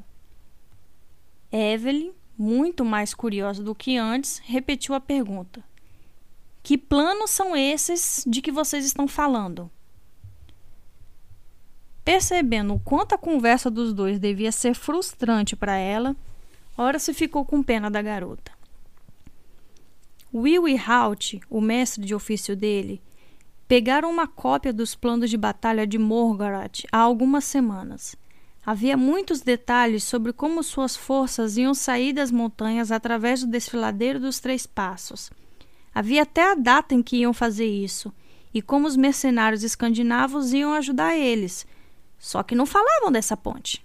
Evelyn, 1.53 2.11
muito 2.37 2.85
mais 2.85 3.15
curiosa 3.15 3.63
do 3.63 3.73
que 3.73 3.97
antes, 3.97 4.39
repetiu 4.39 4.97
a 4.97 5.01
pergunta: 5.01 5.63
Que 6.61 6.77
planos 6.77 7.31
são 7.31 7.55
esses 7.55 8.25
de 8.27 8.43
que 8.43 8.51
vocês 8.51 8.85
estão 8.85 9.07
falando? 9.07 9.71
Percebendo 12.05 12.75
o 12.75 12.81
quanto 12.81 13.15
a 13.15 13.19
conversa 13.19 13.71
dos 13.71 13.93
dois 13.93 14.19
devia 14.19 14.51
ser 14.51 14.75
frustrante 14.75 15.55
para 15.55 15.77
ela, 15.77 16.17
ora 16.77 16.99
se 16.99 17.13
ficou 17.13 17.45
com 17.45 17.63
pena 17.63 17.91
da 17.91 18.01
garota. 18.01 18.53
Will 20.33 20.69
e 20.69 20.79
Halt, 20.79 21.41
o 21.51 21.61
mestre 21.61 22.05
de 22.05 22.15
ofício 22.15 22.57
dele, 22.57 23.03
pegaram 23.67 24.11
uma 24.11 24.27
cópia 24.27 24.73
dos 24.73 24.95
planos 24.95 25.29
de 25.29 25.37
batalha 25.37 25.87
de 25.87 25.99
Morgoth 25.99 26.85
há 26.91 26.99
algumas 26.99 27.45
semanas. 27.45 28.17
Havia 28.65 28.97
muitos 28.97 29.41
detalhes 29.41 30.05
sobre 30.05 30.33
como 30.33 30.63
suas 30.63 30.95
forças 30.95 31.57
iam 31.57 31.75
sair 31.75 32.13
das 32.13 32.31
montanhas 32.31 32.93
através 32.93 33.41
do 33.41 33.47
desfiladeiro 33.47 34.21
dos 34.21 34.39
Três 34.39 34.67
Passos. 34.67 35.31
Havia 35.95 36.23
até 36.23 36.53
a 36.53 36.55
data 36.55 36.95
em 36.95 37.03
que 37.03 37.17
iam 37.17 37.33
fazer 37.33 37.67
isso 37.67 38.13
e 38.53 38.61
como 38.61 38.87
os 38.87 38.97
mercenários 38.97 39.63
escandinavos 39.63 40.53
iam 40.53 40.75
ajudar 40.75 41.17
eles. 41.17 41.67
Só 42.21 42.43
que 42.43 42.55
não 42.55 42.67
falavam 42.67 43.11
dessa 43.11 43.35
ponte. 43.35 43.85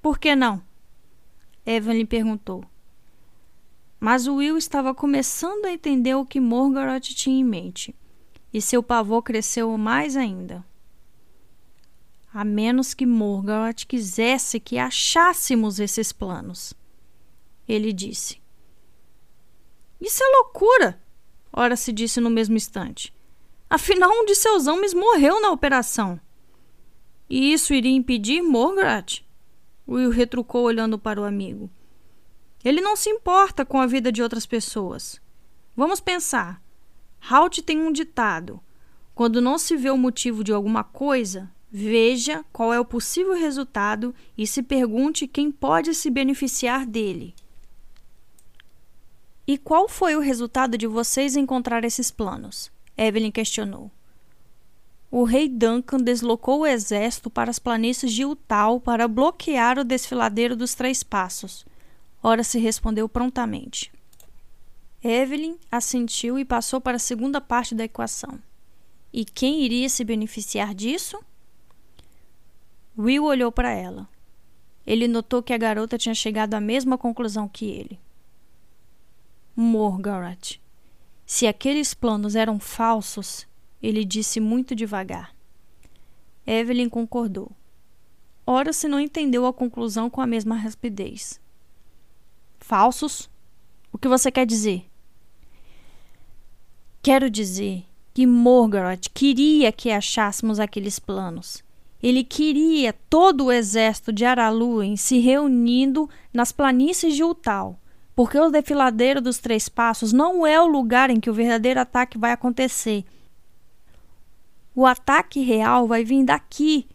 Por 0.00 0.18
que 0.18 0.34
não? 0.34 0.62
Evelyn 1.66 2.06
perguntou. 2.06 2.64
Mas 4.00 4.26
Will 4.26 4.56
estava 4.56 4.94
começando 4.94 5.66
a 5.66 5.72
entender 5.72 6.14
o 6.14 6.24
que 6.24 6.40
Morgoth 6.40 7.14
tinha 7.14 7.38
em 7.38 7.44
mente, 7.44 7.94
e 8.52 8.60
seu 8.60 8.82
pavor 8.82 9.22
cresceu 9.22 9.76
mais 9.76 10.16
ainda. 10.16 10.64
A 12.32 12.42
menos 12.42 12.94
que 12.94 13.04
Morgoth 13.04 13.84
quisesse 13.86 14.58
que 14.58 14.78
achássemos 14.78 15.78
esses 15.78 16.10
planos. 16.10 16.72
Ele 17.68 17.92
disse. 17.92 18.40
Isso 20.00 20.22
é 20.22 20.36
loucura! 20.38 21.00
Ora 21.52 21.76
se 21.76 21.92
disse 21.92 22.18
no 22.18 22.30
mesmo 22.30 22.56
instante. 22.56 23.14
Afinal, 23.68 24.10
um 24.10 24.24
de 24.24 24.34
seus 24.34 24.66
homens 24.66 24.94
morreu 24.94 25.40
na 25.40 25.50
operação. 25.50 26.18
E 27.34 27.52
isso 27.52 27.74
iria 27.74 27.90
impedir 27.90 28.42
Morgoth? 28.42 29.24
Will 29.88 30.10
retrucou 30.10 30.62
olhando 30.62 30.96
para 30.96 31.20
o 31.20 31.24
amigo. 31.24 31.68
Ele 32.64 32.80
não 32.80 32.94
se 32.94 33.10
importa 33.10 33.64
com 33.64 33.80
a 33.80 33.88
vida 33.88 34.12
de 34.12 34.22
outras 34.22 34.46
pessoas. 34.46 35.20
Vamos 35.76 35.98
pensar. 35.98 36.62
Halt 37.28 37.60
tem 37.62 37.82
um 37.82 37.90
ditado: 37.90 38.60
quando 39.16 39.40
não 39.40 39.58
se 39.58 39.76
vê 39.76 39.90
o 39.90 39.98
motivo 39.98 40.44
de 40.44 40.52
alguma 40.52 40.84
coisa, 40.84 41.50
veja 41.72 42.44
qual 42.52 42.72
é 42.72 42.78
o 42.78 42.84
possível 42.84 43.34
resultado 43.34 44.14
e 44.38 44.46
se 44.46 44.62
pergunte 44.62 45.26
quem 45.26 45.50
pode 45.50 45.92
se 45.92 46.10
beneficiar 46.10 46.86
dele. 46.86 47.34
E 49.44 49.58
qual 49.58 49.88
foi 49.88 50.14
o 50.14 50.20
resultado 50.20 50.78
de 50.78 50.86
vocês 50.86 51.34
encontrar 51.34 51.84
esses 51.84 52.12
planos? 52.12 52.70
Evelyn 52.96 53.32
questionou. 53.32 53.90
O 55.16 55.22
rei 55.22 55.48
Duncan 55.48 55.98
deslocou 55.98 56.62
o 56.62 56.66
exército 56.66 57.30
para 57.30 57.48
as 57.48 57.60
planícies 57.60 58.12
de 58.12 58.24
Utal 58.24 58.80
para 58.80 59.06
bloquear 59.06 59.78
o 59.78 59.84
desfiladeiro 59.84 60.56
dos 60.56 60.74
Três 60.74 61.04
Passos. 61.04 61.64
Ora 62.20 62.42
se 62.42 62.58
respondeu 62.58 63.08
prontamente. 63.08 63.92
Evelyn 65.00 65.56
assentiu 65.70 66.36
e 66.36 66.44
passou 66.44 66.80
para 66.80 66.96
a 66.96 66.98
segunda 66.98 67.40
parte 67.40 67.76
da 67.76 67.84
equação. 67.84 68.40
E 69.12 69.24
quem 69.24 69.62
iria 69.62 69.88
se 69.88 70.02
beneficiar 70.02 70.74
disso? 70.74 71.16
Will 72.98 73.22
olhou 73.22 73.52
para 73.52 73.70
ela. 73.70 74.08
Ele 74.84 75.06
notou 75.06 75.44
que 75.44 75.52
a 75.52 75.58
garota 75.58 75.96
tinha 75.96 76.12
chegado 76.16 76.54
à 76.54 76.60
mesma 76.60 76.98
conclusão 76.98 77.46
que 77.46 77.66
ele. 77.66 78.00
Morgaret. 79.54 80.60
Se 81.24 81.46
aqueles 81.46 81.94
planos 81.94 82.34
eram 82.34 82.58
falsos, 82.58 83.46
ele 83.86 84.04
disse 84.04 84.40
muito 84.40 84.74
devagar. 84.74 85.34
Evelyn 86.46 86.88
concordou. 86.88 87.50
Ora 88.46 88.72
se 88.72 88.86
não 88.86 89.00
entendeu 89.00 89.46
a 89.46 89.52
conclusão 89.52 90.10
com 90.10 90.20
a 90.20 90.26
mesma 90.26 90.54
rapidez. 90.54 91.40
Falsos? 92.58 93.30
O 93.92 93.98
que 93.98 94.08
você 94.08 94.30
quer 94.30 94.46
dizer? 94.46 94.84
Quero 97.02 97.30
dizer 97.30 97.84
que 98.12 98.26
Morgoth 98.26 99.08
queria 99.12 99.72
que 99.72 99.90
achássemos 99.90 100.60
aqueles 100.60 100.98
planos. 100.98 101.62
Ele 102.02 102.22
queria 102.22 102.92
todo 103.08 103.46
o 103.46 103.52
exército 103.52 104.12
de 104.12 104.24
Araluen 104.24 104.96
se 104.96 105.18
reunindo 105.18 106.08
nas 106.32 106.52
planícies 106.52 107.14
de 107.14 107.24
Utal 107.24 107.78
porque 108.14 108.38
o 108.38 108.50
defiladeiro 108.50 109.20
dos 109.20 109.38
três 109.38 109.68
passos 109.68 110.12
não 110.12 110.46
é 110.46 110.60
o 110.60 110.66
lugar 110.66 111.10
em 111.10 111.18
que 111.18 111.28
o 111.28 111.34
verdadeiro 111.34 111.80
ataque 111.80 112.16
vai 112.16 112.32
acontecer. 112.32 113.04
O 114.76 114.86
ataque 114.86 115.40
real 115.40 115.86
vai 115.86 116.04
vir 116.04 116.24
daqui, 116.24 116.88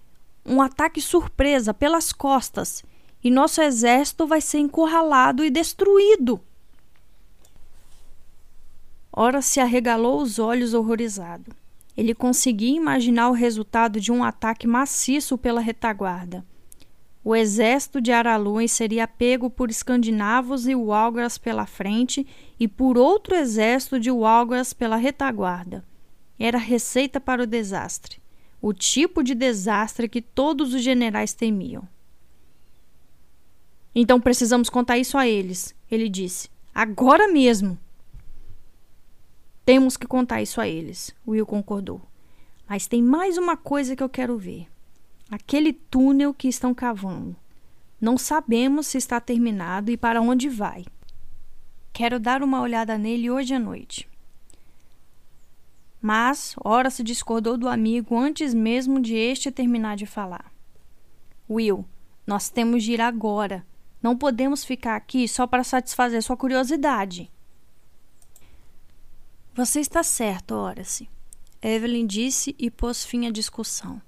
um 0.46 0.62
ataque 0.62 1.00
surpresa 1.00 1.74
pelas 1.74 2.12
costas, 2.12 2.84
e 3.24 3.32
nosso 3.32 3.62
exército 3.62 4.28
vai 4.28 4.42
ser 4.42 4.60
encurralado 4.60 5.46
e 5.46 5.50
destruído. 5.50 6.42
Ora 9.12 9.42
se 9.42 9.60
arregalou 9.60 10.22
os 10.22 10.40
olhos 10.40 10.74
horrorizado. 10.74 11.52
Ele 11.96 12.14
conseguia 12.14 12.76
imaginar 12.76 13.30
o 13.30 13.34
resultado 13.34 14.00
de 14.00 14.12
um 14.12 14.24
ataque 14.24 14.68
maciço 14.68 15.38
pela 15.38 15.62
retaguarda. 15.62 16.46
O 17.24 17.36
exército 17.36 18.00
de 18.00 18.12
Araluen 18.12 18.68
seria 18.68 19.08
pego 19.08 19.50
por 19.50 19.70
escandinavos 19.70 20.68
e 20.68 20.76
Walgras 20.76 21.38
pela 21.38 21.66
frente 21.66 22.26
e 22.60 22.68
por 22.68 22.98
outro 22.98 23.36
exército 23.36 24.00
de 24.00 24.10
Walgras 24.10 24.74
pela 24.74 24.96
retaguarda. 24.96 25.84
Era 26.40 26.58
receita 26.58 27.20
para 27.20 27.44
o 27.44 27.46
desastre, 27.46 28.22
o 28.62 28.74
tipo 28.74 29.22
de 29.22 29.36
desastre 29.36 30.08
que 30.08 30.22
todos 30.22 30.74
os 30.74 30.82
generais 30.82 31.34
temiam. 31.34 31.88
Então 33.94 34.22
precisamos 34.22 34.70
contar 34.70 34.98
isso 34.98 35.18
a 35.18 35.28
eles, 35.28 35.76
ele 35.92 36.08
disse. 36.08 36.50
Agora 36.74 37.28
mesmo. 37.28 37.78
Temos 39.66 39.98
que 39.98 40.08
contar 40.08 40.42
isso 40.42 40.62
a 40.62 40.68
eles, 40.68 41.14
Will 41.28 41.46
concordou. 41.46 42.02
Mas 42.68 42.88
tem 42.88 43.04
mais 43.04 43.38
uma 43.38 43.58
coisa 43.58 43.96
que 43.96 44.02
eu 44.02 44.10
quero 44.10 44.38
ver 44.38 44.68
aquele 45.30 45.74
túnel 45.74 46.34
que 46.34 46.48
estão 46.48 46.74
cavando. 46.74 47.36
Não 48.02 48.18
sabemos 48.18 48.88
se 48.88 48.98
está 48.98 49.20
terminado 49.20 49.92
e 49.92 49.98
para 49.98 50.22
onde 50.22 50.50
vai. 50.50 50.86
Quero 51.94 52.20
dar 52.20 52.42
uma 52.42 52.62
olhada 52.62 52.98
nele 52.98 53.30
hoje 53.30 53.54
à 53.54 53.60
noite. 53.60 54.08
Mas 56.02 56.56
ora 56.64 56.90
se 56.90 57.04
discordou 57.04 57.58
do 57.58 57.68
amigo 57.68 58.18
antes 58.18 58.54
mesmo 58.54 59.02
de 59.02 59.16
este 59.16 59.52
terminar 59.52 59.98
de 59.98 60.06
falar. 60.06 60.52
Will, 61.50 61.86
nós 62.26 62.50
temos 62.50 62.84
de 62.84 62.94
ir 62.94 63.02
agora. 63.02 63.66
Não 64.02 64.18
podemos 64.18 64.64
ficar 64.64 64.96
aqui 64.96 65.28
só 65.28 65.46
para 65.46 65.64
satisfazer 65.64 66.22
sua 66.24 66.38
curiosidade. 66.38 67.30
Você 69.54 69.82
está 69.82 70.04
certo, 70.04 70.54
Horace. 70.54 71.10
Evelyn 71.62 72.08
disse 72.08 72.56
e 72.58 72.72
pôs 72.72 73.04
fim 73.04 73.28
à 73.28 73.32
discussão. 73.32 74.02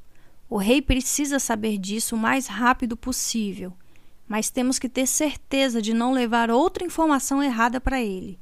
O 0.50 0.58
rei 0.58 0.82
precisa 0.82 1.40
saber 1.40 1.78
disso 1.78 2.16
o 2.16 2.20
mais 2.20 2.48
rápido 2.48 2.96
possível, 2.96 3.74
mas 4.28 4.50
temos 4.50 4.80
que 4.80 4.88
ter 4.88 5.08
certeza 5.08 5.82
de 5.82 5.94
não 5.94 6.14
levar 6.14 6.50
outra 6.50 6.86
informação 6.86 7.44
errada 7.44 7.82
para 7.82 8.02
ele. 8.02 8.40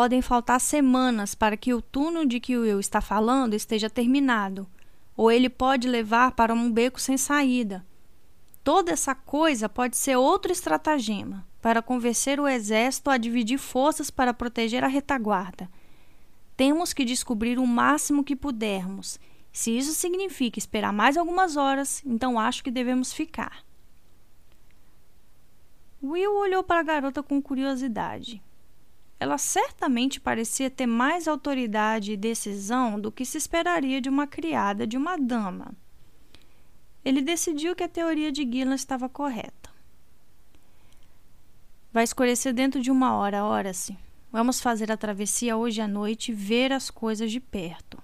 Podem 0.00 0.22
faltar 0.22 0.58
semanas 0.62 1.34
para 1.34 1.58
que 1.58 1.74
o 1.74 1.82
túnel 1.82 2.24
de 2.24 2.40
que 2.40 2.54
eu 2.54 2.80
está 2.80 3.02
falando 3.02 3.52
esteja 3.52 3.90
terminado, 3.90 4.66
ou 5.14 5.30
ele 5.30 5.50
pode 5.50 5.86
levar 5.86 6.32
para 6.32 6.54
um 6.54 6.72
beco 6.72 6.98
sem 6.98 7.18
saída. 7.18 7.84
Toda 8.64 8.92
essa 8.92 9.14
coisa 9.14 9.68
pode 9.68 9.98
ser 9.98 10.16
outro 10.16 10.50
estratagema 10.50 11.46
para 11.60 11.82
convencer 11.82 12.40
o 12.40 12.48
exército 12.48 13.10
a 13.10 13.18
dividir 13.18 13.58
forças 13.58 14.10
para 14.10 14.32
proteger 14.32 14.82
a 14.82 14.88
retaguarda. 14.88 15.68
Temos 16.56 16.94
que 16.94 17.04
descobrir 17.04 17.58
o 17.58 17.66
máximo 17.66 18.24
que 18.24 18.34
pudermos 18.34 19.20
se 19.52 19.76
isso 19.76 19.92
significa 19.92 20.58
esperar 20.58 20.94
mais 20.94 21.18
algumas 21.18 21.58
horas, 21.58 22.02
então 22.06 22.40
acho 22.40 22.64
que 22.64 22.70
devemos 22.70 23.12
ficar. 23.12 23.62
Will 26.02 26.36
olhou 26.36 26.64
para 26.64 26.80
a 26.80 26.84
garota 26.84 27.22
com 27.22 27.42
curiosidade. 27.42 28.42
Ela 29.20 29.36
certamente 29.36 30.18
parecia 30.18 30.70
ter 30.70 30.86
mais 30.86 31.28
autoridade 31.28 32.12
e 32.12 32.16
decisão 32.16 32.98
do 32.98 33.12
que 33.12 33.26
se 33.26 33.36
esperaria 33.36 34.00
de 34.00 34.08
uma 34.08 34.26
criada 34.26 34.86
de 34.86 34.96
uma 34.96 35.18
dama. 35.18 35.74
Ele 37.04 37.20
decidiu 37.20 37.76
que 37.76 37.82
a 37.84 37.88
teoria 37.88 38.32
de 38.32 38.50
Gillan 38.50 38.74
estava 38.74 39.10
correta. 39.10 39.68
Vai 41.92 42.02
escurecer 42.02 42.54
dentro 42.54 42.80
de 42.80 42.90
uma 42.90 43.14
hora, 43.14 43.44
ora-se. 43.44 43.94
Vamos 44.32 44.58
fazer 44.58 44.90
a 44.90 44.96
travessia 44.96 45.54
hoje 45.56 45.82
à 45.82 45.88
noite 45.88 46.30
e 46.30 46.34
ver 46.34 46.72
as 46.72 46.88
coisas 46.88 47.30
de 47.30 47.40
perto. 47.40 48.02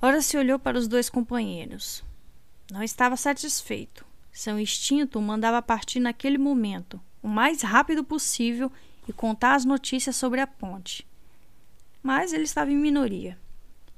Ora 0.00 0.22
se 0.22 0.36
olhou 0.36 0.58
para 0.58 0.78
os 0.78 0.86
dois 0.86 1.10
companheiros. 1.10 2.04
Não 2.70 2.82
estava 2.82 3.16
satisfeito. 3.16 4.04
Seu 4.30 4.60
instinto 4.60 5.18
o 5.18 5.22
mandava 5.22 5.62
partir 5.62 5.98
naquele 5.98 6.36
momento, 6.36 7.00
o 7.26 7.28
mais 7.28 7.60
rápido 7.60 8.04
possível, 8.04 8.70
e 9.08 9.12
contar 9.12 9.56
as 9.56 9.64
notícias 9.64 10.14
sobre 10.14 10.40
a 10.40 10.46
ponte. 10.46 11.04
Mas 12.00 12.32
ele 12.32 12.44
estava 12.44 12.70
em 12.70 12.76
minoria. 12.76 13.36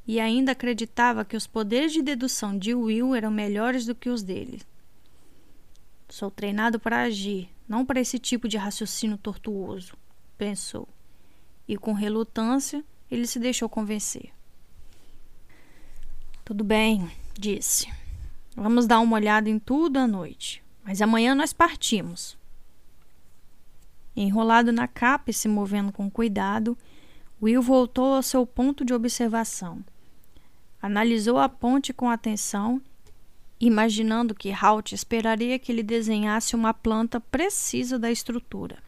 E 0.06 0.18
ainda 0.18 0.52
acreditava 0.52 1.26
que 1.26 1.36
os 1.36 1.46
poderes 1.46 1.92
de 1.92 2.00
dedução 2.00 2.58
de 2.58 2.74
Will 2.74 3.14
eram 3.14 3.30
melhores 3.30 3.84
do 3.84 3.94
que 3.94 4.08
os 4.08 4.22
dele. 4.22 4.62
Sou 6.08 6.30
treinado 6.30 6.80
para 6.80 7.02
agir, 7.02 7.50
não 7.68 7.84
para 7.84 8.00
esse 8.00 8.18
tipo 8.18 8.48
de 8.48 8.56
raciocínio 8.56 9.18
tortuoso, 9.18 9.94
pensou. 10.38 10.88
E 11.68 11.76
com 11.76 11.92
relutância, 11.92 12.82
ele 13.10 13.26
se 13.26 13.38
deixou 13.38 13.68
convencer. 13.68 14.30
Tudo 16.46 16.64
bem, 16.64 17.10
disse. 17.38 17.92
Vamos 18.56 18.86
dar 18.86 19.00
uma 19.00 19.16
olhada 19.16 19.50
em 19.50 19.58
tudo 19.58 19.98
à 19.98 20.06
noite, 20.06 20.62
mas 20.82 21.02
amanhã 21.02 21.34
nós 21.34 21.52
partimos. 21.52 22.38
Enrolado 24.20 24.72
na 24.72 24.88
capa 24.88 25.30
e 25.30 25.32
se 25.32 25.46
movendo 25.46 25.92
com 25.92 26.10
cuidado, 26.10 26.76
Will 27.40 27.62
voltou 27.62 28.14
ao 28.14 28.22
seu 28.22 28.44
ponto 28.44 28.84
de 28.84 28.92
observação. 28.92 29.78
Analisou 30.82 31.38
a 31.38 31.48
ponte 31.48 31.92
com 31.92 32.10
atenção, 32.10 32.82
imaginando 33.60 34.34
que 34.34 34.52
Halt 34.52 34.92
esperaria 34.92 35.56
que 35.56 35.70
ele 35.70 35.84
desenhasse 35.84 36.56
uma 36.56 36.74
planta 36.74 37.20
precisa 37.20 37.96
da 37.96 38.10
estrutura. 38.10 38.78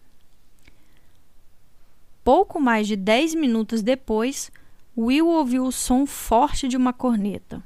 Pouco 2.24 2.60
mais 2.60 2.88
de 2.88 2.96
dez 2.96 3.32
minutos 3.32 3.82
depois, 3.82 4.50
Will 4.98 5.28
ouviu 5.28 5.64
o 5.64 5.70
som 5.70 6.06
forte 6.06 6.66
de 6.66 6.76
uma 6.76 6.92
corneta. 6.92 7.62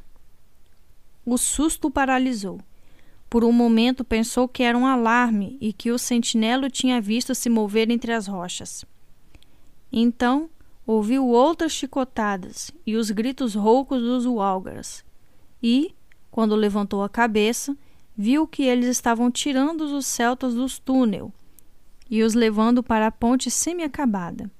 O 1.24 1.38
susto 1.38 1.90
paralisou. 1.90 2.60
Por 3.28 3.44
um 3.44 3.52
momento 3.52 4.04
pensou 4.04 4.46
que 4.46 4.62
era 4.62 4.78
um 4.78 4.86
alarme 4.86 5.58
e 5.60 5.72
que 5.72 5.90
o 5.90 5.98
sentinela 5.98 6.70
tinha 6.70 7.00
visto 7.00 7.34
se 7.34 7.48
mover 7.48 7.90
entre 7.90 8.12
as 8.12 8.26
rochas. 8.26 8.84
Então, 9.90 10.48
ouviu 10.86 11.26
outras 11.26 11.72
chicotadas 11.72 12.70
e 12.86 12.96
os 12.96 13.10
gritos 13.10 13.54
roucos 13.54 14.00
dos 14.00 14.26
Walgars. 14.26 15.04
E, 15.62 15.94
quando 16.30 16.54
levantou 16.54 17.02
a 17.02 17.08
cabeça, 17.08 17.76
viu 18.16 18.46
que 18.46 18.62
eles 18.62 18.86
estavam 18.86 19.30
tirando 19.30 19.82
os 19.82 20.06
celtas 20.06 20.54
dos 20.54 20.78
túnel 20.78 21.32
e 22.08 22.22
os 22.22 22.34
levando 22.34 22.82
para 22.82 23.06
a 23.06 23.10
ponte 23.10 23.50
semi-acabada. 23.50 24.50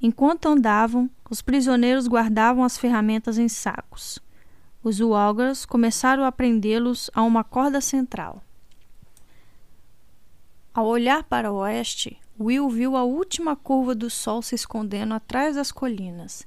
Enquanto 0.00 0.46
andavam, 0.46 1.10
os 1.28 1.40
prisioneiros 1.40 2.06
guardavam 2.06 2.62
as 2.62 2.76
ferramentas 2.76 3.38
em 3.38 3.48
sacos. 3.48 4.20
Os 4.86 5.00
Walgars 5.00 5.66
começaram 5.66 6.22
a 6.22 6.30
prendê-los 6.30 7.10
a 7.12 7.20
uma 7.24 7.42
corda 7.42 7.80
central. 7.80 8.40
Ao 10.72 10.86
olhar 10.86 11.24
para 11.24 11.50
o 11.50 11.56
oeste, 11.56 12.16
Will 12.38 12.70
viu 12.70 12.96
a 12.96 13.02
última 13.02 13.56
curva 13.56 13.96
do 13.96 14.08
sol 14.08 14.42
se 14.42 14.54
escondendo 14.54 15.12
atrás 15.12 15.56
das 15.56 15.72
colinas 15.72 16.46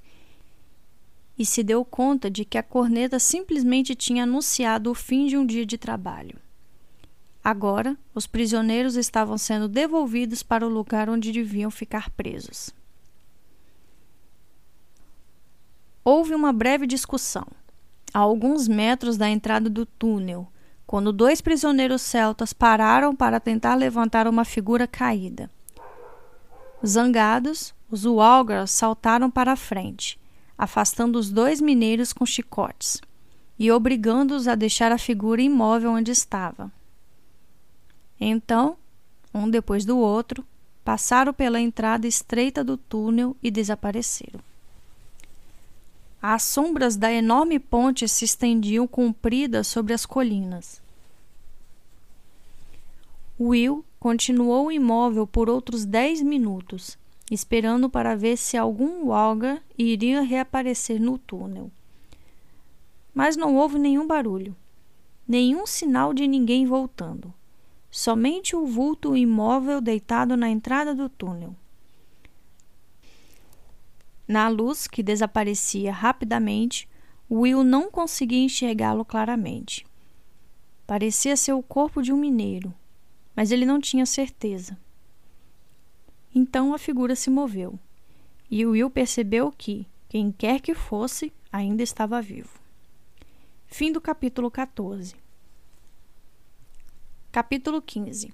e 1.38 1.46
se 1.46 1.62
deu 1.62 1.84
conta 1.84 2.32
de 2.32 2.46
que 2.46 2.58
a 2.58 2.64
corneta 2.64 3.20
simplesmente 3.20 3.94
tinha 3.94 4.24
anunciado 4.24 4.90
o 4.90 4.96
fim 4.96 5.28
de 5.28 5.36
um 5.36 5.46
dia 5.46 5.66
de 5.66 5.78
trabalho. 5.78 6.40
Agora, 7.44 7.98
os 8.16 8.26
prisioneiros 8.26 8.96
estavam 8.96 9.38
sendo 9.38 9.68
devolvidos 9.68 10.44
para 10.44 10.66
o 10.66 10.70
lugar 10.70 11.10
onde 11.10 11.34
deviam 11.34 11.70
ficar 11.70 12.10
presos. 12.12 12.70
Houve 16.06 16.34
uma 16.34 16.54
breve 16.54 16.88
discussão, 16.88 17.46
a 18.14 18.20
alguns 18.20 18.68
metros 18.68 19.18
da 19.18 19.30
entrada 19.30 19.70
do 19.70 19.86
túnel, 19.86 20.48
quando 20.86 21.14
dois 21.14 21.42
prisioneiros 21.42 22.02
celtas 22.02 22.54
pararam 22.54 23.16
para 23.16 23.40
tentar 23.40 23.76
levantar 23.76 24.28
uma 24.28 24.44
figura 24.44 24.88
caída. 24.88 25.50
Zangados, 26.86 27.74
os 27.92 28.06
Walgars 28.06 28.72
saltaram 28.72 29.30
para 29.30 29.52
a 29.52 29.56
frente, 29.56 30.20
afastando 30.58 31.20
os 31.20 31.30
dois 31.30 31.62
mineiros 31.62 32.14
com 32.14 32.26
chicotes 32.26 33.02
e 33.60 33.70
obrigando-os 33.70 34.48
a 34.48 34.56
deixar 34.56 34.92
a 34.92 34.98
figura 34.98 35.42
imóvel 35.42 35.92
onde 35.92 36.12
estava. 36.12 36.72
Então, 38.20 38.78
um 39.34 39.50
depois 39.50 39.84
do 39.84 39.98
outro, 39.98 40.46
passaram 40.84 41.34
pela 41.34 41.60
entrada 41.60 42.08
estreita 42.08 42.64
do 42.64 42.78
túnel 42.78 43.36
e 43.44 43.52
desapareceram. 43.52 44.40
As 46.22 46.44
sombras 46.44 46.98
da 46.98 47.12
enorme 47.12 47.60
ponte 47.60 48.08
se 48.08 48.26
estendiam 48.26 48.86
compridas 48.86 49.68
sobre 49.68 49.94
as 49.94 50.06
colinas. 50.06 50.82
Will 53.40 53.86
continuou 53.98 54.70
imóvel 54.70 55.26
por 55.26 55.50
outros 55.50 55.86
dez 55.86 56.22
minutos, 56.22 56.98
esperando 57.32 57.90
para 57.90 58.18
ver 58.18 58.36
se 58.36 58.58
algum 58.58 59.06
Walga 59.06 59.62
iria 59.78 60.22
reaparecer 60.22 61.00
no 61.00 61.18
túnel. 61.18 61.72
Mas 63.14 63.38
não 63.38 63.56
houve 63.56 63.80
nenhum 63.80 64.06
barulho, 64.06 64.54
nenhum 65.26 65.66
sinal 65.66 66.14
de 66.14 66.28
ninguém 66.28 66.66
voltando. 66.66 67.34
Somente 67.90 68.58
o 68.58 68.66
vulto 68.66 69.16
imóvel 69.16 69.80
deitado 69.80 70.36
na 70.36 70.50
entrada 70.50 70.94
do 70.94 71.08
túnel. 71.08 71.56
Na 74.30 74.48
luz 74.48 74.86
que 74.86 75.02
desaparecia 75.02 75.92
rapidamente, 75.92 76.88
Will 77.32 77.64
não 77.64 77.90
conseguia 77.90 78.44
enxergá-lo 78.44 79.04
claramente. 79.04 79.88
Parecia 80.86 81.36
ser 81.36 81.54
o 81.54 81.64
corpo 81.64 82.00
de 82.04 82.14
um 82.14 82.18
mineiro, 82.18 82.72
mas 83.36 83.50
ele 83.50 83.66
não 83.66 83.82
tinha 83.82 84.06
certeza. 84.06 84.78
Então 86.34 86.76
a 86.76 86.78
figura 86.78 87.16
se 87.16 87.28
moveu, 87.32 87.80
e 88.52 88.64
Will 88.68 88.92
percebeu 88.92 89.52
que, 89.52 89.88
quem 90.08 90.32
quer 90.32 90.62
que 90.62 90.76
fosse, 90.76 91.34
ainda 91.52 91.82
estava 91.82 92.22
vivo. 92.22 92.60
Fim 93.66 93.92
do 93.92 94.00
capítulo 94.00 94.52
14. 94.52 95.16
Capítulo 97.32 97.82
15 97.82 98.32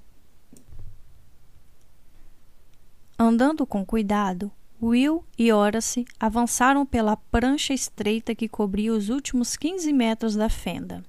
Andando 3.18 3.66
com 3.66 3.86
cuidado, 3.86 4.52
Will 4.82 5.24
e 5.38 5.54
Horace 5.54 6.06
avançaram 6.20 6.86
pela 6.86 7.16
prancha 7.16 7.74
estreita 7.74 8.36
que 8.36 8.50
cobria 8.50 8.94
os 8.94 9.10
últimos 9.10 9.56
15 9.56 9.92
metros 9.94 10.36
da 10.36 10.50
fenda. 10.50 11.04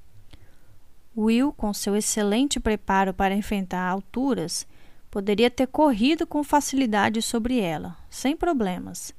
Will, 1.16 1.52
com 1.52 1.74
seu 1.74 1.96
excelente 1.96 2.60
preparo 2.60 3.12
para 3.12 3.34
enfrentar 3.34 3.88
alturas, 3.88 4.66
poderia 5.10 5.50
ter 5.50 5.66
corrido 5.66 6.26
com 6.26 6.44
facilidade 6.44 7.20
sobre 7.22 7.58
ela, 7.58 7.96
sem 8.08 8.36
problemas. 8.36 9.12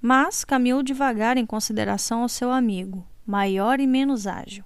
Mas 0.00 0.44
caminhou 0.44 0.82
devagar 0.82 1.36
em 1.36 1.46
consideração 1.46 2.22
ao 2.22 2.28
seu 2.28 2.52
amigo, 2.52 3.04
maior 3.26 3.80
e 3.80 3.86
menos 3.86 4.26
ágil. 4.26 4.64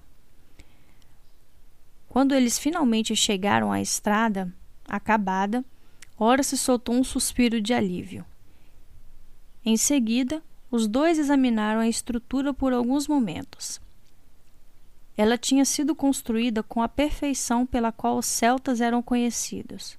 Quando 2.08 2.34
eles 2.34 2.58
finalmente 2.58 3.14
chegaram 3.14 3.70
à 3.72 3.80
estrada, 3.80 4.52
acabada, 4.88 5.64
Horace 6.18 6.56
soltou 6.56 6.94
um 6.94 7.04
suspiro 7.04 7.60
de 7.60 7.72
alívio. 7.72 8.24
Em 9.68 9.76
seguida, 9.76 10.40
os 10.70 10.86
dois 10.86 11.18
examinaram 11.18 11.80
a 11.80 11.88
estrutura 11.88 12.54
por 12.54 12.72
alguns 12.72 13.08
momentos. 13.08 13.80
Ela 15.16 15.36
tinha 15.36 15.64
sido 15.64 15.92
construída 15.92 16.62
com 16.62 16.80
a 16.80 16.88
perfeição 16.88 17.66
pela 17.66 17.90
qual 17.90 18.16
os 18.16 18.26
celtas 18.26 18.80
eram 18.80 19.02
conhecidos. 19.02 19.98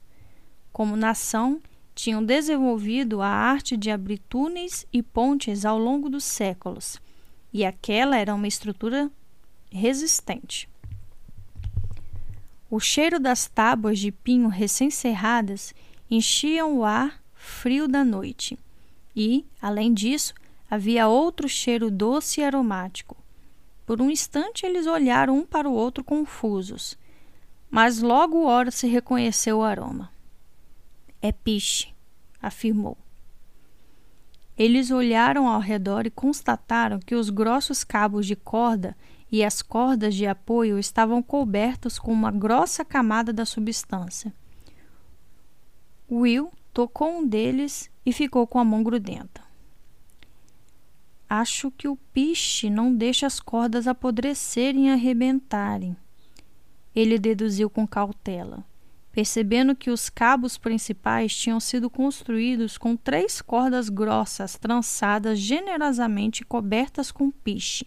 Como 0.71 0.95
nação, 0.95 1.59
tinham 1.93 2.23
desenvolvido 2.23 3.21
a 3.21 3.27
arte 3.27 3.75
de 3.75 3.91
abrir 3.91 4.19
túneis 4.19 4.87
e 4.93 5.03
pontes 5.03 5.65
ao 5.65 5.77
longo 5.77 6.09
dos 6.09 6.23
séculos, 6.23 6.97
e 7.51 7.65
aquela 7.65 8.15
era 8.15 8.33
uma 8.33 8.47
estrutura 8.47 9.11
resistente. 9.69 10.69
O 12.71 12.79
cheiro 12.79 13.19
das 13.19 13.47
tábuas 13.47 13.99
de 13.99 14.13
pinho 14.13 14.47
recém-cerradas 14.47 15.75
enchiam 16.09 16.77
o 16.77 16.85
ar 16.85 17.21
frio 17.33 17.85
da 17.85 18.05
noite 18.05 18.57
e, 19.19 19.43
além 19.59 19.95
disso, 19.95 20.35
havia 20.69 21.07
outro 21.07 21.49
cheiro 21.49 21.89
doce 21.89 22.39
e 22.39 22.43
aromático. 22.43 23.17
Por 23.83 23.99
um 23.99 24.11
instante 24.11 24.63
eles 24.63 24.85
olharam 24.85 25.39
um 25.39 25.45
para 25.45 25.67
o 25.67 25.73
outro 25.73 26.03
confusos, 26.03 26.95
mas 27.67 27.99
logo 27.99 28.45
Ora 28.45 28.69
se 28.69 28.85
reconheceu 28.85 29.57
o 29.57 29.63
aroma. 29.63 30.11
É 31.19 31.31
piche, 31.31 31.95
afirmou. 32.39 32.95
Eles 34.55 34.91
olharam 34.91 35.47
ao 35.47 35.59
redor 35.59 36.05
e 36.05 36.11
constataram 36.11 36.99
que 36.99 37.15
os 37.15 37.31
grossos 37.31 37.83
cabos 37.83 38.27
de 38.27 38.35
corda 38.35 38.95
e 39.31 39.43
as 39.43 39.63
cordas 39.63 40.13
de 40.13 40.27
apoio 40.27 40.77
estavam 40.77 41.23
cobertos 41.23 41.97
com 41.97 42.13
uma 42.13 42.29
grossa 42.31 42.85
camada 42.85 43.33
da 43.33 43.45
substância. 43.45 44.31
Will 46.09 46.51
tocou 46.71 47.17
um 47.17 47.27
deles 47.27 47.89
e 48.07 48.13
ficou 48.13 48.47
com 48.47 48.57
a 48.57 48.63
mão 48.63 48.81
grudenta. 48.83 49.41
Acho 51.29 51.69
que 51.69 51.89
o 51.89 51.97
piche 52.13 52.69
não 52.69 52.95
deixa 52.95 53.27
as 53.27 53.37
cordas 53.37 53.85
apodrecerem 53.85 54.87
e 54.87 54.91
arrebentarem. 54.91 55.93
Ele 56.95 57.19
deduziu 57.19 57.69
com 57.69 57.85
cautela, 57.85 58.63
percebendo 59.11 59.75
que 59.75 59.89
os 59.89 60.07
cabos 60.07 60.57
principais 60.57 61.35
tinham 61.35 61.59
sido 61.59 61.89
construídos 61.89 62.77
com 62.77 62.95
três 62.95 63.41
cordas 63.41 63.89
grossas 63.89 64.57
trançadas 64.57 65.37
generosamente 65.37 66.45
cobertas 66.45 67.11
com 67.11 67.29
piche. 67.29 67.85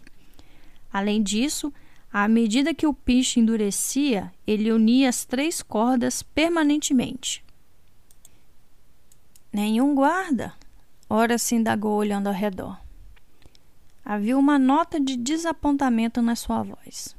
Além 0.93 1.23
disso, 1.23 1.73
À 2.13 2.27
medida 2.27 2.73
que 2.73 2.85
o 2.85 2.93
piche 2.93 3.39
endurecia, 3.39 4.33
ele 4.45 4.69
unia 4.69 5.07
as 5.07 5.23
três 5.23 5.61
cordas 5.61 6.21
permanentemente. 6.21 7.41
Nenhum 9.53 9.93
guarda, 9.93 10.53
ora 11.09 11.37
se 11.37 11.55
indagou 11.55 11.97
olhando 11.97 12.27
ao 12.27 12.33
redor. 12.33 12.79
Havia 14.03 14.37
uma 14.37 14.57
nota 14.57 14.99
de 14.99 15.17
desapontamento 15.17 16.21
na 16.21 16.35
sua 16.35 16.63
voz. 16.63 17.15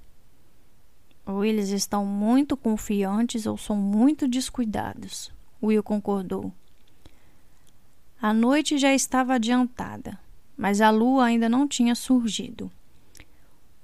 Ou 1.26 1.44
eles 1.44 1.68
estão 1.68 2.06
muito 2.06 2.56
confiantes 2.56 3.46
ou 3.46 3.56
são 3.58 3.76
muito 3.76 4.26
descuidados, 4.26 5.30
Will 5.62 5.82
concordou. 5.82 6.52
A 8.20 8.32
noite 8.32 8.78
já 8.78 8.94
estava 8.94 9.34
adiantada, 9.34 10.18
mas 10.56 10.80
a 10.80 10.90
lua 10.90 11.26
ainda 11.26 11.48
não 11.48 11.68
tinha 11.68 11.94
surgido. 11.94 12.70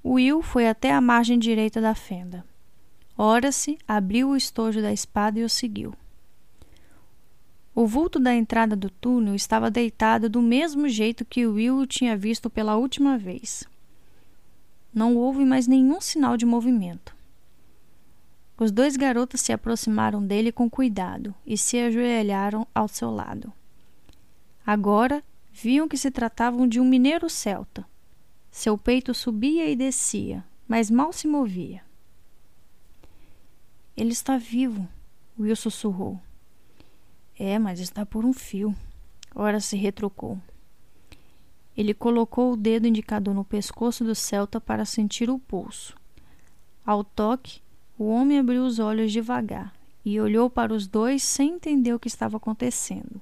Will 0.03 0.41
foi 0.41 0.67
até 0.67 0.91
a 0.91 0.99
margem 0.99 1.37
direita 1.37 1.79
da 1.79 1.93
fenda. 1.93 2.43
Ora-se, 3.17 3.77
abriu 3.87 4.29
o 4.29 4.35
estojo 4.35 4.81
da 4.81 4.91
espada 4.91 5.39
e 5.39 5.43
o 5.43 5.49
seguiu. 5.49 5.93
O 7.79 7.87
vulto 7.87 8.19
da 8.19 8.35
entrada 8.35 8.75
do 8.75 8.89
túnel 8.89 9.33
estava 9.33 9.71
deitado 9.71 10.27
do 10.27 10.41
mesmo 10.41 10.89
jeito 10.89 11.23
que 11.23 11.47
Will 11.47 11.77
o 11.77 11.87
tinha 11.87 12.17
visto 12.17 12.49
pela 12.49 12.75
última 12.75 13.17
vez. 13.17 13.63
Não 14.93 15.15
houve 15.15 15.45
mais 15.45 15.65
nenhum 15.65 16.01
sinal 16.01 16.35
de 16.35 16.45
movimento. 16.45 17.15
Os 18.57 18.69
dois 18.69 18.97
garotos 18.97 19.39
se 19.39 19.53
aproximaram 19.53 20.21
dele 20.21 20.51
com 20.51 20.69
cuidado 20.69 21.33
e 21.45 21.57
se 21.57 21.79
ajoelharam 21.79 22.67
ao 22.75 22.89
seu 22.89 23.09
lado. 23.09 23.49
Agora 24.67 25.23
viam 25.49 25.87
que 25.87 25.95
se 25.95 26.11
tratavam 26.11 26.67
de 26.67 26.81
um 26.81 26.85
mineiro 26.85 27.29
celta. 27.29 27.85
Seu 28.51 28.77
peito 28.77 29.13
subia 29.13 29.69
e 29.69 29.75
descia, 29.77 30.43
mas 30.67 30.91
mal 30.91 31.13
se 31.13 31.29
movia. 31.29 31.81
Ele 33.95 34.11
está 34.11 34.37
vivo, 34.37 34.85
Will 35.39 35.55
sussurrou. 35.55 36.19
É, 37.39 37.57
mas 37.57 37.79
está 37.79 38.05
por 38.05 38.25
um 38.25 38.33
fio. 38.33 38.75
Ora 39.33 39.61
se 39.61 39.77
retrucou. 39.77 40.37
Ele 41.77 41.93
colocou 41.93 42.51
o 42.51 42.57
dedo 42.57 42.85
indicador 42.85 43.33
no 43.33 43.45
pescoço 43.45 44.03
do 44.03 44.13
celta 44.13 44.59
para 44.59 44.83
sentir 44.83 45.29
o 45.29 45.39
pulso. 45.39 45.95
Ao 46.85 47.01
toque, 47.01 47.61
o 47.97 48.09
homem 48.09 48.39
abriu 48.39 48.65
os 48.65 48.77
olhos 48.77 49.13
devagar 49.13 49.73
e 50.03 50.19
olhou 50.19 50.49
para 50.49 50.73
os 50.73 50.85
dois 50.85 51.23
sem 51.23 51.53
entender 51.53 51.93
o 51.93 51.99
que 51.99 52.09
estava 52.09 52.35
acontecendo. 52.35 53.21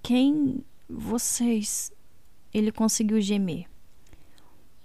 Quem 0.00 0.64
vocês? 0.88 1.92
Ele 2.54 2.70
conseguiu 2.70 3.20
gemer. 3.20 3.66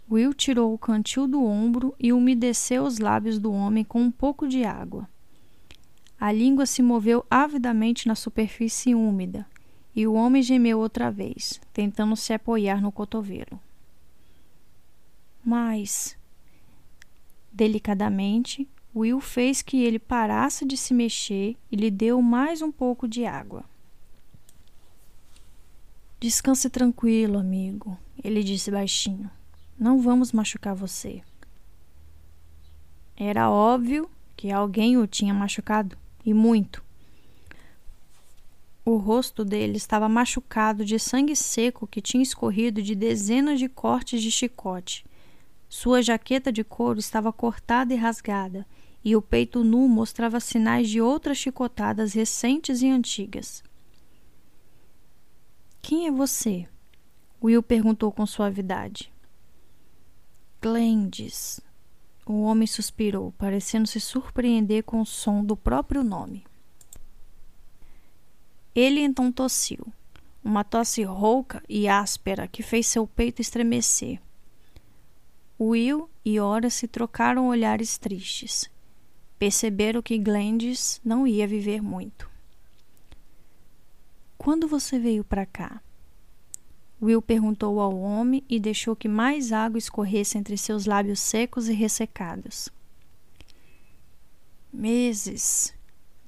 Will 0.10 0.34
tirou 0.34 0.74
o 0.74 0.78
cantil 0.80 1.28
do 1.28 1.44
ombro 1.44 1.96
e 2.00 2.12
umedeceu 2.12 2.84
os 2.84 2.98
lábios 2.98 3.38
do 3.38 3.52
homem 3.54 3.84
com 3.84 4.02
um 4.02 4.12
pouco 4.12 4.48
de 4.48 4.64
água. 4.64 5.08
A 6.24 6.32
língua 6.32 6.66
se 6.66 6.82
moveu 6.82 7.26
avidamente 7.30 8.08
na 8.08 8.16
superfície 8.16 8.96
úmida 8.96 9.46
e 9.94 10.08
o 10.08 10.14
homem 10.14 10.42
gemeu 10.42 10.80
outra 10.80 11.12
vez, 11.12 11.60
tentando 11.74 12.16
se 12.16 12.32
apoiar 12.32 12.82
no 12.82 12.94
cotovelo. 12.94 13.60
Mas, 15.44 16.16
delicadamente, 17.52 18.66
Will 18.96 19.20
fez 19.20 19.62
que 19.62 19.84
ele 19.84 20.00
parasse 20.00 20.66
de 20.66 20.78
se 20.78 20.94
mexer 20.94 21.58
e 21.70 21.76
lhe 21.76 21.92
deu 21.92 22.22
mais 22.22 22.62
um 22.62 22.72
pouco 22.72 23.06
de 23.06 23.26
água. 23.26 23.66
Descanse 26.22 26.70
tranquilo, 26.70 27.38
amigo, 27.38 28.00
ele 28.24 28.46
disse 28.46 28.72
baixinho. 28.72 29.30
Não 29.78 30.00
vamos 30.00 30.32
machucar 30.32 30.74
você. 30.74 31.22
Era 33.18 33.52
óbvio 33.52 34.10
que 34.38 34.50
alguém 34.50 34.98
o 34.98 35.06
tinha 35.06 35.34
machucado, 35.34 35.98
e 36.26 36.34
muito. 36.34 36.84
O 38.86 38.98
rosto 38.98 39.46
dele 39.46 39.78
estava 39.78 40.10
machucado 40.10 40.84
de 40.84 41.00
sangue 41.00 41.36
seco 41.36 41.88
que 41.88 42.02
tinha 42.02 42.22
escorrido 42.22 42.82
de 42.82 42.96
dezenas 42.96 43.58
de 43.58 43.70
cortes 43.70 44.22
de 44.22 44.30
chicote. 44.30 45.06
Sua 45.70 46.02
jaqueta 46.02 46.52
de 46.52 46.64
couro 46.64 47.00
estava 47.00 47.32
cortada 47.32 47.94
e 47.94 47.98
rasgada, 47.98 48.68
e 49.04 49.16
o 49.16 49.22
peito 49.22 49.64
nu 49.64 49.88
mostrava 49.88 50.40
sinais 50.40 50.90
de 50.90 51.02
outras 51.02 51.38
chicotadas 51.38 52.14
recentes 52.14 52.82
e 52.82 52.90
antigas. 52.90 53.64
Quem 55.82 56.08
é 56.08 56.12
você? 56.12 56.68
Will 57.42 57.64
perguntou 57.64 58.12
com 58.12 58.26
suavidade. 58.26 59.12
Glendes. 60.62 61.60
O 62.26 62.44
homem 62.44 62.66
suspirou, 62.66 63.34
parecendo 63.34 63.88
se 63.88 64.00
surpreender 64.00 64.84
com 64.84 65.02
o 65.02 65.06
som 65.06 65.44
do 65.44 65.58
próprio 65.58 66.04
nome. 66.04 66.46
Ele 68.74 69.02
então 69.02 69.32
tossiu, 69.32 69.86
uma 70.44 70.64
tosse 70.64 71.04
rouca 71.04 71.62
e 71.68 71.88
áspera 71.88 72.48
que 72.48 72.64
fez 72.64 72.88
seu 72.88 73.06
peito 73.06 73.42
estremecer. 73.42 74.20
Will 75.60 76.10
e 76.26 76.40
Ora 76.40 76.70
se 76.70 76.88
trocaram 76.88 77.48
olhares 77.48 77.98
tristes. 77.98 78.70
Perceberam 79.38 80.02
que 80.02 80.18
Glendes 80.18 81.00
não 81.04 81.28
ia 81.28 81.48
viver 81.48 81.82
muito. 81.82 82.30
Quando 84.38 84.68
você 84.68 84.98
veio 84.98 85.24
para 85.24 85.46
cá? 85.46 85.82
Will 87.04 87.22
perguntou 87.22 87.82
ao 87.82 88.00
homem 88.00 88.42
e 88.48 88.58
deixou 88.58 88.96
que 88.96 89.10
mais 89.10 89.52
água 89.52 89.78
escorresse 89.78 90.38
entre 90.38 90.58
seus 90.58 90.86
lábios 90.86 91.20
secos 91.20 91.68
e 91.68 91.74
ressecados. 91.74 92.70
Meses, 94.72 95.76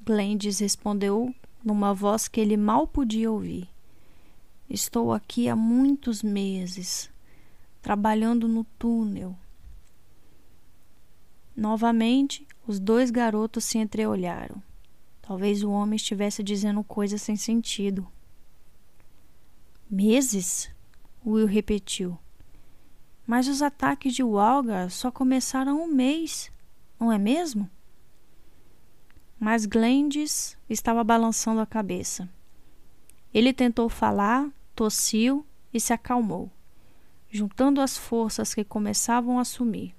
Glendes 0.06 0.60
respondeu 0.60 1.34
numa 1.64 1.94
voz 1.94 2.28
que 2.28 2.42
ele 2.42 2.58
mal 2.58 2.86
podia 2.86 3.32
ouvir. 3.32 3.70
Estou 4.70 5.14
aqui 5.14 5.48
há 5.48 5.56
muitos 5.56 6.22
meses, 6.22 7.10
trabalhando 7.82 8.46
no 8.46 8.66
túnel. 8.78 9.34
Novamente, 11.56 12.46
os 12.68 12.82
dois 12.82 13.12
garotos 13.12 13.64
se 13.64 13.78
entreolharam. 13.78 14.62
Talvez 15.22 15.64
o 15.64 15.72
homem 15.72 15.96
estivesse 15.96 16.44
dizendo 16.44 16.84
coisas 16.84 17.22
sem 17.22 17.38
sentido. 17.38 18.06
Meses? 19.90 20.72
Will 21.24 21.46
repetiu. 21.46 22.18
Mas 23.26 23.48
os 23.48 23.62
ataques 23.62 24.16
de 24.16 24.24
Walgar 24.24 24.90
só 24.90 25.12
começaram 25.12 25.80
um 25.84 25.88
mês, 25.88 26.52
não 27.00 27.12
é 27.12 27.20
mesmo? 27.20 27.70
Mas 29.40 29.68
Glendes 29.68 30.58
estava 30.68 31.04
balançando 31.04 31.62
a 31.62 31.68
cabeça. 31.68 32.28
Ele 33.32 33.54
tentou 33.54 33.88
falar, 33.88 34.50
tossiu 34.76 35.46
e 35.72 35.80
se 35.80 35.94
acalmou, 35.94 36.50
juntando 37.30 37.80
as 37.80 37.96
forças 37.96 38.56
que 38.56 38.64
começavam 38.64 39.38
a 39.38 39.46
sumir. 39.46 39.94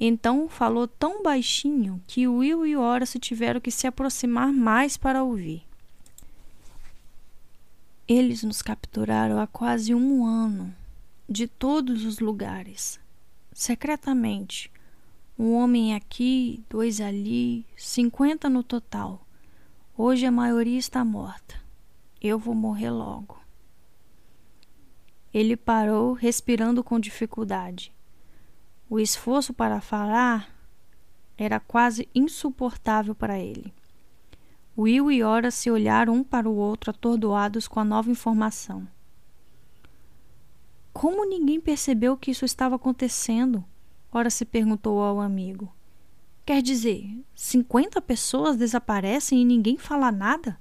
Então 0.00 0.48
falou 0.48 0.88
tão 0.88 1.22
baixinho 1.22 2.02
que 2.06 2.26
Will 2.26 2.66
e 2.66 2.74
Horace 2.74 3.18
tiveram 3.18 3.60
que 3.60 3.70
se 3.70 3.86
aproximar 3.86 4.50
mais 4.50 4.96
para 4.96 5.22
ouvir. 5.22 5.62
Eles 8.06 8.42
nos 8.42 8.60
capturaram 8.60 9.40
há 9.40 9.46
quase 9.46 9.94
um 9.94 10.26
ano, 10.26 10.74
de 11.26 11.48
todos 11.48 12.04
os 12.04 12.18
lugares, 12.18 13.00
secretamente. 13.50 14.70
Um 15.38 15.54
homem 15.54 15.94
aqui, 15.94 16.62
dois 16.68 17.00
ali, 17.00 17.64
cinquenta 17.74 18.50
no 18.50 18.62
total. 18.62 19.26
Hoje 19.96 20.26
a 20.26 20.30
maioria 20.30 20.78
está 20.78 21.02
morta. 21.02 21.58
Eu 22.20 22.38
vou 22.38 22.54
morrer 22.54 22.90
logo. 22.90 23.40
Ele 25.32 25.56
parou, 25.56 26.12
respirando 26.12 26.84
com 26.84 27.00
dificuldade. 27.00 27.90
O 28.90 29.00
esforço 29.00 29.54
para 29.54 29.80
falar 29.80 30.54
era 31.38 31.58
quase 31.58 32.06
insuportável 32.14 33.14
para 33.14 33.38
ele. 33.38 33.72
Will 34.76 35.10
e 35.10 35.22
Ora 35.22 35.50
se 35.50 35.70
olharam 35.70 36.14
um 36.14 36.24
para 36.24 36.48
o 36.48 36.56
outro, 36.56 36.90
atordoados 36.90 37.68
com 37.68 37.78
a 37.78 37.84
nova 37.84 38.10
informação. 38.10 38.86
Como 40.92 41.24
ninguém 41.24 41.60
percebeu 41.60 42.16
que 42.16 42.30
isso 42.30 42.44
estava 42.44 42.76
acontecendo? 42.76 43.64
Ora 44.12 44.30
se 44.30 44.44
perguntou 44.44 45.00
ao 45.00 45.20
amigo. 45.20 45.72
Quer 46.46 46.62
dizer, 46.62 47.08
cinquenta 47.34 48.00
pessoas 48.00 48.56
desaparecem 48.56 49.40
e 49.40 49.44
ninguém 49.44 49.76
fala 49.76 50.12
nada? 50.12 50.58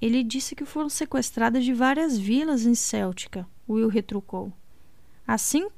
Ele 0.00 0.22
disse 0.22 0.54
que 0.54 0.64
foram 0.64 0.88
sequestradas 0.88 1.64
de 1.64 1.72
várias 1.72 2.18
vilas 2.18 2.66
em 2.66 2.74
Céltica, 2.74 3.48
Will 3.68 3.88
retrucou. 3.88 4.52
Assim 5.26 5.68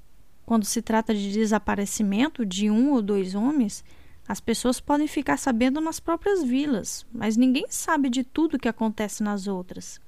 quando 0.44 0.64
se 0.64 0.80
trata 0.80 1.12
de 1.12 1.32
desaparecimento 1.32 2.46
de 2.46 2.70
um 2.70 2.92
ou 2.92 3.02
dois 3.02 3.34
homens, 3.34 3.84
as 4.28 4.40
pessoas 4.40 4.80
podem 4.80 5.06
ficar 5.06 5.36
sabendo 5.36 5.80
nas 5.80 6.00
próprias 6.00 6.42
vilas, 6.42 7.06
mas 7.12 7.36
ninguém 7.36 7.66
sabe 7.68 8.08
de 8.08 8.24
tudo 8.24 8.58
que 8.58 8.68
acontece 8.68 9.22
nas 9.22 9.46
outras. 9.46 10.00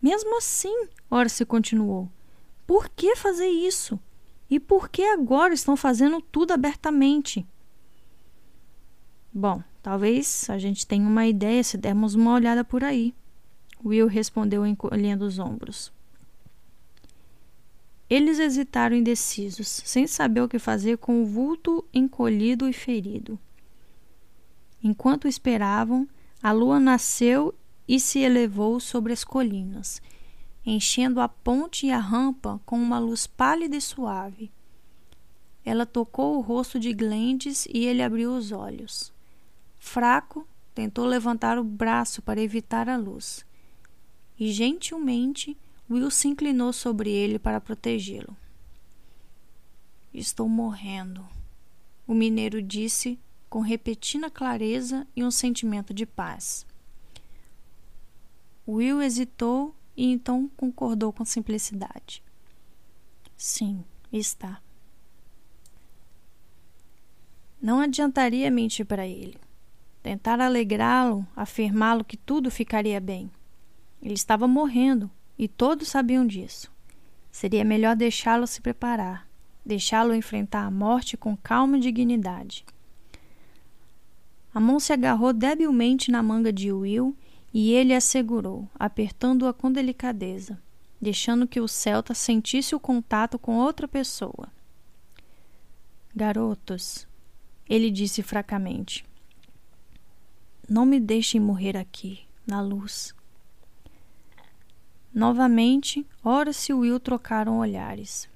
Mesmo 0.00 0.36
assim, 0.36 0.88
Orce 1.10 1.44
continuou, 1.44 2.08
Por 2.66 2.88
que 2.88 3.16
fazer 3.16 3.48
isso? 3.48 3.98
E 4.48 4.60
por 4.60 4.88
que 4.88 5.02
agora 5.02 5.54
estão 5.54 5.76
fazendo 5.76 6.20
tudo 6.20 6.52
abertamente? 6.52 7.46
Bom, 9.32 9.62
talvez 9.82 10.48
a 10.48 10.58
gente 10.58 10.86
tenha 10.86 11.08
uma 11.08 11.26
ideia 11.26 11.64
se 11.64 11.76
dermos 11.76 12.14
uma 12.14 12.34
olhada 12.34 12.62
por 12.62 12.84
aí. 12.84 13.14
Will 13.84 14.06
respondeu 14.06 14.66
encolhendo 14.66 15.24
os 15.24 15.38
ombros. 15.38 15.93
Eles 18.14 18.38
hesitaram 18.38 18.94
indecisos, 18.94 19.66
sem 19.66 20.06
saber 20.06 20.40
o 20.40 20.48
que 20.48 20.60
fazer 20.60 20.98
com 20.98 21.20
o 21.20 21.26
vulto 21.26 21.84
encolhido 21.92 22.68
e 22.68 22.72
ferido. 22.72 23.36
Enquanto 24.80 25.26
esperavam, 25.26 26.08
a 26.40 26.52
lua 26.52 26.78
nasceu 26.78 27.52
e 27.88 27.98
se 27.98 28.20
elevou 28.20 28.78
sobre 28.78 29.12
as 29.12 29.24
colinas, 29.24 30.00
enchendo 30.64 31.20
a 31.20 31.28
ponte 31.28 31.88
e 31.88 31.90
a 31.90 31.98
rampa 31.98 32.60
com 32.64 32.80
uma 32.80 33.00
luz 33.00 33.26
pálida 33.26 33.74
e 33.74 33.80
suave. 33.80 34.52
Ela 35.64 35.84
tocou 35.84 36.36
o 36.36 36.40
rosto 36.40 36.78
de 36.78 36.92
Glendes 36.92 37.66
e 37.66 37.84
ele 37.84 38.00
abriu 38.00 38.32
os 38.32 38.52
olhos. 38.52 39.12
Fraco, 39.76 40.46
tentou 40.72 41.04
levantar 41.04 41.58
o 41.58 41.64
braço 41.64 42.22
para 42.22 42.40
evitar 42.40 42.88
a 42.88 42.96
luz. 42.96 43.44
E 44.38 44.52
gentilmente 44.52 45.58
Will 45.88 46.10
se 46.10 46.28
inclinou 46.28 46.72
sobre 46.72 47.10
ele 47.10 47.38
para 47.38 47.60
protegê-lo. 47.60 48.36
Estou 50.12 50.48
morrendo, 50.48 51.26
o 52.06 52.14
mineiro 52.14 52.62
disse 52.62 53.18
com 53.50 53.60
repetida 53.60 54.30
clareza 54.30 55.06
e 55.14 55.22
um 55.22 55.30
sentimento 55.30 55.92
de 55.92 56.06
paz. 56.06 56.66
Will 58.66 59.02
hesitou 59.02 59.74
e 59.96 60.10
então 60.10 60.50
concordou 60.56 61.12
com 61.12 61.24
simplicidade. 61.24 62.22
Sim, 63.36 63.84
está. 64.12 64.60
Não 67.60 67.80
adiantaria 67.80 68.50
mentir 68.50 68.86
para 68.86 69.06
ele. 69.06 69.38
Tentar 70.02 70.40
alegrá-lo, 70.40 71.26
afirmá-lo 71.34 72.04
que 72.04 72.16
tudo 72.16 72.50
ficaria 72.50 73.00
bem. 73.00 73.30
Ele 74.02 74.14
estava 74.14 74.46
morrendo 74.46 75.10
e 75.38 75.48
todos 75.48 75.88
sabiam 75.88 76.26
disso. 76.26 76.70
Seria 77.30 77.64
melhor 77.64 77.96
deixá-lo 77.96 78.46
se 78.46 78.60
preparar, 78.60 79.28
deixá-lo 79.64 80.14
enfrentar 80.14 80.64
a 80.64 80.70
morte 80.70 81.16
com 81.16 81.36
calma 81.36 81.76
e 81.76 81.80
dignidade. 81.80 82.64
A 84.54 84.60
mão 84.60 84.78
se 84.78 84.92
agarrou 84.92 85.32
debilmente 85.32 86.10
na 86.10 86.22
manga 86.22 86.52
de 86.52 86.70
Will 86.70 87.16
e 87.52 87.72
ele 87.72 87.92
a 87.92 88.00
segurou, 88.00 88.68
apertando-a 88.74 89.52
com 89.52 89.70
delicadeza, 89.70 90.60
deixando 91.00 91.46
que 91.46 91.60
o 91.60 91.66
celta 91.66 92.14
sentisse 92.14 92.74
o 92.74 92.80
contato 92.80 93.38
com 93.38 93.56
outra 93.56 93.88
pessoa. 93.88 94.48
Garotos, 96.14 97.06
ele 97.68 97.90
disse 97.90 98.22
fracamente, 98.22 99.04
não 100.68 100.86
me 100.86 101.00
deixem 101.00 101.40
morrer 101.40 101.76
aqui, 101.76 102.20
na 102.46 102.60
luz. 102.60 103.14
Novamente, 105.14 106.04
Horace 106.24 106.72
e 106.72 106.74
Will 106.74 106.98
trocaram 106.98 107.58
olhares. 107.58 108.28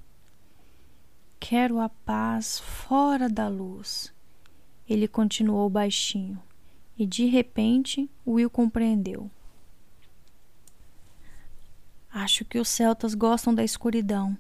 Quero 1.41 1.81
a 1.81 1.89
paz 1.89 2.61
fora 2.61 3.29
da 3.29 3.49
luz. 3.49 4.15
Ele 4.89 5.09
continuou 5.09 5.69
baixinho, 5.69 6.41
e 6.97 7.05
de 7.05 7.27
repente 7.27 8.09
Will 8.25 8.49
compreendeu. 8.49 9.29
Acho 12.13 12.45
que 12.45 12.61
os 12.61 12.69
celtas 12.69 13.13
gostam 13.13 13.53
da 13.53 13.65
escuridão. 13.65 14.39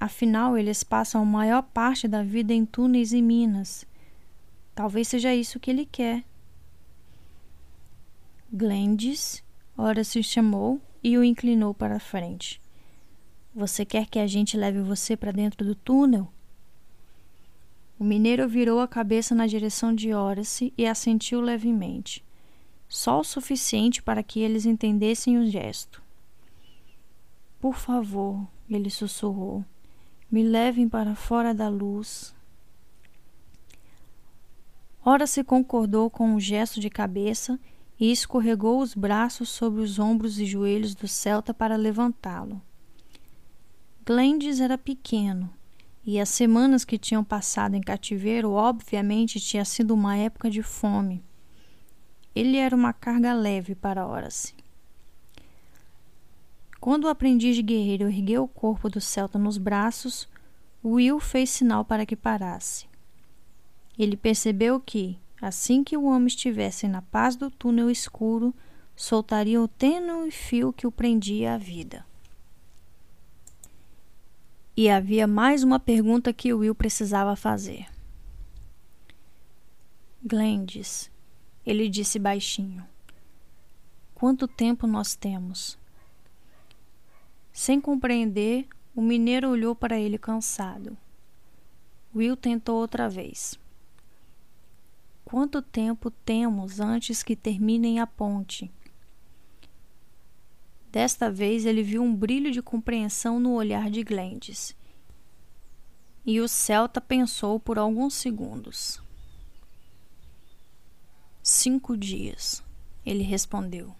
Afinal, 0.00 0.58
eles 0.58 0.82
passam 0.82 1.22
a 1.22 1.24
maior 1.24 1.62
parte 1.62 2.08
da 2.08 2.24
vida 2.24 2.52
em 2.52 2.66
túneis 2.66 3.12
e 3.12 3.22
minas. 3.22 3.86
Talvez 4.74 5.06
seja 5.06 5.32
isso 5.32 5.60
que 5.60 5.70
ele 5.70 5.86
quer. 5.86 6.24
Glendes, 8.52 9.44
ora 9.78 10.02
se 10.02 10.24
chamou 10.24 10.80
e 11.02 11.18
o 11.18 11.24
inclinou 11.24 11.74
para 11.74 11.96
a 11.96 12.00
frente. 12.00 12.60
Você 13.54 13.84
quer 13.84 14.06
que 14.06 14.18
a 14.18 14.26
gente 14.26 14.56
leve 14.56 14.80
você 14.80 15.16
para 15.16 15.32
dentro 15.32 15.64
do 15.64 15.74
túnel? 15.74 16.28
O 17.98 18.04
mineiro 18.04 18.48
virou 18.48 18.80
a 18.80 18.88
cabeça 18.88 19.34
na 19.34 19.46
direção 19.46 19.94
de 19.94 20.14
Horace 20.14 20.72
e 20.76 20.86
assentiu 20.86 21.40
levemente, 21.40 22.24
só 22.88 23.20
o 23.20 23.24
suficiente 23.24 24.02
para 24.02 24.22
que 24.22 24.40
eles 24.40 24.66
entendessem 24.66 25.38
o 25.38 25.46
gesto. 25.48 26.02
Por 27.60 27.76
favor, 27.76 28.44
ele 28.68 28.90
sussurrou, 28.90 29.64
me 30.30 30.42
levem 30.42 30.88
para 30.88 31.14
fora 31.14 31.54
da 31.54 31.68
luz. 31.68 32.34
Horace 35.04 35.44
concordou 35.44 36.08
com 36.08 36.26
um 36.26 36.40
gesto 36.40 36.80
de 36.80 36.88
cabeça 36.88 37.58
e 37.98 38.10
escorregou 38.10 38.80
os 38.80 38.94
braços 38.94 39.48
sobre 39.48 39.80
os 39.80 39.98
ombros 39.98 40.38
e 40.38 40.44
joelhos 40.44 40.94
do 40.94 41.06
celta 41.06 41.54
para 41.54 41.76
levantá-lo. 41.76 42.60
Glendes 44.04 44.60
era 44.60 44.76
pequeno, 44.76 45.48
e 46.04 46.18
as 46.18 46.28
semanas 46.28 46.84
que 46.84 46.98
tinham 46.98 47.22
passado 47.22 47.74
em 47.74 47.80
cativeiro 47.80 48.50
obviamente 48.50 49.38
tinha 49.38 49.64
sido 49.64 49.94
uma 49.94 50.16
época 50.16 50.50
de 50.50 50.62
fome. 50.62 51.22
Ele 52.34 52.56
era 52.56 52.74
uma 52.74 52.92
carga 52.92 53.32
leve 53.32 53.74
para 53.74 54.06
Horace. 54.06 54.54
Quando 56.80 57.04
o 57.04 57.08
aprendiz 57.08 57.60
guerreiro 57.60 58.08
ergueu 58.08 58.42
o 58.42 58.48
corpo 58.48 58.88
do 58.88 59.00
celta 59.00 59.38
nos 59.38 59.56
braços, 59.56 60.28
Will 60.84 61.20
fez 61.20 61.50
sinal 61.50 61.84
para 61.84 62.04
que 62.04 62.16
parasse. 62.16 62.86
Ele 63.96 64.16
percebeu 64.16 64.80
que, 64.80 65.16
Assim 65.42 65.82
que 65.82 65.96
o 65.96 66.04
homem 66.04 66.28
estivesse 66.28 66.86
na 66.86 67.02
paz 67.02 67.34
do 67.34 67.50
túnel 67.50 67.90
escuro, 67.90 68.54
soltaria 68.94 69.60
o 69.60 69.66
tênue 69.66 70.30
fio 70.30 70.72
que 70.72 70.86
o 70.86 70.92
prendia 70.92 71.54
à 71.54 71.58
vida. 71.58 72.06
E 74.76 74.88
havia 74.88 75.26
mais 75.26 75.64
uma 75.64 75.80
pergunta 75.80 76.32
que 76.32 76.54
Will 76.54 76.76
precisava 76.76 77.34
fazer. 77.34 77.88
Glendes, 80.24 81.10
ele 81.66 81.88
disse 81.88 82.20
baixinho. 82.20 82.86
Quanto 84.14 84.46
tempo 84.46 84.86
nós 84.86 85.16
temos? 85.16 85.76
Sem 87.52 87.80
compreender, 87.80 88.68
o 88.94 89.02
mineiro 89.02 89.50
olhou 89.50 89.74
para 89.74 89.98
ele 89.98 90.18
cansado. 90.18 90.96
Will 92.14 92.36
tentou 92.36 92.76
outra 92.76 93.08
vez. 93.08 93.60
Quanto 95.32 95.62
tempo 95.62 96.10
temos 96.10 96.78
antes 96.78 97.22
que 97.22 97.34
terminem 97.34 98.00
a 98.00 98.06
ponte? 98.06 98.70
Desta 100.90 101.30
vez 101.30 101.64
ele 101.64 101.82
viu 101.82 102.02
um 102.02 102.14
brilho 102.14 102.52
de 102.52 102.60
compreensão 102.60 103.40
no 103.40 103.54
olhar 103.54 103.90
de 103.90 104.04
Glendes. 104.04 104.76
E 106.26 106.38
o 106.38 106.46
Celta 106.46 107.00
pensou 107.00 107.58
por 107.58 107.78
alguns 107.78 108.12
segundos. 108.12 109.02
Cinco 111.42 111.96
dias, 111.96 112.62
ele 113.02 113.22
respondeu. 113.22 113.96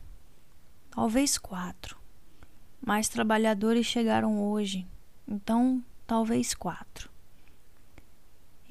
Talvez 0.91 1.39
quatro. 1.39 1.97
Mais 2.79 3.09
trabalhadores 3.09 3.87
chegaram 3.87 4.39
hoje, 4.39 4.87
então 5.27 5.83
talvez 6.07 6.53
quatro. 6.53 7.12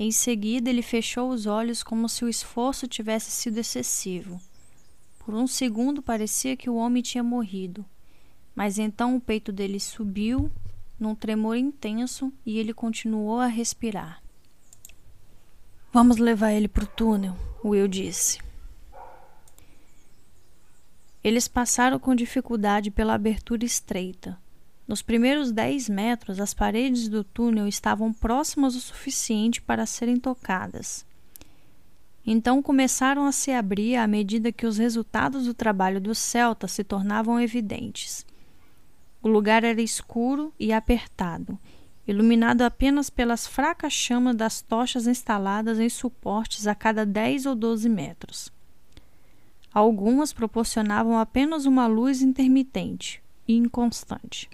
Em 0.03 0.09
seguida, 0.09 0.67
ele 0.67 0.81
fechou 0.81 1.29
os 1.29 1.45
olhos 1.45 1.83
como 1.83 2.09
se 2.09 2.25
o 2.25 2.27
esforço 2.27 2.87
tivesse 2.87 3.29
sido 3.29 3.59
excessivo. 3.59 4.41
Por 5.19 5.35
um 5.35 5.45
segundo 5.45 6.01
parecia 6.01 6.57
que 6.57 6.67
o 6.71 6.75
homem 6.75 7.03
tinha 7.03 7.23
morrido, 7.23 7.85
mas 8.55 8.79
então 8.79 9.15
o 9.15 9.21
peito 9.21 9.51
dele 9.51 9.79
subiu 9.79 10.51
num 10.99 11.13
tremor 11.13 11.55
intenso 11.55 12.33
e 12.43 12.57
ele 12.57 12.73
continuou 12.73 13.39
a 13.39 13.45
respirar. 13.45 14.23
Vamos 15.93 16.17
levar 16.17 16.51
ele 16.51 16.67
para 16.67 16.83
o 16.83 16.87
túnel, 16.87 17.37
Will 17.63 17.87
disse. 17.87 18.39
Eles 21.23 21.47
passaram 21.47 21.99
com 21.99 22.15
dificuldade 22.15 22.89
pela 22.89 23.13
abertura 23.13 23.63
estreita. 23.63 24.35
Nos 24.87 25.01
primeiros 25.01 25.51
dez 25.51 25.87
metros, 25.87 26.39
as 26.39 26.53
paredes 26.53 27.07
do 27.07 27.23
túnel 27.23 27.67
estavam 27.67 28.11
próximas 28.11 28.75
o 28.75 28.81
suficiente 28.81 29.61
para 29.61 29.85
serem 29.85 30.17
tocadas. 30.17 31.05
Então 32.25 32.61
começaram 32.61 33.25
a 33.25 33.31
se 33.31 33.51
abrir 33.51 33.95
à 33.95 34.05
medida 34.05 34.51
que 34.51 34.65
os 34.65 34.77
resultados 34.77 35.45
do 35.45 35.53
trabalho 35.53 35.99
dos 35.99 36.17
celtas 36.17 36.71
se 36.71 36.83
tornavam 36.83 37.39
evidentes. 37.39 38.25
O 39.23 39.27
lugar 39.27 39.63
era 39.63 39.81
escuro 39.81 40.53
e 40.59 40.73
apertado, 40.73 41.57
iluminado 42.07 42.61
apenas 42.63 43.09
pelas 43.09 43.47
fracas 43.47 43.93
chamas 43.93 44.35
das 44.35 44.61
tochas 44.61 45.07
instaladas 45.07 45.79
em 45.79 45.89
suportes 45.89 46.67
a 46.67 46.75
cada 46.75 47.05
dez 47.05 47.45
ou 47.45 47.55
doze 47.55 47.87
metros. 47.87 48.51
Algumas 49.73 50.33
proporcionavam 50.33 51.17
apenas 51.17 51.65
uma 51.65 51.87
luz 51.87 52.21
intermitente 52.21 53.21
e 53.47 53.55
inconstante. 53.55 54.49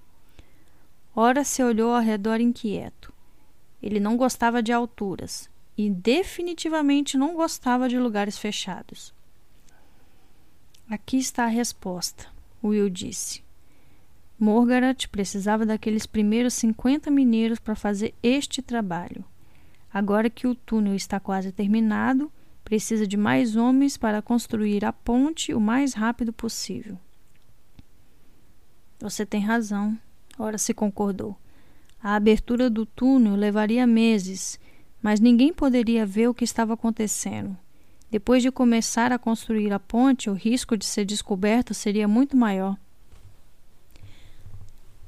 Ora 1.20 1.43
se 1.43 1.63
olhou 1.63 1.95
ao 1.95 1.99
redor 1.99 2.39
inquieto. 2.39 3.11
Ele 3.82 3.99
não 3.99 4.15
gostava 4.15 4.61
de 4.61 4.72
alturas 4.72 5.49
e 5.76 5.89
definitivamente 5.89 7.18
não 7.18 7.34
gostava 7.34 7.89
de 7.89 7.97
lugares 7.97 8.38
fechados. 8.38 9.11
Aqui 10.88 11.18
está 11.18 11.45
a 11.45 11.47
resposta, 11.47 12.28
Will 12.63 12.88
disse. 12.88 13.43
Morgaret 14.38 15.07
precisava 15.11 15.65
daqueles 15.65 16.05
primeiros 16.05 16.53
50 16.53 17.09
mineiros 17.09 17.57
para 17.57 17.74
fazer 17.74 18.13
este 18.22 18.61
trabalho. 18.61 19.26
Agora 19.91 20.30
que 20.30 20.45
o 20.45 20.53
túnel 20.53 20.93
está 20.93 21.20
quase 21.20 21.51
terminado, 21.51 22.32
precisa 22.63 23.07
de 23.07 23.18
mais 23.18 23.55
homens 23.55 23.97
para 23.97 24.22
construir 24.22 24.86
a 24.86 24.93
ponte 24.93 25.51
o 25.51 25.59
mais 25.59 25.95
rápido 25.95 26.32
possível. 26.32 26.95
Você 28.99 29.26
tem 29.26 29.41
razão, 29.41 29.97
ora 30.38 30.57
se 30.57 30.73
concordou. 30.73 31.35
A 32.01 32.15
abertura 32.15 32.69
do 32.69 32.85
túnel 32.85 33.35
levaria 33.35 33.88
meses, 33.88 34.59
mas 35.01 35.19
ninguém 35.19 35.53
poderia 35.53 36.05
ver 36.05 36.27
o 36.27 36.33
que 36.33 36.43
estava 36.43 36.73
acontecendo. 36.73 37.57
Depois 38.09 38.41
de 38.41 38.51
começar 38.51 39.11
a 39.11 39.19
construir 39.19 39.73
a 39.73 39.79
ponte, 39.79 40.29
o 40.29 40.33
risco 40.33 40.77
de 40.77 40.85
ser 40.85 41.05
descoberto 41.05 41.73
seria 41.73 42.07
muito 42.07 42.38
maior. 42.38 42.77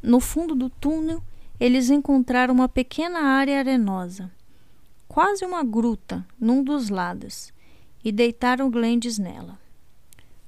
No 0.02 0.20
fundo 0.20 0.56
do 0.56 0.70
túnel, 0.70 1.22
eles 1.60 1.90
encontraram 1.90 2.54
uma 2.54 2.70
pequena 2.70 3.20
área 3.20 3.60
arenosa, 3.60 4.32
quase 5.08 5.46
uma 5.46 5.64
gruta, 5.64 6.26
num 6.40 6.64
dos 6.64 6.90
lados, 6.90 7.54
e 8.04 8.12
deitaram 8.12 8.70
Glendes 8.70 9.18
nela. 9.18 9.60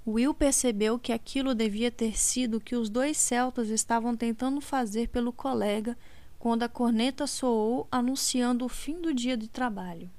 Will 0.06 0.34
percebeu 0.34 0.98
que 0.98 1.14
aquilo 1.14 1.54
devia 1.54 1.92
ter 1.92 2.18
sido 2.18 2.58
o 2.58 2.62
que 2.62 2.76
os 2.76 2.90
dois 2.90 3.18
celtas 3.18 3.70
estavam 3.70 4.16
tentando 4.18 4.60
fazer 4.60 5.10
pelo 5.10 5.32
colega 5.32 5.96
quando 6.40 6.64
a 6.64 6.70
corneta 6.70 7.28
soou 7.28 7.88
anunciando 7.92 8.66
o 8.66 8.70
fim 8.70 9.00
do 9.00 9.14
dia 9.14 9.38
de 9.38 9.48
trabalho. 9.48 10.10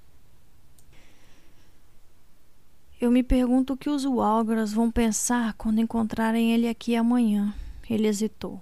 Eu 3.00 3.10
me 3.10 3.24
pergunto 3.24 3.72
o 3.72 3.76
que 3.76 3.90
os 3.90 4.04
Walgras 4.04 4.72
vão 4.72 4.88
pensar 4.88 5.54
quando 5.54 5.80
encontrarem 5.80 6.52
ele 6.52 6.68
aqui 6.68 6.94
amanhã. 6.94 7.52
Ele 7.90 8.06
hesitou. 8.06 8.60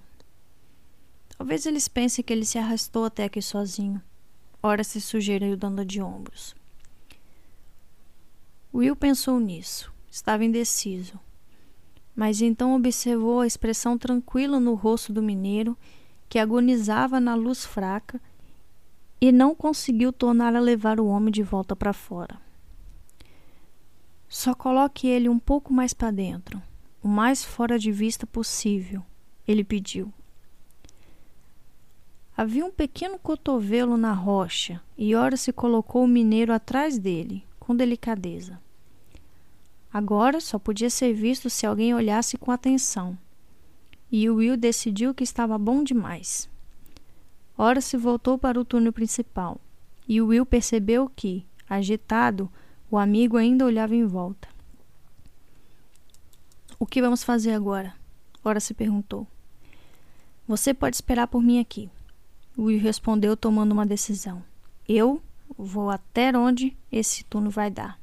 Talvez 1.37 1.65
eles 1.67 1.87
pensem 1.87 2.23
que 2.23 2.33
ele 2.33 2.43
se 2.43 2.57
arrastou 2.57 3.05
até 3.05 3.25
aqui 3.25 3.41
sozinho. 3.41 4.01
Ora 4.61 4.83
se 4.83 4.99
sugeriu 4.99 5.55
dando 5.55 5.85
de 5.85 6.01
ombros. 6.01 6.55
Will 8.73 8.95
pensou 8.95 9.39
nisso. 9.39 9.93
Estava 10.11 10.43
indeciso. 10.43 11.17
Mas 12.13 12.41
então 12.41 12.75
observou 12.75 13.39
a 13.39 13.47
expressão 13.47 13.97
tranquila 13.97 14.59
no 14.59 14.73
rosto 14.73 15.13
do 15.13 15.23
mineiro, 15.23 15.77
que 16.27 16.37
agonizava 16.37 17.17
na 17.21 17.33
luz 17.33 17.65
fraca, 17.65 18.21
e 19.21 19.31
não 19.31 19.55
conseguiu 19.55 20.11
tornar 20.11 20.53
a 20.53 20.59
levar 20.59 20.99
o 20.99 21.07
homem 21.07 21.31
de 21.31 21.41
volta 21.41 21.77
para 21.77 21.93
fora. 21.93 22.41
Só 24.27 24.53
coloque 24.53 25.07
ele 25.07 25.29
um 25.29 25.39
pouco 25.39 25.73
mais 25.73 25.93
para 25.93 26.11
dentro, 26.11 26.61
o 27.01 27.07
mais 27.07 27.45
fora 27.45 27.79
de 27.79 27.91
vista 27.91 28.27
possível, 28.27 29.03
ele 29.47 29.63
pediu. 29.63 30.11
Havia 32.35 32.65
um 32.65 32.71
pequeno 32.71 33.17
cotovelo 33.17 33.95
na 33.95 34.13
rocha 34.13 34.81
e 34.97 35.15
ora 35.15 35.37
se 35.37 35.53
colocou 35.53 36.03
o 36.03 36.07
mineiro 36.07 36.51
atrás 36.51 36.97
dele, 36.97 37.45
com 37.59 37.75
delicadeza. 37.75 38.59
Agora 39.93 40.39
só 40.39 40.57
podia 40.57 40.89
ser 40.89 41.13
visto 41.13 41.49
se 41.49 41.65
alguém 41.65 41.93
olhasse 41.93 42.37
com 42.37 42.51
atenção. 42.51 43.17
E 44.11 44.29
Will 44.29 44.55
decidiu 44.55 45.13
que 45.13 45.23
estava 45.23 45.57
bom 45.57 45.83
demais. 45.83 46.49
Ora 47.57 47.81
se 47.81 47.97
voltou 47.97 48.37
para 48.37 48.59
o 48.59 48.65
túnel 48.65 48.93
principal, 48.93 49.59
e 50.07 50.21
Will 50.21 50.45
percebeu 50.45 51.11
que, 51.15 51.45
agitado, 51.69 52.49
o 52.89 52.97
amigo 52.97 53.37
ainda 53.37 53.65
olhava 53.65 53.95
em 53.95 54.05
volta. 54.05 54.47
O 56.79 56.85
que 56.85 57.01
vamos 57.01 57.23
fazer 57.23 57.53
agora? 57.53 57.93
Ora 58.43 58.59
se 58.59 58.73
perguntou. 58.73 59.27
Você 60.47 60.73
pode 60.73 60.95
esperar 60.95 61.27
por 61.27 61.43
mim 61.43 61.59
aqui. 61.59 61.89
Will 62.57 62.81
respondeu 62.81 63.37
tomando 63.37 63.71
uma 63.71 63.85
decisão. 63.85 64.43
Eu 64.89 65.21
vou 65.57 65.89
até 65.89 66.35
onde 66.35 66.75
esse 66.91 67.23
túnel 67.25 67.51
vai 67.51 67.69
dar. 67.69 68.00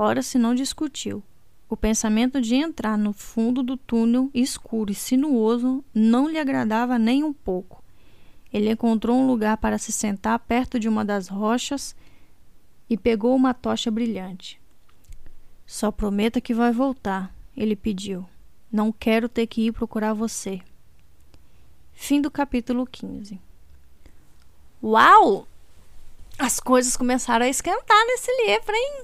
Ora 0.00 0.22
se 0.22 0.38
não 0.38 0.54
discutiu. 0.54 1.24
O 1.68 1.76
pensamento 1.76 2.40
de 2.40 2.54
entrar 2.54 2.96
no 2.96 3.12
fundo 3.12 3.64
do 3.64 3.76
túnel 3.76 4.30
escuro 4.32 4.92
e 4.92 4.94
sinuoso 4.94 5.84
não 5.92 6.28
lhe 6.28 6.38
agradava 6.38 7.00
nem 7.00 7.24
um 7.24 7.32
pouco. 7.32 7.82
Ele 8.52 8.70
encontrou 8.70 9.18
um 9.18 9.26
lugar 9.26 9.56
para 9.56 9.76
se 9.76 9.90
sentar 9.90 10.38
perto 10.38 10.78
de 10.78 10.88
uma 10.88 11.04
das 11.04 11.26
rochas 11.26 11.96
e 12.88 12.96
pegou 12.96 13.34
uma 13.34 13.52
tocha 13.52 13.90
brilhante. 13.90 14.60
Só 15.66 15.90
prometa 15.90 16.40
que 16.40 16.54
vai 16.54 16.70
voltar, 16.70 17.34
ele 17.56 17.74
pediu. 17.74 18.24
Não 18.70 18.92
quero 18.92 19.28
ter 19.28 19.48
que 19.48 19.66
ir 19.66 19.72
procurar 19.72 20.14
você. 20.14 20.60
Fim 21.92 22.20
do 22.20 22.30
capítulo 22.30 22.86
15. 22.86 23.40
Uau! 24.80 25.48
As 26.38 26.60
coisas 26.60 26.96
começaram 26.96 27.44
a 27.44 27.48
esquentar 27.48 28.06
nesse 28.06 28.30
livro, 28.46 28.72
hein? 28.72 29.02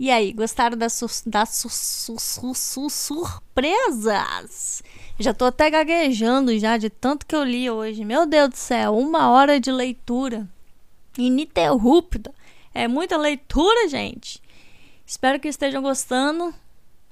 E 0.00 0.10
aí, 0.10 0.32
gostaram 0.32 0.78
das, 0.78 0.94
su 0.94 1.06
das 1.26 1.50
su 1.50 1.68
su 1.68 2.54
su 2.54 2.88
surpresas? 2.88 4.82
Já 5.18 5.34
tô 5.34 5.44
até 5.44 5.68
gaguejando 5.68 6.58
já 6.58 6.78
de 6.78 6.88
tanto 6.88 7.26
que 7.26 7.36
eu 7.36 7.44
li 7.44 7.68
hoje. 7.68 8.02
Meu 8.02 8.24
Deus 8.24 8.48
do 8.48 8.56
céu, 8.56 8.96
uma 8.96 9.30
hora 9.30 9.60
de 9.60 9.70
leitura 9.70 10.48
ininterrupta. 11.18 12.32
É 12.72 12.88
muita 12.88 13.18
leitura, 13.18 13.88
gente. 13.88 14.42
Espero 15.04 15.38
que 15.38 15.48
estejam 15.48 15.82
gostando 15.82 16.54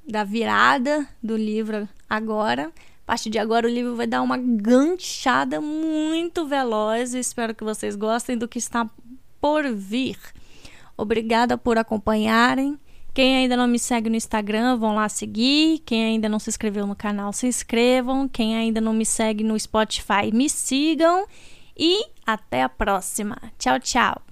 da 0.09 0.24
virada 0.24 1.07
do 1.22 1.36
livro 1.36 1.86
agora 2.09 2.72
partir 3.09 3.30
de 3.30 3.39
agora 3.39 3.66
o 3.66 3.70
livro 3.70 3.97
vai 3.97 4.07
dar 4.07 4.20
uma 4.20 4.36
ganchada 4.36 5.62
muito 5.62 6.47
veloz. 6.47 7.14
espero 7.14 7.55
que 7.55 7.64
vocês 7.64 7.97
gostem 7.97 8.36
do 8.36 8.47
que 8.47 8.59
está 8.59 8.86
por 9.41 9.66
vir. 9.72 10.18
Obrigada 10.99 11.57
por 11.57 11.78
acompanharem. 11.78 12.76
Quem 13.14 13.36
ainda 13.36 13.57
não 13.57 13.66
me 13.66 13.78
segue 13.78 14.11
no 14.11 14.16
Instagram, 14.16 14.76
vão 14.76 14.94
lá 14.94 15.09
seguir. 15.09 15.78
Quem 15.86 16.05
ainda 16.05 16.28
não 16.28 16.38
se 16.38 16.51
inscreveu 16.51 16.86
no 16.86 16.94
canal, 16.94 17.32
se 17.32 17.46
inscrevam. 17.46 18.28
Quem 18.28 18.57
ainda 18.57 18.80
não 18.80 18.92
me 18.92 19.07
segue 19.07 19.44
no 19.44 19.59
Spotify, 19.59 20.30
me 20.32 20.51
sigam. 20.51 21.24
E 21.76 22.05
até 22.26 22.62
a 22.62 22.68
próxima. 22.68 23.36
Tchau, 23.59 23.78
tchau. 23.78 24.22